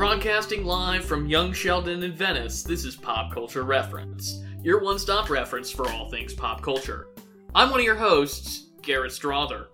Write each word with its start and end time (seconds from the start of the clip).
Broadcasting 0.00 0.64
live 0.64 1.04
from 1.04 1.26
Young 1.26 1.52
Sheldon 1.52 2.02
in 2.02 2.14
Venice, 2.14 2.62
this 2.62 2.86
is 2.86 2.96
Pop 2.96 3.30
Culture 3.34 3.64
Reference, 3.64 4.42
your 4.62 4.80
one 4.80 4.98
stop 4.98 5.28
reference 5.28 5.70
for 5.70 5.86
all 5.90 6.08
things 6.08 6.32
pop 6.32 6.62
culture. 6.62 7.08
I'm 7.54 7.68
one 7.68 7.80
of 7.80 7.84
your 7.84 7.96
hosts, 7.96 8.70
Garrett 8.80 9.12
Strother. 9.12 9.68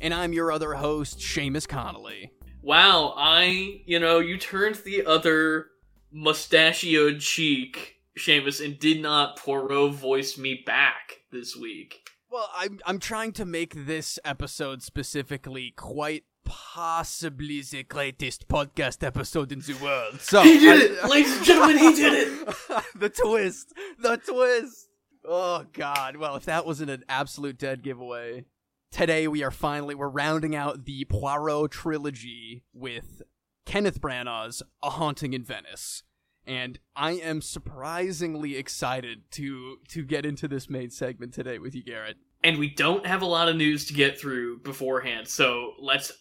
And 0.00 0.14
I'm 0.14 0.32
your 0.32 0.50
other 0.50 0.72
host, 0.72 1.18
Seamus 1.18 1.68
Connolly. 1.68 2.32
Wow, 2.62 3.12
I, 3.18 3.82
you 3.84 3.98
know, 3.98 4.18
you 4.18 4.38
turned 4.38 4.76
the 4.76 5.04
other 5.04 5.66
mustachioed 6.10 7.20
cheek, 7.20 7.96
Seamus, 8.18 8.64
and 8.64 8.78
did 8.78 9.02
not 9.02 9.36
Poirot 9.36 9.92
voice 9.92 10.38
me 10.38 10.62
back 10.64 11.18
this 11.30 11.54
week. 11.54 12.08
Well, 12.30 12.48
I'm 12.56 12.80
I'm 12.86 12.98
trying 12.98 13.32
to 13.32 13.44
make 13.44 13.86
this 13.86 14.18
episode 14.24 14.82
specifically 14.82 15.74
quite 15.76 16.24
possibly 16.46 17.60
the 17.62 17.82
greatest 17.82 18.48
podcast 18.48 19.04
episode 19.04 19.52
in 19.52 19.60
the 19.60 19.74
world. 19.82 20.20
So 20.20 20.42
He 20.42 20.58
did 20.58 20.80
I- 21.00 21.04
it! 21.04 21.10
Ladies 21.10 21.36
and 21.36 21.44
gentlemen, 21.44 21.78
he 21.78 21.92
did 21.94 22.12
it! 22.14 22.48
the 22.94 23.10
twist, 23.10 23.74
the 23.98 24.16
twist. 24.16 24.88
Oh 25.28 25.64
God! 25.72 26.16
Well, 26.16 26.36
if 26.36 26.44
that 26.44 26.64
wasn't 26.64 26.90
an 26.90 27.04
absolute 27.08 27.58
dead 27.58 27.82
giveaway, 27.82 28.44
today 28.92 29.26
we 29.28 29.42
are 29.42 29.50
finally 29.50 29.94
we're 29.94 30.08
rounding 30.08 30.54
out 30.54 30.84
the 30.84 31.04
Poirot 31.06 31.72
trilogy 31.72 32.62
with 32.72 33.22
Kenneth 33.66 34.00
Branagh's 34.00 34.62
A 34.82 34.90
Haunting 34.90 35.32
in 35.34 35.42
Venice. 35.44 36.02
And 36.46 36.78
I 36.94 37.12
am 37.14 37.42
surprisingly 37.42 38.56
excited 38.56 39.22
to 39.32 39.78
to 39.88 40.04
get 40.04 40.24
into 40.24 40.46
this 40.46 40.70
main 40.70 40.90
segment 40.90 41.34
today 41.34 41.58
with 41.58 41.74
you, 41.74 41.82
Garrett. 41.82 42.16
And 42.44 42.58
we 42.58 42.70
don't 42.70 43.04
have 43.04 43.22
a 43.22 43.26
lot 43.26 43.48
of 43.48 43.56
news 43.56 43.86
to 43.86 43.94
get 43.94 44.20
through 44.20 44.60
beforehand, 44.60 45.26
so 45.26 45.72
let's 45.80 46.12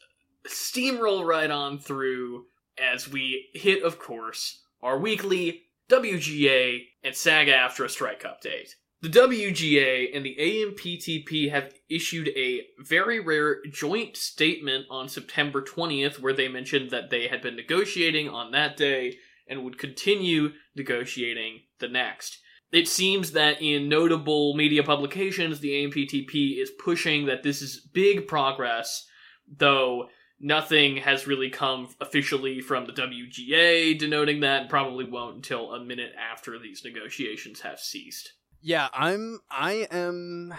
steamroll 0.49 1.25
right 1.25 1.49
on 1.49 1.79
through 1.79 2.45
as 2.77 3.07
we 3.07 3.49
hit, 3.53 3.83
of 3.83 3.99
course, 3.99 4.61
our 4.81 4.99
weekly 4.99 5.63
WGA 5.89 6.81
and 7.03 7.15
SAG 7.15 7.47
AFTRA 7.47 7.89
strike 7.89 8.23
update. 8.23 8.71
The 9.01 9.09
WGA 9.09 10.15
and 10.15 10.25
the 10.25 10.35
AMPTP 10.39 11.51
have 11.51 11.73
issued 11.89 12.29
a 12.29 12.63
very 12.79 13.19
rare 13.19 13.57
joint 13.71 14.17
statement 14.17 14.85
on 14.89 15.09
September 15.09 15.61
20th 15.61 16.19
where 16.19 16.33
they 16.33 16.47
mentioned 16.47 16.89
that 16.89 17.11
they 17.11 17.27
had 17.27 17.41
been 17.41 17.55
negotiating 17.55 18.29
on 18.29 18.51
that 18.51 18.77
day 18.77 19.17
and 19.47 19.63
would 19.63 19.77
continue 19.77 20.53
negotiating 20.75 21.61
the 21.79 21.87
next. 21.87 22.39
It 22.71 22.87
seems 22.87 23.33
that 23.33 23.61
in 23.61 23.87
notable 23.87 24.55
media 24.55 24.83
publications, 24.83 25.59
the 25.59 25.71
AMPTP 25.71 26.59
is 26.59 26.71
pushing 26.71 27.25
that 27.27 27.43
this 27.43 27.61
is 27.61 27.87
big 27.93 28.27
progress, 28.27 29.05
though 29.47 30.09
nothing 30.39 30.97
has 30.97 31.27
really 31.27 31.49
come 31.49 31.89
officially 31.99 32.61
from 32.61 32.85
the 32.85 32.93
WGA 32.93 33.97
denoting 33.97 34.41
that, 34.41 34.61
and 34.61 34.69
probably 34.69 35.05
won't 35.05 35.37
until 35.37 35.73
a 35.73 35.83
minute 35.83 36.13
after 36.17 36.59
these 36.59 36.83
negotiations 36.83 37.61
have 37.61 37.79
ceased. 37.79 38.33
Yeah, 38.61 38.89
I'm. 38.93 39.39
I 39.49 39.87
am 39.91 40.53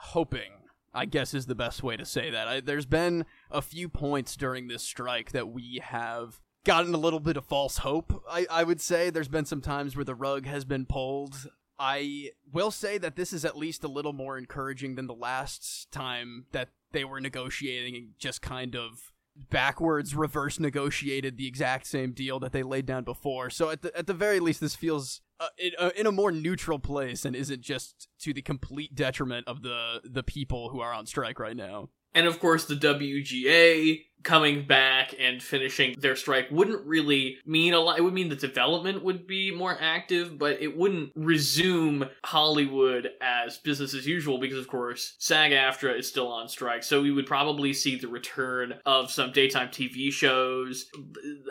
hoping. 0.00 0.52
I 0.94 1.04
guess 1.04 1.34
is 1.34 1.46
the 1.46 1.54
best 1.54 1.82
way 1.82 1.96
to 1.96 2.04
say 2.04 2.30
that. 2.30 2.48
I, 2.48 2.60
there's 2.60 2.86
been 2.86 3.26
a 3.50 3.62
few 3.62 3.88
points 3.88 4.36
during 4.36 4.68
this 4.68 4.82
strike 4.82 5.32
that 5.32 5.48
we 5.48 5.80
have 5.84 6.40
gotten 6.64 6.94
a 6.94 6.98
little 6.98 7.20
bit 7.20 7.36
of 7.36 7.44
false 7.44 7.78
hope. 7.78 8.22
I, 8.28 8.46
I 8.50 8.64
would 8.64 8.80
say 8.80 9.10
there's 9.10 9.28
been 9.28 9.44
some 9.44 9.60
times 9.60 9.96
where 9.96 10.04
the 10.04 10.14
rug 10.14 10.46
has 10.46 10.64
been 10.64 10.86
pulled. 10.86 11.48
I 11.78 12.30
will 12.52 12.70
say 12.70 12.98
that 12.98 13.16
this 13.16 13.32
is 13.32 13.44
at 13.44 13.56
least 13.56 13.84
a 13.84 13.88
little 13.88 14.12
more 14.12 14.36
encouraging 14.36 14.96
than 14.96 15.06
the 15.06 15.14
last 15.14 15.90
time 15.92 16.46
that 16.52 16.70
they 16.92 17.04
were 17.04 17.20
negotiating 17.20 17.94
and 17.94 18.08
just 18.18 18.42
kind 18.42 18.74
of 18.74 19.12
backwards 19.50 20.14
reverse 20.16 20.58
negotiated 20.58 21.36
the 21.36 21.46
exact 21.46 21.86
same 21.86 22.12
deal 22.12 22.40
that 22.40 22.52
they 22.52 22.62
laid 22.62 22.86
down 22.86 23.04
before. 23.04 23.50
So 23.50 23.70
at 23.70 23.82
the 23.82 23.96
at 23.96 24.06
the 24.06 24.14
very 24.14 24.40
least, 24.40 24.60
this 24.60 24.74
feels 24.74 25.20
uh, 25.40 25.48
in, 25.56 25.72
uh, 25.78 25.90
in 25.96 26.06
a 26.06 26.12
more 26.12 26.32
neutral 26.32 26.78
place 26.78 27.24
and 27.24 27.36
isn't 27.36 27.60
just 27.60 28.08
to 28.20 28.32
the 28.32 28.42
complete 28.42 28.94
detriment 28.94 29.46
of 29.46 29.62
the 29.62 30.00
the 30.04 30.22
people 30.22 30.70
who 30.70 30.80
are 30.80 30.92
on 30.92 31.06
strike 31.06 31.38
right 31.38 31.56
now. 31.56 31.90
And 32.14 32.26
of 32.26 32.40
course, 32.40 32.64
the 32.64 32.74
WGA 32.74 34.04
coming 34.22 34.66
back 34.66 35.14
and 35.18 35.42
finishing 35.42 35.94
their 35.98 36.16
strike 36.16 36.48
wouldn't 36.50 36.84
really 36.86 37.38
mean 37.46 37.74
a 37.74 37.80
lot. 37.80 37.98
It 37.98 38.02
would 38.02 38.14
mean 38.14 38.28
the 38.28 38.36
development 38.36 39.04
would 39.04 39.26
be 39.26 39.50
more 39.50 39.76
active, 39.80 40.38
but 40.38 40.60
it 40.60 40.76
wouldn't 40.76 41.12
resume 41.14 42.04
Hollywood 42.24 43.10
as 43.20 43.58
business 43.58 43.94
as 43.94 44.06
usual 44.06 44.38
because, 44.38 44.58
of 44.58 44.68
course, 44.68 45.14
SAG 45.18 45.52
AFTRA 45.52 45.98
is 45.98 46.08
still 46.08 46.28
on 46.28 46.48
strike. 46.48 46.82
So 46.82 47.00
we 47.00 47.12
would 47.12 47.26
probably 47.26 47.72
see 47.72 47.96
the 47.96 48.08
return 48.08 48.74
of 48.84 49.10
some 49.10 49.32
daytime 49.32 49.68
TV 49.68 50.12
shows. 50.12 50.90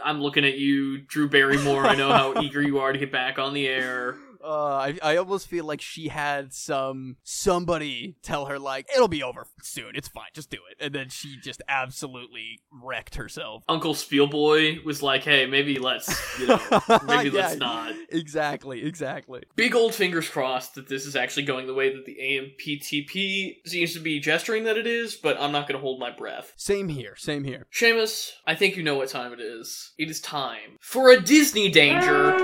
I'm 0.04 0.22
looking 0.22 0.46
at 0.46 0.58
you, 0.58 1.00
Drew 1.00 1.30
Barrymore. 1.30 1.86
I 1.86 1.96
know 1.96 2.12
how 2.12 2.42
eager 2.42 2.62
you 2.62 2.80
are 2.80 2.92
to 2.92 3.00
get 3.00 3.12
back 3.12 3.40
on 3.40 3.54
the 3.54 3.68
air. 3.68 4.18
Uh, 4.48 4.78
I, 4.78 4.98
I 5.04 5.18
almost 5.18 5.48
feel 5.48 5.66
like 5.66 5.82
she 5.82 6.08
had 6.08 6.54
some 6.54 7.18
somebody 7.24 8.16
tell 8.24 8.46
her 8.46 8.58
like 8.58 8.88
it'll 8.96 9.10
be 9.10 9.22
over 9.22 9.46
soon. 9.62 9.92
It's 9.94 10.08
fine, 10.08 10.30
just 10.34 10.50
do 10.50 10.60
it, 10.72 10.84
and 10.84 10.96
then 10.96 11.10
she 11.10 11.38
just 11.38 11.62
absolutely 11.68 12.62
wrecked 12.72 13.16
herself. 13.16 13.64
Uncle 13.68 13.94
Spielboy 13.94 14.84
was 14.86 15.04
like, 15.04 15.24
hey, 15.24 15.46
maybe 15.46 15.80
let's, 15.80 16.40
you 16.40 16.48
know, 16.48 16.62
maybe 17.04 17.30
Yeah, 17.30 17.42
let's 17.42 17.58
not. 17.58 17.94
Exactly, 18.10 18.86
exactly. 18.86 19.44
Big 19.56 19.76
old 19.76 19.94
fingers 19.94 20.30
crossed 20.30 20.76
that 20.76 20.88
this 20.88 21.06
is 21.06 21.18
actually 21.18 21.44
going 21.44 21.68
the 21.68 21.74
way 21.74 21.94
that 21.94 22.06
the 22.06 22.18
AMPTP 22.22 23.68
seems 23.68 23.94
to 23.94 24.00
be 24.00 24.20
gesturing 24.20 24.64
that 24.64 24.78
it 24.78 24.88
is, 24.88 25.16
but 25.16 25.38
I'm 25.42 25.52
not 25.52 25.68
going 25.68 25.78
to 25.78 25.82
hold 25.82 26.00
my 26.00 26.12
breath. 26.12 26.54
Same 26.56 26.88
here, 26.88 27.16
same 27.18 27.44
here. 27.44 27.68
Seamus, 27.74 28.32
I 28.46 28.56
think 28.56 28.78
you 28.78 28.84
know 28.84 28.96
what 28.96 29.10
time 29.10 29.34
it 29.34 29.42
is. 29.42 29.92
It 29.98 30.10
is 30.10 30.22
time 30.22 30.78
for 30.80 31.10
a 31.10 31.20
Disney 31.20 31.70
danger. 31.70 32.36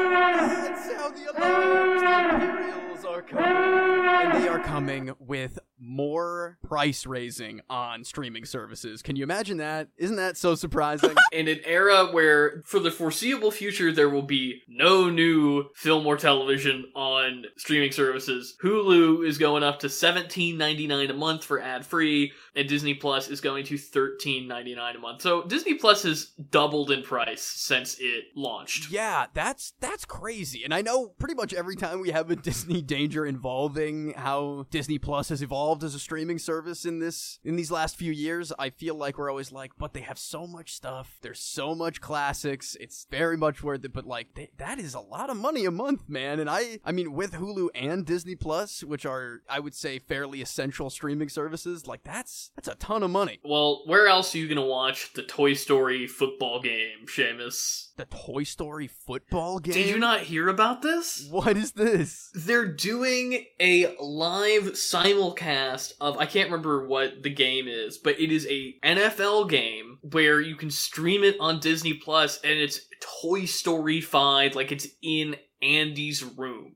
Imperials 2.14 3.06
are 3.06 3.22
coming, 3.22 3.46
and 3.46 4.44
they 4.44 4.48
are 4.48 4.60
coming 4.60 5.14
with 5.20 5.60
more 5.80 6.58
price 6.64 7.06
raising 7.06 7.62
on 7.70 8.04
streaming 8.04 8.46
services. 8.46 9.02
Can 9.02 9.16
you 9.16 9.24
imagine 9.24 9.58
that? 9.58 9.90
Isn't 9.98 10.16
that 10.16 10.38
so 10.38 10.56
surprising? 10.56 11.16
In 11.32 11.48
an 11.48 11.60
era 11.66 12.06
where, 12.12 12.62
for 12.66 12.80
the 12.80 12.92
foreseeable 12.92 13.52
future, 13.52 13.92
there 13.92 14.10
will 14.10 14.22
be 14.22 14.62
no 14.68 15.10
new 15.10 15.66
film 15.76 16.06
or 16.06 16.16
television 16.16 16.86
on 16.96 17.46
streaming 17.58 17.92
services, 17.92 18.56
Hulu 18.64 19.28
is 19.28 19.38
going 19.38 19.64
up 19.64 19.80
to 19.80 19.88
$17.99 19.88 21.10
a 21.10 21.14
month 21.14 21.44
for 21.44 21.60
ad 21.60 21.86
free, 21.86 22.32
and 22.56 22.70
Disney 22.70 22.94
Plus 22.94 23.30
is 23.30 23.42
going 23.42 23.66
to 23.66 23.76
$13.99 23.76 24.96
a 24.96 25.00
month. 25.00 25.22
So 25.22 25.44
Disney 25.44 25.76
Plus 25.76 26.04
has 26.04 26.26
doubled 26.26 26.92
in 26.92 27.02
price 27.02 27.42
since 27.42 27.98
it 28.00 28.26
launched. 28.36 28.92
Yeah, 28.92 29.28
that's 29.34 29.74
that's 29.80 30.06
crazy. 30.06 30.64
And 30.64 30.74
I 30.74 30.82
know 30.82 31.08
pretty 31.08 31.34
much 31.34 31.54
every 31.54 31.76
time 31.76 32.00
we 32.00 32.12
have 32.12 32.30
a 32.30 32.36
Disney 32.36 32.82
danger 32.82 33.26
involving 33.26 34.14
how 34.14 34.68
Disney 34.70 35.00
Plus 35.00 35.30
has 35.30 35.42
evolved 35.42 35.84
as 35.84 35.96
a 35.96 36.00
streaming 36.00 36.38
service 36.38 36.86
in 36.86 37.00
this 37.00 37.40
in 37.44 37.56
these 37.56 37.72
last 37.72 37.96
few 37.96 38.12
years, 38.12 38.54
I 38.60 38.70
feel 38.70 38.96
like 38.96 39.18
we're 39.18 39.30
always 39.30 39.52
like, 39.52 39.72
but 39.78 39.94
they 39.94 40.02
have 40.02 40.20
so 40.20 40.46
much 40.46 40.74
stuff. 40.74 41.18
There's 41.22 41.40
so 41.40 41.74
much 41.74 42.02
classics. 42.02 42.78
It's 42.80 43.08
very 43.10 43.38
much 43.38 43.64
worth 43.64 43.84
it, 43.86 43.94
but 43.94 44.06
like 44.06 44.36
they, 44.36 44.50
that 44.58 44.80
is 44.80 44.94
a 44.94 45.00
lot 45.00 45.30
of 45.30 45.38
money 45.38 45.66
a 45.66 45.72
month, 45.72 46.08
man. 46.08 46.40
And 46.40 46.50
I 46.50 46.80
I 46.86 46.92
mean 46.92 47.14
with 47.14 47.34
Hulu 47.34 47.70
and 47.74 48.06
Disney 48.06 48.36
Plus, 48.36 48.84
which 48.84 49.06
are 49.06 49.42
I 49.50 49.60
would 49.60 49.74
say 49.74 49.98
fairly 49.98 50.42
essential 50.42 50.90
streaming 50.90 51.30
services, 51.30 51.88
like 51.88 52.04
that's 52.04 52.43
that's 52.56 52.68
a 52.68 52.76
ton 52.76 53.04
of 53.04 53.12
money. 53.12 53.40
Well, 53.44 53.84
where 53.86 54.08
else 54.08 54.34
are 54.34 54.38
you 54.38 54.48
gonna 54.48 54.66
watch 54.66 55.14
the 55.14 55.24
Toy 55.24 55.54
Story 55.54 56.08
football 56.08 56.62
game, 56.62 57.06
Seamus? 57.06 57.90
The 57.98 58.06
Toy 58.06 58.44
Story 58.44 58.88
football 58.88 59.60
game? 59.60 59.74
Did 59.74 59.90
you 59.90 60.00
not 60.00 60.22
hear 60.22 60.48
about 60.48 60.82
this? 60.82 61.28
What 61.30 61.58
is 61.58 61.74
this? 61.74 62.32
They're 62.34 62.68
doing 62.68 63.46
a 63.60 63.96
live 64.00 64.64
simulcast 64.74 65.94
of 66.02 66.18
I 66.18 66.26
can't 66.26 66.50
remember 66.50 66.88
what 66.88 67.24
the 67.24 67.30
game 67.30 67.68
is, 67.68 67.98
but 67.98 68.20
it 68.20 68.32
is 68.32 68.48
a 68.50 68.76
NFL 68.84 69.50
game 69.50 70.00
where 70.02 70.42
you 70.42 70.56
can 70.56 70.72
stream 70.72 71.24
it 71.24 71.38
on 71.40 71.60
Disney 71.60 71.94
Plus 71.94 72.40
and 72.42 72.54
it's 72.54 72.82
Toy 73.22 73.46
Story 73.46 74.02
5 74.02 74.56
like 74.56 74.72
it's 74.72 74.88
in 75.02 75.36
Andy's 75.62 76.24
room. 76.24 76.76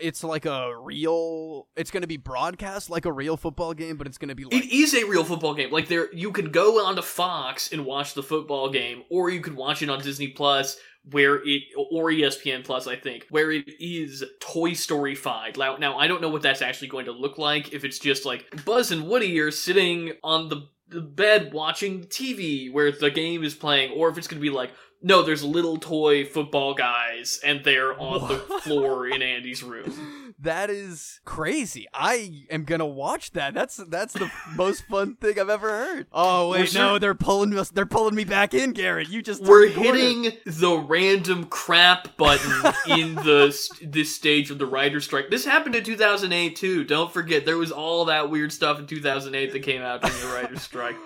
It's 0.00 0.24
like 0.24 0.46
a 0.46 0.72
real 0.78 1.68
it's 1.76 1.90
going 1.90 2.02
to 2.02 2.08
be 2.08 2.16
broadcast 2.16 2.90
like 2.90 3.04
a 3.04 3.12
real 3.12 3.36
football 3.36 3.74
game 3.74 3.96
but 3.96 4.06
it's 4.06 4.18
going 4.18 4.28
to 4.28 4.34
be 4.34 4.44
like 4.44 4.54
It 4.54 4.72
is 4.72 4.94
a 4.94 5.04
real 5.04 5.24
football 5.24 5.54
game. 5.54 5.70
Like 5.70 5.88
there 5.88 6.12
you 6.14 6.32
could 6.32 6.52
go 6.52 6.84
onto 6.84 7.02
Fox 7.02 7.72
and 7.72 7.84
watch 7.84 8.14
the 8.14 8.22
football 8.22 8.70
game, 8.70 9.02
or 9.10 9.30
you 9.30 9.40
could 9.40 9.56
watch 9.56 9.82
it 9.82 9.90
on 9.90 10.00
Disney 10.00 10.28
Plus 10.28 10.78
where 11.10 11.36
it 11.44 11.62
or 11.76 12.10
ESPN 12.10 12.64
Plus, 12.64 12.86
I 12.86 12.96
think, 12.96 13.26
where 13.30 13.50
it 13.50 13.64
is 13.80 14.24
Toy 14.40 14.74
Story 14.74 15.14
fied. 15.14 15.56
Now, 15.56 15.76
now 15.76 15.96
I 15.96 16.06
don't 16.06 16.20
know 16.20 16.28
what 16.28 16.42
that's 16.42 16.62
actually 16.62 16.88
going 16.88 17.06
to 17.06 17.12
look 17.12 17.38
like. 17.38 17.72
If 17.72 17.84
it's 17.84 17.98
just 17.98 18.24
like 18.24 18.64
Buzz 18.64 18.90
and 18.90 19.08
Woody 19.08 19.38
are 19.40 19.50
sitting 19.50 20.12
on 20.22 20.48
the 20.48 20.68
the 20.90 21.00
bed 21.02 21.52
watching 21.52 22.04
TV 22.04 22.72
where 22.72 22.90
the 22.90 23.10
game 23.10 23.44
is 23.44 23.54
playing, 23.54 23.92
or 23.92 24.08
if 24.08 24.16
it's 24.16 24.26
going 24.26 24.40
to 24.40 24.42
be 24.42 24.54
like 24.54 24.70
No, 25.00 25.22
there's 25.22 25.44
little 25.44 25.76
toy 25.76 26.24
football 26.24 26.74
guys, 26.74 27.38
and 27.44 27.62
they're 27.62 27.98
on 27.98 28.28
the 28.28 28.38
floor 28.62 29.06
in 29.12 29.22
Andy's 29.22 29.62
room. 29.62 30.34
That 30.40 30.70
is 30.70 31.20
crazy. 31.24 31.86
I 31.94 32.44
am 32.50 32.64
gonna 32.64 32.86
watch 32.86 33.32
that. 33.32 33.54
That's 33.54 33.76
that's 33.76 34.14
the 34.14 34.30
most 34.54 34.84
fun 34.86 35.14
thing 35.16 35.38
I've 35.38 35.48
ever 35.48 35.68
heard. 35.68 36.06
Oh 36.12 36.50
wait, 36.50 36.72
We're 36.74 36.80
no, 36.80 36.98
they're 36.98 37.14
pulling 37.14 37.56
us. 37.58 37.70
They're 37.70 37.86
pulling 37.86 38.14
me 38.14 38.24
back 38.24 38.54
in, 38.54 38.72
Garrett. 38.72 39.08
You 39.08 39.22
just 39.22 39.42
We're 39.42 39.70
corner. 39.70 39.94
hitting 39.98 40.32
the 40.46 40.76
random 40.78 41.44
crap 41.46 42.16
button 42.16 42.72
in 42.88 43.14
the 43.16 43.56
this 43.82 44.14
stage 44.14 44.50
of 44.50 44.58
the 44.58 44.66
writer's 44.66 45.04
strike. 45.04 45.30
This 45.30 45.44
happened 45.44 45.74
in 45.76 45.84
2008 45.84 46.56
too. 46.56 46.84
Don't 46.84 47.12
forget, 47.12 47.44
there 47.44 47.58
was 47.58 47.72
all 47.72 48.04
that 48.06 48.30
weird 48.30 48.52
stuff 48.52 48.78
in 48.78 48.86
2008 48.86 49.52
that 49.52 49.60
came 49.60 49.82
out 49.82 50.02
during 50.02 50.20
the 50.20 50.26
writer's 50.28 50.62
strike. 50.62 50.96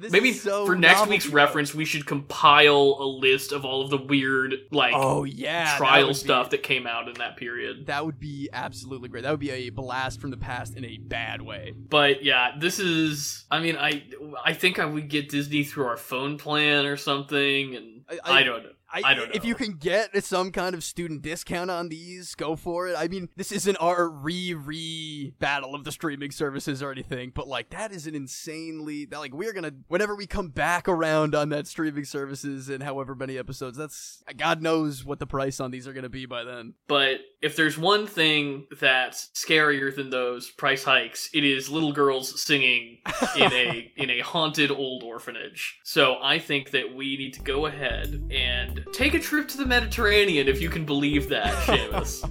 This 0.00 0.12
Maybe 0.12 0.32
so 0.32 0.64
for 0.66 0.76
next 0.76 0.98
novel 1.00 1.10
week's 1.10 1.26
reference, 1.26 1.74
we 1.74 1.84
should 1.84 2.06
compile 2.06 2.96
a 3.00 3.04
list 3.04 3.52
of 3.52 3.64
all 3.64 3.82
of 3.82 3.90
the 3.90 3.96
weird, 3.98 4.54
like, 4.70 4.92
Oh 4.94 5.24
yeah, 5.24 5.64
that 5.64 5.78
trial 5.78 6.08
be- 6.08 6.14
stuff 6.14 6.50
that 6.50 6.62
came 6.62 6.86
out 6.86 7.08
in 7.08 7.14
that 7.14 7.36
period. 7.36 7.86
That 7.86 8.04
would 8.06 8.20
be 8.20 8.48
absolutely 8.52 9.08
great. 9.08 9.24
That 9.24 9.30
would 9.30 9.40
be 9.40 9.50
a 9.50 9.70
blast 9.70 10.20
from 10.20 10.30
the 10.30 10.36
past 10.36 10.76
in 10.76 10.84
a 10.84 10.98
bad 10.98 11.42
way. 11.42 11.74
But 11.76 12.22
yeah, 12.24 12.52
this 12.58 12.78
is. 12.78 13.44
I 13.50 13.60
mean, 13.60 13.76
I 13.76 14.04
I 14.44 14.52
think 14.52 14.78
I 14.78 14.84
would 14.84 15.08
get 15.08 15.28
Disney 15.28 15.64
through 15.64 15.86
our 15.86 15.96
phone 15.96 16.38
plan 16.38 16.86
or 16.86 16.96
something, 16.96 17.74
and 17.74 18.02
I- 18.08 18.38
I, 18.38 18.42
don't 18.42 18.62
know. 18.62 18.70
I 18.90 19.14
don't 19.14 19.34
If 19.34 19.44
you 19.44 19.54
can 19.54 19.72
get 19.72 20.24
some 20.24 20.50
kind 20.50 20.74
of 20.74 20.82
student 20.82 21.22
discount 21.22 21.70
on 21.70 21.88
these, 21.88 22.34
go 22.34 22.56
for 22.56 22.88
it. 22.88 22.96
I 22.96 23.08
mean, 23.08 23.28
this 23.36 23.52
isn't 23.52 23.76
our 23.76 24.08
re 24.08 24.54
re 24.54 25.34
battle 25.38 25.74
of 25.74 25.84
the 25.84 25.92
streaming 25.92 26.30
services 26.30 26.82
or 26.82 26.90
anything, 26.90 27.32
but 27.34 27.46
like 27.46 27.70
that 27.70 27.92
is 27.92 28.06
an 28.06 28.14
insanely 28.14 29.04
that, 29.06 29.18
like 29.18 29.34
we're 29.34 29.52
gonna 29.52 29.72
whenever 29.88 30.14
we 30.14 30.26
come 30.26 30.48
back 30.48 30.88
around 30.88 31.34
on 31.34 31.50
that 31.50 31.66
streaming 31.66 32.04
services 32.04 32.68
and 32.68 32.82
however 32.82 33.14
many 33.14 33.36
episodes, 33.36 33.76
that's 33.76 34.22
God 34.36 34.62
knows 34.62 35.04
what 35.04 35.18
the 35.18 35.26
price 35.26 35.60
on 35.60 35.70
these 35.70 35.86
are 35.86 35.92
gonna 35.92 36.08
be 36.08 36.26
by 36.26 36.44
then. 36.44 36.74
But 36.86 37.20
if 37.42 37.56
there's 37.56 37.78
one 37.78 38.06
thing 38.06 38.66
that's 38.80 39.30
scarier 39.34 39.94
than 39.94 40.10
those 40.10 40.50
price 40.50 40.82
hikes, 40.84 41.30
it 41.32 41.44
is 41.44 41.68
little 41.68 41.92
girls 41.92 42.42
singing 42.42 42.98
in 43.36 43.52
a 43.52 43.92
in 43.96 44.10
a 44.10 44.20
haunted 44.20 44.70
old 44.70 45.02
orphanage. 45.02 45.78
So 45.84 46.16
I 46.22 46.38
think 46.38 46.70
that 46.70 46.94
we 46.94 47.16
need 47.16 47.34
to 47.34 47.40
go 47.40 47.66
ahead 47.66 48.28
and 48.30 48.77
take 48.92 49.14
a 49.14 49.18
trip 49.18 49.48
to 49.48 49.56
the 49.58 49.66
Mediterranean 49.66 50.48
if 50.48 50.60
you 50.60 50.68
can 50.70 50.84
believe 50.84 51.28
that, 51.28 51.52
Seamus. 51.66 52.24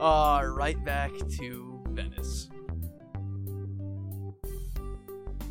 uh, 0.00 0.46
right 0.46 0.82
back 0.84 1.12
to 1.38 1.82
Venice. 1.90 2.48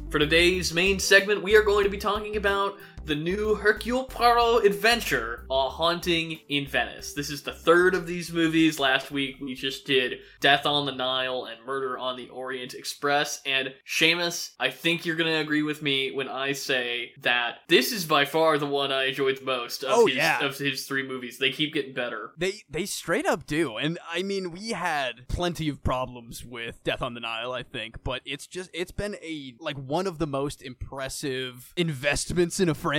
For 0.09 0.19
today's 0.19 0.73
main 0.73 0.99
segment, 0.99 1.41
we 1.41 1.55
are 1.55 1.61
going 1.61 1.85
to 1.85 1.89
be 1.89 1.97
talking 1.97 2.35
about 2.35 2.77
the 3.03 3.15
new 3.15 3.55
Hercule 3.55 4.03
Poirot 4.05 4.63
adventure, 4.63 5.45
A 5.49 5.69
Haunting 5.69 6.39
in 6.49 6.67
Venice. 6.67 7.13
This 7.13 7.29
is 7.31 7.41
the 7.41 7.51
third 7.51 7.95
of 7.95 8.05
these 8.05 8.31
movies. 8.31 8.79
Last 8.79 9.09
week 9.11 9.37
we 9.41 9.55
just 9.55 9.85
did 9.85 10.19
Death 10.39 10.65
on 10.67 10.85
the 10.85 10.91
Nile 10.91 11.45
and 11.45 11.65
Murder 11.65 11.97
on 11.97 12.15
the 12.15 12.29
Orient 12.29 12.73
Express. 12.75 13.41
And 13.45 13.73
Seamus, 13.87 14.51
I 14.59 14.69
think 14.69 15.05
you're 15.05 15.15
going 15.15 15.31
to 15.31 15.39
agree 15.39 15.63
with 15.63 15.81
me 15.81 16.11
when 16.11 16.27
I 16.29 16.51
say 16.53 17.11
that 17.21 17.55
this 17.67 17.91
is 17.91 18.05
by 18.05 18.23
far 18.23 18.57
the 18.59 18.67
one 18.67 18.91
I 18.91 19.05
enjoyed 19.05 19.37
the 19.39 19.45
most 19.45 19.83
of, 19.83 19.89
Oh, 19.91 20.05
his, 20.05 20.15
yeah. 20.17 20.45
of 20.45 20.57
his 20.57 20.85
three 20.85 21.05
movies. 21.05 21.39
They 21.39 21.51
keep 21.51 21.73
getting 21.73 21.93
better. 21.93 22.31
They 22.37 22.61
they 22.69 22.85
straight 22.85 23.25
up 23.25 23.47
do. 23.47 23.77
And 23.77 23.97
I 24.09 24.21
mean, 24.21 24.51
we 24.51 24.69
had 24.69 25.27
plenty 25.27 25.67
of 25.69 25.83
problems 25.83 26.45
with 26.45 26.83
Death 26.83 27.01
on 27.01 27.15
the 27.15 27.19
Nile, 27.19 27.51
I 27.51 27.63
think, 27.63 28.03
but 28.03 28.21
it's 28.25 28.45
just 28.45 28.69
it's 28.73 28.91
been 28.91 29.15
a 29.23 29.55
like 29.59 29.77
one 29.77 30.05
of 30.05 30.19
the 30.19 30.27
most 30.27 30.61
impressive 30.61 31.73
investments 31.75 32.59
in 32.59 32.69
a 32.69 32.75
franchise. 32.75 32.90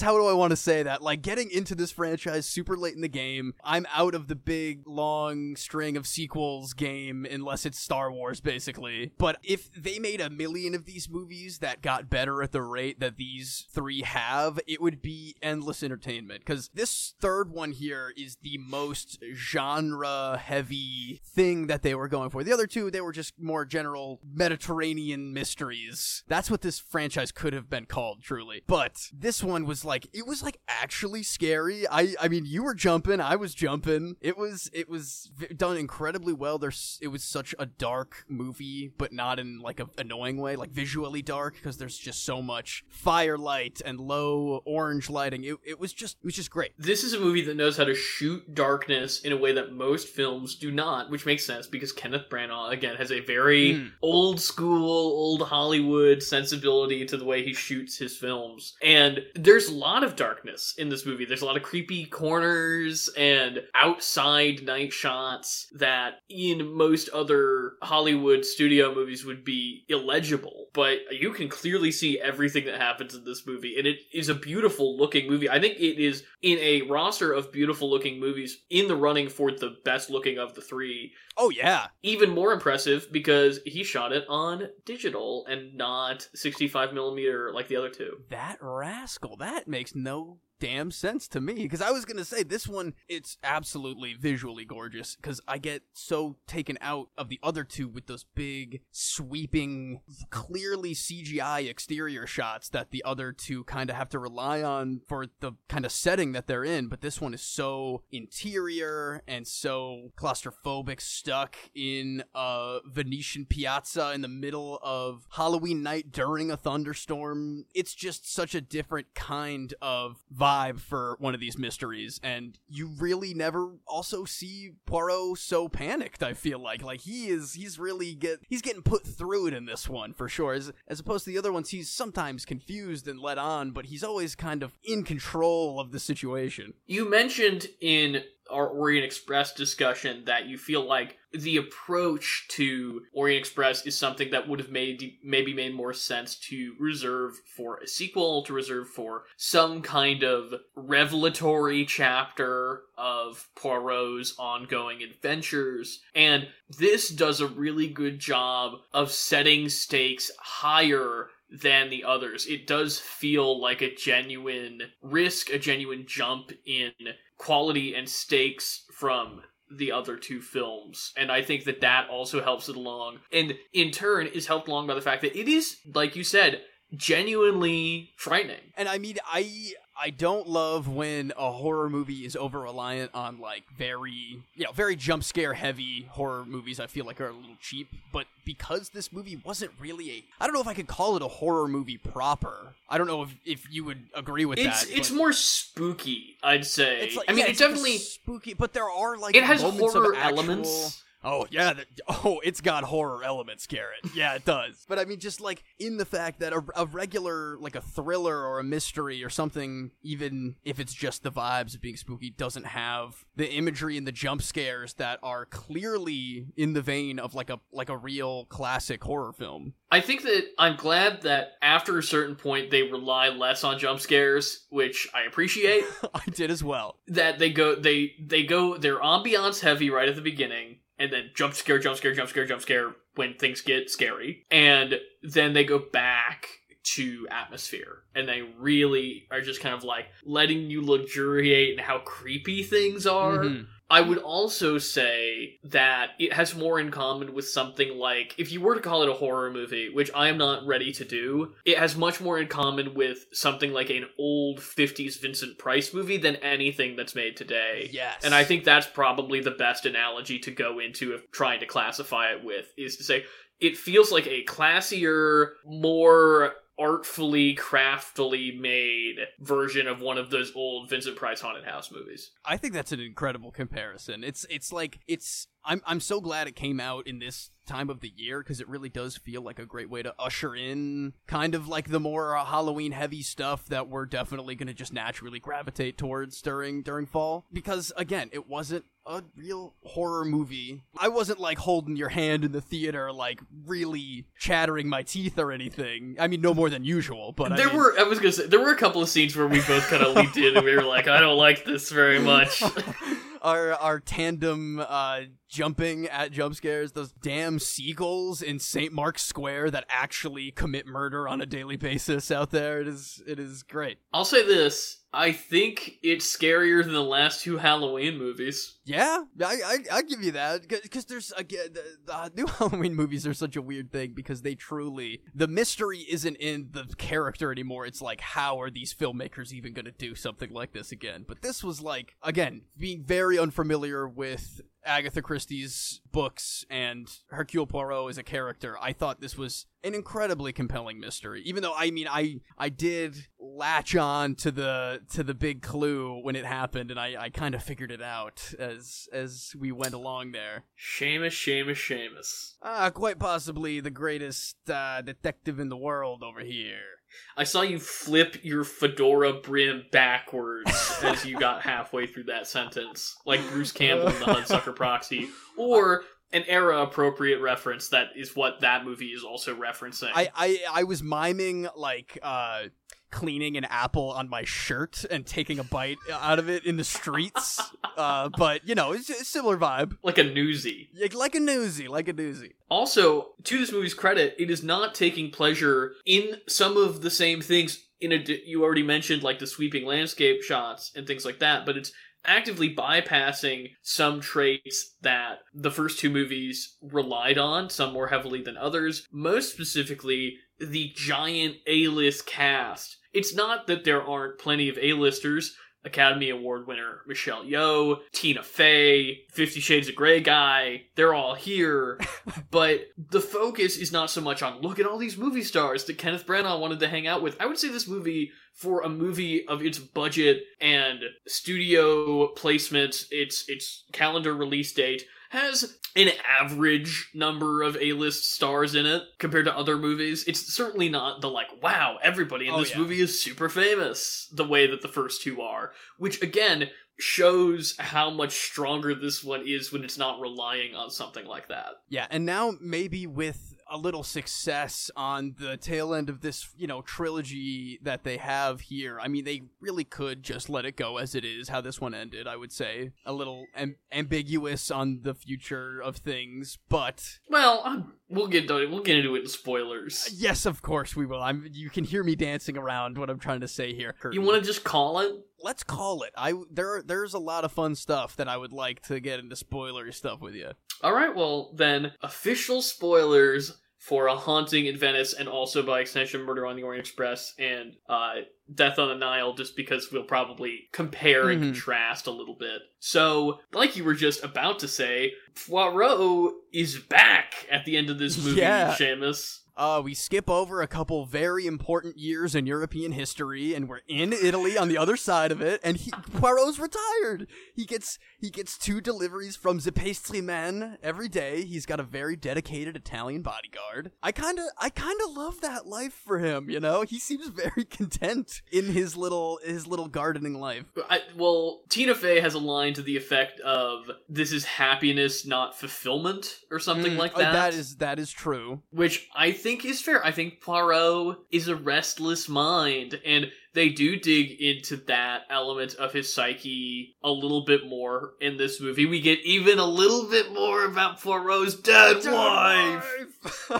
How 0.00 0.16
do 0.16 0.26
I 0.26 0.32
want 0.32 0.50
to 0.50 0.56
say 0.56 0.82
that? 0.82 1.02
Like 1.02 1.22
getting 1.22 1.50
into 1.50 1.74
this 1.74 1.90
franchise 1.90 2.46
super 2.46 2.76
late 2.76 2.94
in 2.94 3.00
the 3.00 3.08
game. 3.08 3.54
I'm 3.64 3.86
out 3.92 4.14
of 4.14 4.28
the 4.28 4.34
big 4.34 4.86
long 4.86 5.56
string 5.56 5.96
of 5.96 6.06
sequels 6.06 6.72
game 6.74 7.26
unless 7.28 7.66
it's 7.66 7.78
Star 7.78 8.12
Wars 8.12 8.40
basically. 8.40 9.12
But 9.18 9.38
if 9.42 9.70
they 9.72 9.98
made 9.98 10.20
a 10.20 10.30
million 10.30 10.74
of 10.74 10.84
these 10.84 11.08
movies 11.08 11.58
that 11.58 11.82
got 11.82 12.08
better 12.08 12.42
at 12.42 12.52
the 12.52 12.62
rate 12.62 13.00
that 13.00 13.16
these 13.16 13.66
3 13.72 14.02
have, 14.02 14.60
it 14.66 14.80
would 14.80 15.02
be 15.02 15.34
endless 15.42 15.82
entertainment 15.82 16.44
cuz 16.44 16.70
this 16.74 17.14
third 17.20 17.50
one 17.50 17.72
here 17.72 18.12
is 18.16 18.36
the 18.42 18.58
most 18.58 19.18
genre 19.34 20.40
heavy 20.42 21.20
thing 21.24 21.66
that 21.66 21.82
they 21.82 21.94
were 21.94 22.08
going 22.08 22.30
for. 22.30 22.44
The 22.44 22.52
other 22.52 22.66
two 22.66 22.90
they 22.90 23.00
were 23.00 23.12
just 23.12 23.34
more 23.38 23.64
general 23.64 24.20
Mediterranean 24.24 25.32
mysteries. 25.32 26.22
That's 26.28 26.50
what 26.50 26.62
this 26.62 26.78
franchise 26.78 27.32
could 27.32 27.52
have 27.52 27.68
been 27.68 27.86
called 27.86 28.22
truly. 28.22 28.62
But 28.66 29.10
this 29.18 29.42
one 29.42 29.64
was 29.66 29.84
like 29.84 30.06
it 30.12 30.26
was 30.26 30.42
like 30.42 30.58
actually 30.68 31.22
scary. 31.22 31.86
I 31.88 32.14
I 32.20 32.28
mean 32.28 32.44
you 32.46 32.62
were 32.62 32.74
jumping, 32.74 33.20
I 33.20 33.36
was 33.36 33.54
jumping. 33.54 34.16
It 34.20 34.36
was 34.36 34.70
it 34.72 34.88
was 34.88 35.30
done 35.56 35.76
incredibly 35.76 36.32
well. 36.32 36.58
There's 36.58 36.98
it 37.02 37.08
was 37.08 37.22
such 37.24 37.54
a 37.58 37.66
dark 37.66 38.24
movie, 38.28 38.92
but 38.98 39.12
not 39.12 39.38
in 39.38 39.58
like 39.60 39.80
a 39.80 39.88
annoying 39.98 40.36
way, 40.38 40.56
like 40.56 40.70
visually 40.70 41.22
dark 41.22 41.54
because 41.54 41.78
there's 41.78 41.98
just 41.98 42.24
so 42.24 42.42
much 42.42 42.84
firelight 42.88 43.80
and 43.84 43.98
low 44.00 44.62
orange 44.64 45.08
lighting. 45.08 45.44
It, 45.44 45.56
it 45.64 45.80
was 45.80 45.92
just 45.92 46.16
it 46.22 46.24
was 46.24 46.34
just 46.34 46.50
great. 46.50 46.72
This 46.78 47.04
is 47.04 47.12
a 47.12 47.20
movie 47.20 47.42
that 47.42 47.56
knows 47.56 47.76
how 47.76 47.84
to 47.84 47.94
shoot 47.94 48.54
darkness 48.54 49.20
in 49.22 49.32
a 49.32 49.36
way 49.36 49.52
that 49.52 49.72
most 49.72 50.08
films 50.08 50.56
do 50.56 50.70
not, 50.70 51.10
which 51.10 51.24
makes 51.26 51.44
sense 51.46 51.66
because 51.66 51.92
Kenneth 51.92 52.28
Branagh 52.30 52.72
again 52.72 52.96
has 52.96 53.10
a 53.12 53.20
very 53.20 53.66
Mm. 53.76 53.90
old 54.02 54.40
school, 54.40 54.90
old 54.90 55.42
Hollywood 55.42 56.22
sensibility 56.22 57.04
to 57.06 57.16
the 57.16 57.24
way 57.24 57.42
he 57.44 57.52
shoots 57.52 57.96
his 57.96 58.16
films. 58.16 58.74
And 58.82 59.05
there's 59.34 59.68
a 59.68 59.74
lot 59.74 60.04
of 60.04 60.16
darkness 60.16 60.74
in 60.78 60.88
this 60.88 61.04
movie. 61.04 61.24
There's 61.24 61.42
a 61.42 61.46
lot 61.46 61.56
of 61.56 61.62
creepy 61.62 62.06
corners 62.06 63.08
and 63.16 63.62
outside 63.74 64.64
night 64.64 64.92
shots 64.92 65.68
that 65.74 66.20
in 66.28 66.74
most 66.74 67.08
other 67.10 67.72
Hollywood 67.82 68.44
studio 68.44 68.94
movies 68.94 69.24
would 69.24 69.44
be 69.44 69.84
illegible. 69.88 70.66
But 70.72 70.98
you 71.10 71.32
can 71.32 71.48
clearly 71.48 71.90
see 71.90 72.20
everything 72.20 72.64
that 72.66 72.80
happens 72.80 73.14
in 73.14 73.24
this 73.24 73.46
movie. 73.46 73.78
And 73.78 73.86
it 73.86 73.98
is 74.12 74.28
a 74.28 74.34
beautiful 74.34 74.96
looking 74.96 75.28
movie. 75.28 75.48
I 75.50 75.60
think 75.60 75.78
it 75.78 76.02
is 76.02 76.22
in 76.42 76.58
a 76.58 76.82
roster 76.82 77.32
of 77.32 77.52
beautiful 77.52 77.90
looking 77.90 78.20
movies 78.20 78.58
in 78.70 78.88
the 78.88 78.96
running 78.96 79.28
for 79.28 79.50
the 79.50 79.76
best 79.84 80.10
looking 80.10 80.38
of 80.38 80.54
the 80.54 80.60
three 80.60 81.12
Oh 81.38 81.50
yeah. 81.50 81.88
even 82.02 82.30
more 82.30 82.52
impressive 82.52 83.08
because 83.12 83.60
he 83.66 83.84
shot 83.84 84.12
it 84.12 84.24
on 84.28 84.68
digital 84.84 85.44
and 85.46 85.74
not 85.74 86.28
65 86.34 86.92
millimeter 86.92 87.50
like 87.52 87.68
the 87.68 87.76
other 87.76 87.90
two. 87.90 88.18
That 88.30 88.58
rascal. 88.60 89.36
That 89.36 89.68
makes 89.68 89.94
no 89.94 90.38
damn 90.58 90.90
sense 90.90 91.28
to 91.28 91.40
me 91.40 91.54
because 91.54 91.82
I 91.82 91.90
was 91.90 92.04
gonna 92.04 92.24
say 92.24 92.42
this 92.42 92.66
one 92.66 92.94
it's 93.08 93.36
absolutely 93.44 94.14
visually 94.14 94.64
gorgeous 94.64 95.16
because 95.16 95.40
I 95.46 95.58
get 95.58 95.82
so 95.92 96.36
taken 96.46 96.78
out 96.80 97.08
of 97.18 97.28
the 97.28 97.38
other 97.42 97.64
two 97.64 97.88
with 97.88 98.06
those 98.06 98.24
big 98.34 98.80
sweeping 98.90 100.00
clearly 100.30 100.94
CGI 100.94 101.68
exterior 101.68 102.26
shots 102.26 102.68
that 102.70 102.90
the 102.90 103.04
other 103.04 103.32
two 103.32 103.64
kind 103.64 103.90
of 103.90 103.96
have 103.96 104.08
to 104.10 104.18
rely 104.18 104.62
on 104.62 105.02
for 105.06 105.26
the 105.40 105.52
kind 105.68 105.84
of 105.84 105.92
setting 105.92 106.32
that 106.32 106.46
they're 106.46 106.64
in 106.64 106.88
but 106.88 107.00
this 107.00 107.20
one 107.20 107.34
is 107.34 107.42
so 107.42 108.02
interior 108.10 109.22
and 109.28 109.46
so 109.46 110.12
claustrophobic 110.16 111.00
stuck 111.00 111.56
in 111.74 112.24
a 112.34 112.78
Venetian 112.86 113.44
piazza 113.44 114.12
in 114.14 114.22
the 114.22 114.28
middle 114.28 114.78
of 114.82 115.26
Halloween 115.32 115.82
night 115.82 116.12
during 116.12 116.50
a 116.50 116.56
thunderstorm. 116.56 117.64
It's 117.74 117.94
just 117.94 118.32
such 118.32 118.54
a 118.54 118.60
different 118.60 119.14
kind 119.14 119.74
of 119.82 120.24
vibe 120.34 120.45
for 120.80 121.16
one 121.18 121.34
of 121.34 121.40
these 121.40 121.58
mysteries 121.58 122.20
and 122.22 122.58
you 122.68 122.90
really 122.98 123.34
never 123.34 123.72
also 123.86 124.24
see 124.24 124.72
Poirot 124.86 125.38
so 125.38 125.68
panicked 125.68 126.22
I 126.22 126.34
feel 126.34 126.58
like. 126.58 126.82
Like 126.82 127.00
he 127.00 127.28
is 127.28 127.54
he's 127.54 127.78
really 127.78 128.14
get 128.14 128.40
he's 128.48 128.62
getting 128.62 128.82
put 128.82 129.06
through 129.06 129.48
it 129.48 129.54
in 129.54 129.66
this 129.66 129.88
one 129.88 130.12
for 130.12 130.28
sure 130.28 130.52
as 130.54 130.72
as 130.88 131.00
opposed 131.00 131.24
to 131.24 131.30
the 131.30 131.38
other 131.38 131.52
ones 131.52 131.70
he's 131.70 131.90
sometimes 131.90 132.44
confused 132.44 133.08
and 133.08 133.20
let 133.20 133.38
on 133.38 133.72
but 133.72 133.86
he's 133.86 134.04
always 134.04 134.34
kind 134.34 134.62
of 134.62 134.78
in 134.84 135.02
control 135.04 135.80
of 135.80 135.92
the 135.92 136.00
situation. 136.00 136.74
You 136.86 137.08
mentioned 137.08 137.68
in 137.80 138.22
our 138.50 138.68
Orient 138.68 139.04
Express 139.04 139.52
discussion 139.52 140.24
that 140.26 140.46
you 140.46 140.58
feel 140.58 140.86
like 140.86 141.16
the 141.32 141.56
approach 141.56 142.46
to 142.48 143.02
Orient 143.12 143.40
Express 143.40 143.86
is 143.86 143.96
something 143.96 144.30
that 144.30 144.48
would 144.48 144.60
have 144.60 144.70
made 144.70 145.18
maybe 145.22 145.52
made 145.52 145.74
more 145.74 145.92
sense 145.92 146.36
to 146.36 146.74
reserve 146.78 147.40
for 147.56 147.78
a 147.78 147.86
sequel, 147.86 148.42
to 148.44 148.52
reserve 148.52 148.88
for 148.88 149.24
some 149.36 149.82
kind 149.82 150.22
of 150.22 150.54
revelatory 150.74 151.84
chapter 151.84 152.82
of 152.96 153.48
Poirot's 153.54 154.34
ongoing 154.38 155.02
adventures. 155.02 156.00
And 156.14 156.48
this 156.78 157.08
does 157.10 157.40
a 157.40 157.46
really 157.46 157.88
good 157.88 158.18
job 158.18 158.78
of 158.92 159.10
setting 159.10 159.68
stakes 159.68 160.30
higher 160.38 161.28
than 161.50 161.90
the 161.90 162.04
others. 162.04 162.46
It 162.46 162.66
does 162.66 162.98
feel 162.98 163.60
like 163.60 163.82
a 163.82 163.94
genuine 163.94 164.82
risk, 165.02 165.50
a 165.50 165.58
genuine 165.58 166.04
jump 166.06 166.52
in 166.64 166.92
quality 167.38 167.94
and 167.94 168.08
stakes 168.08 168.84
from 168.92 169.42
the 169.70 169.92
other 169.92 170.16
two 170.16 170.40
films. 170.40 171.12
And 171.16 171.30
I 171.30 171.42
think 171.42 171.64
that 171.64 171.80
that 171.80 172.08
also 172.08 172.42
helps 172.42 172.68
it 172.68 172.76
along. 172.76 173.18
And 173.32 173.54
in 173.72 173.90
turn 173.90 174.26
is 174.26 174.46
helped 174.46 174.68
along 174.68 174.86
by 174.86 174.94
the 174.94 175.00
fact 175.00 175.22
that 175.22 175.38
it 175.38 175.48
is, 175.48 175.76
like 175.92 176.16
you 176.16 176.24
said, 176.24 176.62
genuinely 176.94 178.10
frightening. 178.16 178.72
And 178.76 178.88
I 178.88 178.98
mean, 178.98 179.16
I 179.26 179.72
I 179.98 180.10
don't 180.10 180.46
love 180.48 180.88
when 180.88 181.32
a 181.38 181.50
horror 181.52 181.88
movie 181.88 182.24
is 182.26 182.36
over 182.36 182.60
reliant 182.60 183.10
on 183.14 183.38
like 183.40 183.64
very 183.76 184.42
you 184.54 184.64
know 184.64 184.72
very 184.72 184.94
jump 184.96 185.24
scare 185.24 185.54
heavy 185.54 186.06
horror 186.10 186.44
movies. 186.44 186.78
I 186.80 186.86
feel 186.86 187.04
like 187.06 187.20
are 187.20 187.28
a 187.28 187.32
little 187.32 187.56
cheap, 187.60 187.88
but 188.12 188.26
because 188.44 188.90
this 188.90 189.12
movie 189.12 189.40
wasn't 189.44 189.70
really 189.80 190.10
a 190.10 190.24
I 190.40 190.46
don't 190.46 190.54
know 190.54 190.60
if 190.60 190.68
I 190.68 190.74
could 190.74 190.86
call 190.86 191.16
it 191.16 191.22
a 191.22 191.28
horror 191.28 191.66
movie 191.66 191.96
proper. 191.98 192.74
I 192.88 192.98
don't 192.98 193.06
know 193.06 193.22
if 193.22 193.34
if 193.44 193.66
you 193.72 193.84
would 193.84 194.04
agree 194.14 194.44
with 194.44 194.58
It's 194.58 194.84
that. 194.84 194.96
it's 194.96 195.10
more 195.10 195.32
spooky, 195.32 196.36
I'd 196.42 196.66
say. 196.66 197.00
it's 197.00 197.16
like 197.16 197.28
I 197.28 197.32
mean, 197.32 197.38
yeah, 197.40 197.46
it 197.46 197.50
it's 197.50 197.58
definitely 197.58 197.98
spooky, 197.98 198.54
but 198.54 198.72
there 198.72 198.88
are 198.88 199.16
like 199.16 199.34
it 199.34 199.42
has 199.44 199.62
of 199.62 199.78
horror 199.78 200.14
actual- 200.16 200.38
elements. 200.40 201.02
Oh 201.28 201.44
yeah, 201.50 201.72
the, 201.72 201.84
oh 202.08 202.40
it's 202.44 202.60
got 202.60 202.84
horror 202.84 203.24
elements, 203.24 203.66
Garrett. 203.66 203.98
Yeah, 204.14 204.34
it 204.34 204.44
does. 204.44 204.86
but 204.88 204.98
I 204.98 205.04
mean, 205.04 205.18
just 205.18 205.40
like 205.40 205.64
in 205.78 205.96
the 205.96 206.04
fact 206.04 206.38
that 206.38 206.52
a, 206.52 206.62
a 206.76 206.86
regular 206.86 207.58
like 207.58 207.74
a 207.74 207.80
thriller 207.80 208.46
or 208.46 208.60
a 208.60 208.64
mystery 208.64 209.24
or 209.24 209.28
something, 209.28 209.90
even 210.02 210.54
if 210.64 210.78
it's 210.78 210.94
just 210.94 211.24
the 211.24 211.32
vibes 211.32 211.74
of 211.74 211.80
being 211.80 211.96
spooky, 211.96 212.30
doesn't 212.30 212.66
have 212.66 213.24
the 213.34 213.50
imagery 213.52 213.98
and 213.98 214.06
the 214.06 214.12
jump 214.12 214.40
scares 214.40 214.94
that 214.94 215.18
are 215.22 215.46
clearly 215.46 216.46
in 216.56 216.74
the 216.74 216.82
vein 216.82 217.18
of 217.18 217.34
like 217.34 217.50
a 217.50 217.58
like 217.72 217.88
a 217.88 217.96
real 217.96 218.44
classic 218.44 219.02
horror 219.02 219.32
film. 219.32 219.74
I 219.90 220.00
think 220.00 220.22
that 220.22 220.44
I'm 220.58 220.76
glad 220.76 221.22
that 221.22 221.52
after 221.60 221.98
a 221.98 222.02
certain 222.04 222.36
point 222.36 222.70
they 222.70 222.82
rely 222.82 223.30
less 223.30 223.64
on 223.64 223.80
jump 223.80 223.98
scares, 223.98 224.66
which 224.70 225.08
I 225.12 225.22
appreciate. 225.22 225.82
I 226.14 226.22
did 226.30 226.52
as 226.52 226.62
well. 226.62 226.98
that 227.08 227.40
they 227.40 227.50
go 227.50 227.74
they 227.74 228.14
they 228.24 228.44
go 228.44 228.76
they're 228.76 229.00
ambiance 229.00 229.60
heavy 229.60 229.90
right 229.90 230.08
at 230.08 230.14
the 230.14 230.22
beginning 230.22 230.78
and 230.98 231.12
then 231.12 231.30
jump 231.34 231.54
scare 231.54 231.78
jump 231.78 231.96
scare 231.96 232.14
jump 232.14 232.28
scare 232.28 232.46
jump 232.46 232.62
scare 232.62 232.94
when 233.14 233.34
things 233.34 233.60
get 233.60 233.90
scary 233.90 234.44
and 234.50 234.98
then 235.22 235.52
they 235.52 235.64
go 235.64 235.78
back 235.78 236.48
to 236.82 237.26
atmosphere 237.30 238.02
and 238.14 238.28
they 238.28 238.42
really 238.58 239.26
are 239.30 239.40
just 239.40 239.60
kind 239.60 239.74
of 239.74 239.82
like 239.82 240.06
letting 240.24 240.70
you 240.70 240.80
luxuriate 240.82 241.76
in 241.76 241.84
how 241.84 241.98
creepy 241.98 242.62
things 242.62 243.06
are 243.06 243.38
Mhm. 243.38 243.66
I 243.88 244.00
would 244.00 244.18
also 244.18 244.78
say 244.78 245.58
that 245.64 246.10
it 246.18 246.32
has 246.32 246.56
more 246.56 246.80
in 246.80 246.90
common 246.90 247.34
with 247.34 247.48
something 247.48 247.96
like, 247.96 248.34
if 248.36 248.50
you 248.50 248.60
were 248.60 248.74
to 248.74 248.80
call 248.80 249.02
it 249.02 249.08
a 249.08 249.14
horror 249.14 249.50
movie, 249.50 249.90
which 249.90 250.10
I 250.14 250.28
am 250.28 250.38
not 250.38 250.66
ready 250.66 250.92
to 250.92 251.04
do, 251.04 251.54
it 251.64 251.78
has 251.78 251.96
much 251.96 252.20
more 252.20 252.38
in 252.38 252.48
common 252.48 252.94
with 252.94 253.26
something 253.32 253.72
like 253.72 253.90
an 253.90 254.06
old 254.18 254.58
50s 254.58 255.20
Vincent 255.20 255.58
Price 255.58 255.94
movie 255.94 256.16
than 256.16 256.36
anything 256.36 256.96
that's 256.96 257.14
made 257.14 257.36
today. 257.36 257.88
Yes, 257.92 258.24
And 258.24 258.34
I 258.34 258.42
think 258.42 258.64
that's 258.64 258.86
probably 258.86 259.40
the 259.40 259.52
best 259.52 259.86
analogy 259.86 260.40
to 260.40 260.50
go 260.50 260.80
into 260.80 261.14
if 261.14 261.30
trying 261.30 261.60
to 261.60 261.66
classify 261.66 262.32
it 262.32 262.44
with, 262.44 262.72
is 262.76 262.96
to 262.96 263.04
say 263.04 263.24
it 263.60 263.76
feels 263.76 264.10
like 264.10 264.26
a 264.26 264.44
classier, 264.44 265.52
more 265.64 266.54
artfully, 266.78 267.54
craftily 267.54 268.52
made 268.52 269.16
version 269.38 269.86
of 269.86 270.00
one 270.00 270.18
of 270.18 270.30
those 270.30 270.52
old 270.54 270.90
Vincent 270.90 271.16
Price 271.16 271.40
haunted 271.40 271.64
house 271.64 271.90
movies. 271.90 272.32
I 272.44 272.56
think 272.56 272.74
that's 272.74 272.92
an 272.92 273.00
incredible 273.00 273.50
comparison. 273.50 274.22
It's 274.24 274.46
it's 274.50 274.72
like 274.72 275.00
it's 275.06 275.48
I'm 275.66 275.82
I'm 275.86 276.00
so 276.00 276.20
glad 276.20 276.46
it 276.48 276.56
came 276.56 276.80
out 276.80 277.06
in 277.06 277.18
this 277.18 277.50
time 277.66 277.90
of 277.90 277.98
the 278.00 278.12
year 278.16 278.38
because 278.40 278.60
it 278.60 278.68
really 278.68 278.88
does 278.88 279.16
feel 279.16 279.42
like 279.42 279.58
a 279.58 279.66
great 279.66 279.90
way 279.90 280.00
to 280.00 280.14
usher 280.20 280.54
in 280.54 281.12
kind 281.26 281.52
of 281.52 281.66
like 281.66 281.90
the 281.90 281.98
more 281.98 282.36
uh, 282.36 282.44
Halloween 282.44 282.92
heavy 282.92 283.22
stuff 283.22 283.66
that 283.66 283.88
we're 283.88 284.06
definitely 284.06 284.54
going 284.54 284.68
to 284.68 284.72
just 284.74 284.92
naturally 284.92 285.40
gravitate 285.40 285.98
towards 285.98 286.40
during 286.40 286.82
during 286.82 287.06
fall 287.06 287.44
because 287.52 287.92
again, 287.96 288.30
it 288.32 288.48
wasn't 288.48 288.84
a 289.04 289.22
real 289.36 289.74
horror 289.84 290.24
movie. 290.24 290.82
I 290.98 291.08
wasn't 291.08 291.40
like 291.40 291.58
holding 291.58 291.96
your 291.96 292.08
hand 292.08 292.44
in 292.44 292.52
the 292.52 292.60
theater 292.60 293.12
like 293.12 293.40
really 293.66 294.26
chattering 294.38 294.88
my 294.88 295.02
teeth 295.02 295.36
or 295.38 295.50
anything. 295.50 296.16
I 296.20 296.28
mean 296.28 296.40
no 296.40 296.54
more 296.54 296.70
than 296.70 296.84
usual, 296.84 297.32
but 297.32 297.50
I 297.52 297.56
there 297.56 297.66
mean- 297.68 297.76
were 297.78 297.98
I 297.98 298.04
was 298.04 298.20
gonna 298.20 298.32
say 298.32 298.46
there 298.46 298.60
were 298.60 298.70
a 298.72 298.76
couple 298.76 299.02
of 299.02 299.08
scenes 299.08 299.36
where 299.36 299.48
we 299.48 299.58
both 299.62 299.88
kind 299.90 300.04
of 300.04 300.14
leaped 300.16 300.36
in 300.36 300.56
and 300.56 300.64
we 300.64 300.74
were 300.76 300.84
like, 300.84 301.08
I 301.08 301.18
don't 301.18 301.36
like 301.36 301.64
this 301.64 301.90
very 301.90 302.20
much. 302.20 302.62
our 303.42 303.74
our 303.74 304.00
tandem 304.00 304.80
uh 304.88 305.20
jumping 305.56 306.06
at 306.08 306.32
jump 306.32 306.54
scares 306.54 306.92
those 306.92 307.12
damn 307.12 307.58
seagulls 307.58 308.42
in 308.42 308.58
St. 308.58 308.92
Mark's 308.92 309.24
Square 309.24 309.70
that 309.70 309.86
actually 309.88 310.50
commit 310.50 310.86
murder 310.86 311.26
on 311.26 311.40
a 311.40 311.46
daily 311.46 311.76
basis 311.76 312.30
out 312.30 312.50
there. 312.50 312.82
It 312.82 312.88
is 312.88 313.22
it 313.26 313.38
is 313.38 313.62
great. 313.62 313.98
I'll 314.12 314.26
say 314.26 314.46
this: 314.46 314.98
I 315.14 315.32
think 315.32 315.94
it's 316.02 316.26
scarier 316.36 316.84
than 316.84 316.92
the 316.92 317.02
last 317.02 317.42
two 317.42 317.56
Halloween 317.56 318.18
movies. 318.18 318.78
yeah 318.84 319.22
I 319.42 319.44
I, 319.64 319.78
I 319.90 320.02
give 320.02 320.22
you 320.22 320.32
that. 320.32 320.68
Because 320.68 321.06
there's 321.06 321.32
again 321.32 321.68
the, 321.72 321.82
the 322.04 322.32
new 322.36 322.46
Halloween 322.58 322.94
movies 322.94 323.26
are 323.26 323.34
such 323.34 323.56
a 323.56 323.62
weird 323.62 323.90
thing 323.90 324.12
because 324.14 324.42
they 324.42 324.54
truly 324.54 325.22
the 325.34 325.48
mystery 325.48 326.00
isn't 326.08 326.36
in 326.36 326.68
the 326.72 326.84
character 326.98 327.50
anymore. 327.50 327.86
It's 327.86 328.02
like 328.02 328.20
how 328.20 328.60
are 328.60 328.70
these 328.70 328.92
filmmakers 328.92 329.52
even 329.52 329.72
going 329.72 329.86
to 329.86 329.90
do 329.90 330.14
something 330.14 330.52
like 330.52 330.74
this 330.74 330.92
again? 330.92 331.24
But 331.26 331.40
this 331.40 331.64
was 331.64 331.80
like 331.80 332.14
again 332.22 332.62
being 332.76 333.02
very 333.02 333.38
unfamiliar 333.38 334.06
with 334.06 334.60
Agatha 334.86 335.20
Christie's 335.22 336.00
books 336.12 336.64
and 336.70 337.08
Hercule 337.28 337.66
Poirot 337.66 338.10
as 338.10 338.18
a 338.18 338.22
character, 338.22 338.76
I 338.80 338.92
thought 338.92 339.20
this 339.20 339.36
was 339.36 339.66
an 339.82 339.94
incredibly 339.94 340.52
compelling 340.52 340.98
mystery. 340.98 341.42
Even 341.44 341.62
though 341.62 341.74
I 341.76 341.90
mean 341.90 342.08
I 342.08 342.40
I 342.58 342.68
did 342.68 343.26
latch 343.38 343.94
on 343.94 344.34
to 344.36 344.50
the 344.50 345.02
to 345.12 345.22
the 345.22 345.34
big 345.34 345.62
clue 345.62 346.20
when 346.22 346.36
it 346.36 346.44
happened 346.44 346.90
and 346.90 346.98
I, 346.98 347.16
I 347.18 347.30
kind 347.30 347.54
of 347.54 347.62
figured 347.62 347.90
it 347.90 348.02
out 348.02 348.54
as 348.58 349.08
as 349.12 349.54
we 349.58 349.72
went 349.72 349.94
along 349.94 350.32
there. 350.32 350.64
Seamus, 350.78 351.32
Seamus, 351.32 351.76
Seamus. 351.76 352.54
Ah, 352.62 352.90
quite 352.90 353.18
possibly 353.18 353.80
the 353.80 353.90
greatest 353.90 354.56
uh, 354.68 355.02
detective 355.02 355.60
in 355.60 355.68
the 355.68 355.76
world 355.76 356.22
over 356.22 356.40
here. 356.40 356.95
I 357.36 357.44
saw 357.44 357.62
you 357.62 357.78
flip 357.78 358.38
your 358.42 358.64
fedora 358.64 359.34
brim 359.34 359.84
backwards 359.92 360.98
as 361.02 361.24
you 361.24 361.38
got 361.38 361.62
halfway 361.62 362.06
through 362.06 362.24
that 362.24 362.46
sentence, 362.46 363.16
like 363.26 363.40
Bruce 363.50 363.72
Campbell 363.72 364.08
in 364.08 364.18
the 364.20 364.26
Hudsucker 364.26 364.74
Proxy, 364.76 365.28
or 365.56 366.02
an 366.32 366.44
era 366.46 366.82
appropriate 366.82 367.40
reference 367.40 367.88
that 367.88 368.08
is 368.16 368.34
what 368.34 368.60
that 368.60 368.84
movie 368.84 369.06
is 369.06 369.22
also 369.22 369.54
referencing. 369.54 370.10
I, 370.14 370.28
I 370.34 370.58
I 370.72 370.84
was 370.84 371.02
miming 371.02 371.68
like 371.76 372.18
uh 372.22 372.64
cleaning 373.10 373.56
an 373.56 373.64
apple 373.64 374.10
on 374.10 374.28
my 374.28 374.44
shirt 374.44 375.04
and 375.10 375.26
taking 375.26 375.58
a 375.58 375.64
bite 375.64 375.98
out 376.10 376.38
of 376.38 376.48
it 376.48 376.64
in 376.64 376.76
the 376.76 376.84
streets. 376.84 377.60
uh 377.96 378.28
but 378.36 378.66
you 378.66 378.74
know, 378.74 378.92
it's 378.92 379.08
a 379.08 379.24
similar 379.24 379.56
vibe. 379.56 379.96
like 380.02 380.18
a 380.18 380.24
newsie. 380.24 380.88
Like, 381.00 381.14
like 381.14 381.34
a 381.34 381.38
newsie, 381.38 381.88
like 381.88 382.08
a 382.08 382.12
newsie. 382.14 382.52
Also, 382.68 383.28
to 383.44 383.58
this 383.58 383.72
movie's 383.72 383.94
credit, 383.94 384.34
it 384.38 384.50
is 384.50 384.62
not 384.62 384.94
taking 384.94 385.30
pleasure 385.30 385.92
in 386.04 386.36
some 386.48 386.76
of 386.76 387.02
the 387.02 387.10
same 387.10 387.40
things. 387.40 387.82
In 387.98 388.12
a, 388.12 388.22
you 388.44 388.62
already 388.62 388.82
mentioned 388.82 389.22
like 389.22 389.38
the 389.38 389.46
sweeping 389.46 389.86
landscape 389.86 390.42
shots 390.42 390.92
and 390.94 391.06
things 391.06 391.24
like 391.24 391.38
that, 391.38 391.64
but 391.64 391.78
it's 391.78 391.92
actively 392.26 392.74
bypassing 392.74 393.70
some 393.82 394.20
traits 394.20 394.94
that 395.00 395.38
the 395.54 395.70
first 395.70 395.98
two 395.98 396.10
movies 396.10 396.76
relied 396.82 397.38
on, 397.38 397.70
some 397.70 397.92
more 397.92 398.08
heavily 398.08 398.42
than 398.42 398.56
others. 398.56 399.06
Most 399.10 399.52
specifically, 399.52 400.36
the 400.58 400.92
giant 400.94 401.56
A-list 401.66 402.26
cast. 402.26 402.96
It's 403.12 403.34
not 403.34 403.66
that 403.66 403.84
there 403.84 404.02
aren't 404.02 404.38
plenty 404.38 404.68
of 404.68 404.78
A-listers. 404.78 405.56
Academy 405.86 406.30
Award 406.30 406.66
winner 406.66 407.02
Michelle 407.06 407.44
Yeoh, 407.44 408.00
Tina 408.12 408.42
Fey, 408.42 409.20
Fifty 409.30 409.60
Shades 409.60 409.88
of 409.88 409.94
Grey 409.94 410.20
guy, 410.20 410.82
they're 410.96 411.14
all 411.14 411.34
here. 411.34 412.00
but 412.50 412.88
the 412.98 413.20
focus 413.20 413.76
is 413.76 413.92
not 413.92 414.10
so 414.10 414.20
much 414.20 414.42
on 414.42 414.60
look 414.60 414.80
at 414.80 414.86
all 414.86 414.98
these 414.98 415.16
movie 415.16 415.44
stars 415.44 415.84
that 415.84 415.96
Kenneth 415.96 416.26
Branagh 416.26 416.60
wanted 416.60 416.80
to 416.80 416.88
hang 416.88 417.06
out 417.06 417.22
with. 417.22 417.40
I 417.40 417.46
would 417.46 417.58
say 417.58 417.68
this 417.68 417.86
movie, 417.88 418.32
for 418.52 418.80
a 418.82 418.88
movie 418.88 419.46
of 419.46 419.62
its 419.62 419.78
budget 419.78 420.42
and 420.60 421.00
studio 421.26 422.34
placements, 422.34 423.06
its 423.10 423.48
its 423.48 423.84
calendar 423.92 424.34
release 424.34 424.72
date, 424.72 425.04
has 425.30 425.78
an 425.94 426.08
average 426.40 427.10
number 427.14 427.62
of 427.62 427.76
A-list 427.80 428.32
stars 428.32 428.74
in 428.74 428.86
it 428.86 429.02
compared 429.18 429.46
to 429.46 429.56
other 429.56 429.76
movies. 429.76 430.24
It's 430.26 430.52
certainly 430.54 430.88
not 430.88 431.20
the 431.20 431.30
like, 431.30 431.48
wow, 431.62 431.98
everybody 432.02 432.48
in 432.48 432.54
Oh, 432.54 432.60
this 432.60 432.70
yeah. 432.72 432.78
movie 432.78 433.00
is 433.00 433.20
super 433.22 433.48
famous 433.48 434.28
the 434.32 434.44
way 434.46 434.66
that 434.66 434.82
the 434.82 434.88
first 434.88 435.22
two 435.22 435.40
are, 435.40 435.72
which 435.98 436.22
again 436.22 436.68
shows 436.98 437.74
how 437.78 438.10
much 438.10 438.32
stronger 438.32 438.94
this 438.94 439.22
one 439.22 439.42
is 439.46 439.72
when 439.72 439.84
it's 439.84 439.98
not 439.98 440.20
relying 440.20 440.74
on 440.74 440.90
something 440.90 441.26
like 441.26 441.48
that. 441.48 441.66
Yeah, 441.88 442.06
and 442.10 442.24
now 442.24 442.54
maybe 442.60 443.06
with 443.06 443.54
a 443.70 443.76
little 443.76 444.02
success 444.02 444.90
on 444.96 445.34
the 445.38 445.56
tail 445.56 445.92
end 445.94 446.08
of 446.08 446.20
this, 446.20 446.48
you 446.56 446.66
know, 446.66 446.82
trilogy 446.82 447.78
that 447.82 448.04
they 448.04 448.16
have 448.16 448.60
here. 448.60 448.98
I 449.00 449.08
mean, 449.08 449.24
they 449.24 449.42
really 449.60 449.84
could 449.84 450.22
just 450.22 450.48
let 450.48 450.64
it 450.64 450.76
go 450.76 450.98
as 450.98 451.14
it 451.14 451.24
is. 451.24 451.48
How 451.48 451.60
this 451.60 451.80
one 451.80 451.94
ended, 451.94 452.26
I 452.28 452.36
would 452.36 452.52
say, 452.52 452.92
a 453.04 453.12
little 453.12 453.46
am- 453.56 453.76
ambiguous 453.92 454.70
on 454.70 455.00
the 455.02 455.14
future 455.14 455.80
of 455.82 455.96
things, 455.96 456.58
but 456.68 457.18
Well, 457.28 457.62
um, 457.64 457.94
we'll 458.08 458.28
get 458.28 458.46
to, 458.48 458.66
we'll 458.66 458.82
get 458.82 458.98
into 458.98 459.16
it 459.16 459.20
in 459.22 459.26
spoilers. 459.28 460.08
yes, 460.16 460.46
of 460.46 460.62
course 460.62 460.94
we 460.94 461.06
will. 461.06 461.22
I'm. 461.22 461.48
You 461.52 461.70
can 461.70 461.84
hear 461.84 462.02
me 462.04 462.14
dancing 462.14 462.56
around 462.56 462.98
what 462.98 463.10
I'm 463.10 463.18
trying 463.18 463.40
to 463.40 463.48
say 463.48 463.74
here. 463.74 463.94
You 464.12 464.22
want 464.22 464.40
to 464.40 464.46
just 464.46 464.62
call 464.64 465.00
it? 465.00 465.12
Let's 465.46 465.62
call 465.62 466.02
it. 466.02 466.12
I 466.16 466.34
there. 466.50 466.82
There's 466.84 467.14
a 467.14 467.20
lot 467.20 467.44
of 467.44 467.52
fun 467.52 467.76
stuff 467.76 468.16
that 468.16 468.26
I 468.26 468.36
would 468.36 468.52
like 468.52 468.82
to 468.88 468.98
get 468.98 469.20
into 469.20 469.36
spoilery 469.36 469.94
stuff 469.94 470.20
with 470.20 470.34
you. 470.34 470.50
All 470.82 470.92
right, 470.92 471.14
well 471.14 471.52
then, 471.54 471.92
official 472.02 472.60
spoilers 472.62 473.56
for 473.78 474.08
a 474.08 474.16
haunting 474.16 474.66
in 474.66 474.76
Venice 474.76 475.12
and 475.14 475.28
also 475.28 475.62
by 475.62 475.78
extension 475.78 476.22
Murder 476.22 476.44
on 476.46 476.56
the 476.56 476.64
Orient 476.64 476.84
Express 476.84 477.32
and 477.38 477.74
uh, 477.88 478.14
Death 478.52 478.80
on 478.80 478.88
the 478.88 478.96
Nile, 478.96 479.34
just 479.34 479.54
because 479.56 479.88
we'll 479.92 480.02
probably 480.02 480.62
compare 480.72 481.28
and 481.30 481.40
Mhm. 481.40 481.44
contrast 481.52 482.08
a 482.08 482.10
little 482.10 482.34
bit. 482.34 482.62
So, 482.80 483.38
like 483.52 483.76
you 483.76 483.84
were 483.84 483.94
just 483.94 484.24
about 484.24 484.58
to 484.60 484.68
say, 484.68 485.12
Poirot 485.46 486.32
is 486.52 486.78
back 486.80 487.34
at 487.50 487.64
the 487.64 487.76
end 487.76 487.88
of 487.88 487.98
this 488.00 488.18
movie, 488.22 488.40
Yeah. 488.40 488.74
Seamus. 488.74 489.42
Uh, 489.56 489.80
we 489.82 489.94
skip 489.94 490.28
over 490.28 490.60
a 490.60 490.66
couple 490.66 491.06
very 491.06 491.46
important 491.46 491.96
years 491.96 492.34
in 492.34 492.46
European 492.46 492.92
history, 492.92 493.54
and 493.54 493.68
we're 493.68 493.80
in 493.88 494.12
Italy 494.12 494.58
on 494.58 494.68
the 494.68 494.76
other 494.76 494.96
side 494.96 495.32
of 495.32 495.40
it. 495.40 495.60
And 495.64 495.76
he, 495.78 495.90
Poirot's 495.90 496.58
retired. 496.58 497.26
He 497.54 497.64
gets 497.64 497.98
he 498.18 498.28
gets 498.30 498.58
two 498.58 498.80
deliveries 498.80 499.34
from 499.36 499.58
the 499.58 499.72
pastry 499.72 500.20
man 500.20 500.76
every 500.82 501.08
day. 501.08 501.42
He's 501.44 501.64
got 501.64 501.80
a 501.80 501.84
very 501.84 502.16
dedicated 502.16 502.76
Italian 502.76 503.22
bodyguard. 503.22 503.92
I 504.02 504.12
kind 504.12 504.38
of 504.38 504.44
I 504.58 504.68
kind 504.68 505.00
of 505.02 505.16
love 505.16 505.40
that 505.40 505.66
life 505.66 505.94
for 505.94 506.18
him. 506.18 506.50
You 506.50 506.60
know, 506.60 506.82
he 506.82 506.98
seems 506.98 507.28
very 507.28 507.64
content 507.70 508.42
in 508.52 508.66
his 508.66 508.96
little 508.96 509.38
his 509.44 509.66
little 509.66 509.88
gardening 509.88 510.34
life. 510.38 510.66
I, 510.90 511.00
well, 511.16 511.62
Tina 511.70 511.94
Fey 511.94 512.20
has 512.20 512.34
a 512.34 512.38
line 512.38 512.74
to 512.74 512.82
the 512.82 512.96
effect 512.96 513.40
of 513.40 513.90
"This 514.08 514.32
is 514.32 514.44
happiness, 514.44 515.24
not 515.26 515.58
fulfillment," 515.58 516.40
or 516.50 516.58
something 516.58 516.92
Mm, 516.92 516.98
like 516.98 517.14
uh, 517.14 517.18
that. 517.20 517.32
that 517.32 517.54
is 517.54 517.76
that 517.76 517.98
is 517.98 518.10
true. 518.12 518.60
which 518.70 519.08
I 519.14 519.32
think 519.46 519.64
is 519.64 519.80
fair. 519.80 520.04
I 520.04 520.10
think 520.10 520.40
Poirot 520.40 521.18
is 521.30 521.46
a 521.46 521.54
restless 521.54 522.28
mind, 522.28 523.00
and 523.04 523.30
they 523.54 523.68
do 523.68 523.96
dig 523.96 524.40
into 524.40 524.76
that 524.88 525.22
element 525.30 525.76
of 525.76 525.92
his 525.92 526.12
psyche 526.12 526.96
a 527.04 527.12
little 527.12 527.44
bit 527.44 527.64
more 527.68 528.14
in 528.20 528.38
this 528.38 528.60
movie. 528.60 528.86
We 528.86 529.00
get 529.00 529.20
even 529.20 529.60
a 529.60 529.64
little 529.64 530.10
bit 530.10 530.32
more 530.32 530.64
about 530.64 531.00
Poirot's 531.00 531.54
dead, 531.54 532.04
wife. 532.06 533.52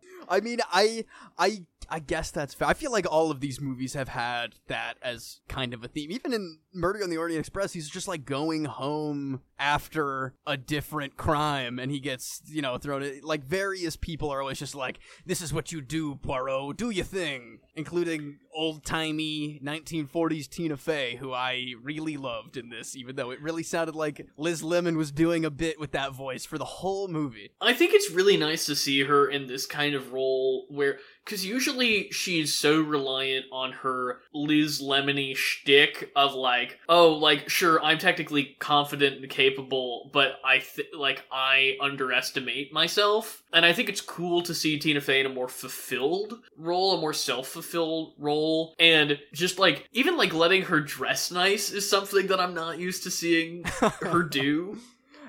I 0.30 0.40
mean, 0.40 0.60
I, 0.72 1.04
I, 1.36 1.66
I 1.94 2.00
guess 2.00 2.32
that's 2.32 2.54
fair. 2.54 2.66
I 2.66 2.74
feel 2.74 2.90
like 2.90 3.06
all 3.08 3.30
of 3.30 3.38
these 3.38 3.60
movies 3.60 3.94
have 3.94 4.08
had 4.08 4.56
that 4.66 4.94
as 5.00 5.38
kind 5.48 5.72
of 5.72 5.84
a 5.84 5.86
theme. 5.88 6.10
Even 6.10 6.32
in 6.32 6.58
Murder 6.72 7.04
on 7.04 7.08
the 7.10 7.18
Orient 7.18 7.38
Express, 7.38 7.72
he's 7.72 7.88
just 7.88 8.08
like 8.08 8.24
going 8.24 8.64
home 8.64 9.42
after 9.60 10.34
a 10.44 10.56
different 10.56 11.16
crime, 11.16 11.78
and 11.78 11.92
he 11.92 12.00
gets, 12.00 12.42
you 12.46 12.62
know, 12.62 12.78
thrown. 12.78 13.04
in- 13.04 13.20
Like 13.22 13.44
various 13.44 13.94
people 13.94 14.30
are 14.30 14.40
always 14.40 14.58
just 14.58 14.74
like, 14.74 14.98
"This 15.24 15.40
is 15.40 15.52
what 15.52 15.70
you 15.70 15.80
do, 15.80 16.16
Poirot. 16.16 16.76
Do 16.76 16.90
your 16.90 17.04
thing," 17.04 17.60
including 17.76 18.40
old 18.54 18.84
timey 18.84 19.60
1940s 19.62 20.48
Tina 20.48 20.76
Fey, 20.76 21.16
who 21.16 21.32
I 21.32 21.74
really 21.82 22.16
loved 22.16 22.56
in 22.56 22.68
this, 22.70 22.96
even 22.96 23.16
though 23.16 23.30
it 23.30 23.40
really 23.40 23.62
sounded 23.62 23.94
like 23.94 24.26
Liz 24.36 24.62
Lemon 24.62 24.96
was 24.96 25.10
doing 25.10 25.44
a 25.44 25.50
bit 25.50 25.78
with 25.80 25.92
that 25.92 26.14
voice 26.14 26.44
for 26.44 26.58
the 26.58 26.64
whole 26.64 27.08
movie. 27.08 27.50
I 27.60 27.74
think 27.74 27.92
it's 27.94 28.10
really 28.10 28.36
nice 28.36 28.66
to 28.66 28.76
see 28.76 29.04
her 29.04 29.28
in 29.28 29.46
this 29.46 29.66
kind 29.66 29.94
of 29.94 30.12
role 30.12 30.66
where, 30.68 30.98
because 31.24 31.44
usually 31.44 32.10
she's 32.10 32.54
so 32.54 32.80
reliant 32.80 33.46
on 33.52 33.72
her 33.72 34.20
Liz 34.32 34.80
Lemony 34.80 35.36
shtick 35.36 36.10
of 36.14 36.34
like, 36.34 36.78
oh, 36.88 37.12
like 37.12 37.48
sure, 37.48 37.82
I'm 37.82 37.98
technically 37.98 38.56
confident 38.58 39.20
and 39.20 39.30
capable, 39.30 40.10
but 40.12 40.34
I 40.44 40.58
th- 40.58 40.88
like 40.96 41.24
I 41.32 41.76
underestimate 41.80 42.72
myself, 42.72 43.42
and 43.52 43.64
I 43.64 43.72
think 43.72 43.88
it's 43.88 44.00
cool 44.00 44.42
to 44.42 44.54
see 44.54 44.78
Tina 44.78 45.00
Fey 45.00 45.20
in 45.20 45.26
a 45.26 45.30
more 45.30 45.48
fulfilled 45.48 46.40
role, 46.56 46.96
a 46.96 47.00
more 47.00 47.12
self-fulfilled 47.12 48.14
role, 48.18 48.43
and 48.78 49.18
just 49.32 49.58
like 49.58 49.88
even 49.92 50.16
like 50.16 50.32
letting 50.32 50.62
her 50.62 50.80
dress 50.80 51.30
nice 51.30 51.70
is 51.70 51.88
something 51.88 52.26
that 52.28 52.40
I'm 52.40 52.54
not 52.54 52.78
used 52.78 53.02
to 53.04 53.10
seeing 53.10 53.64
her 54.02 54.22
do. 54.22 54.78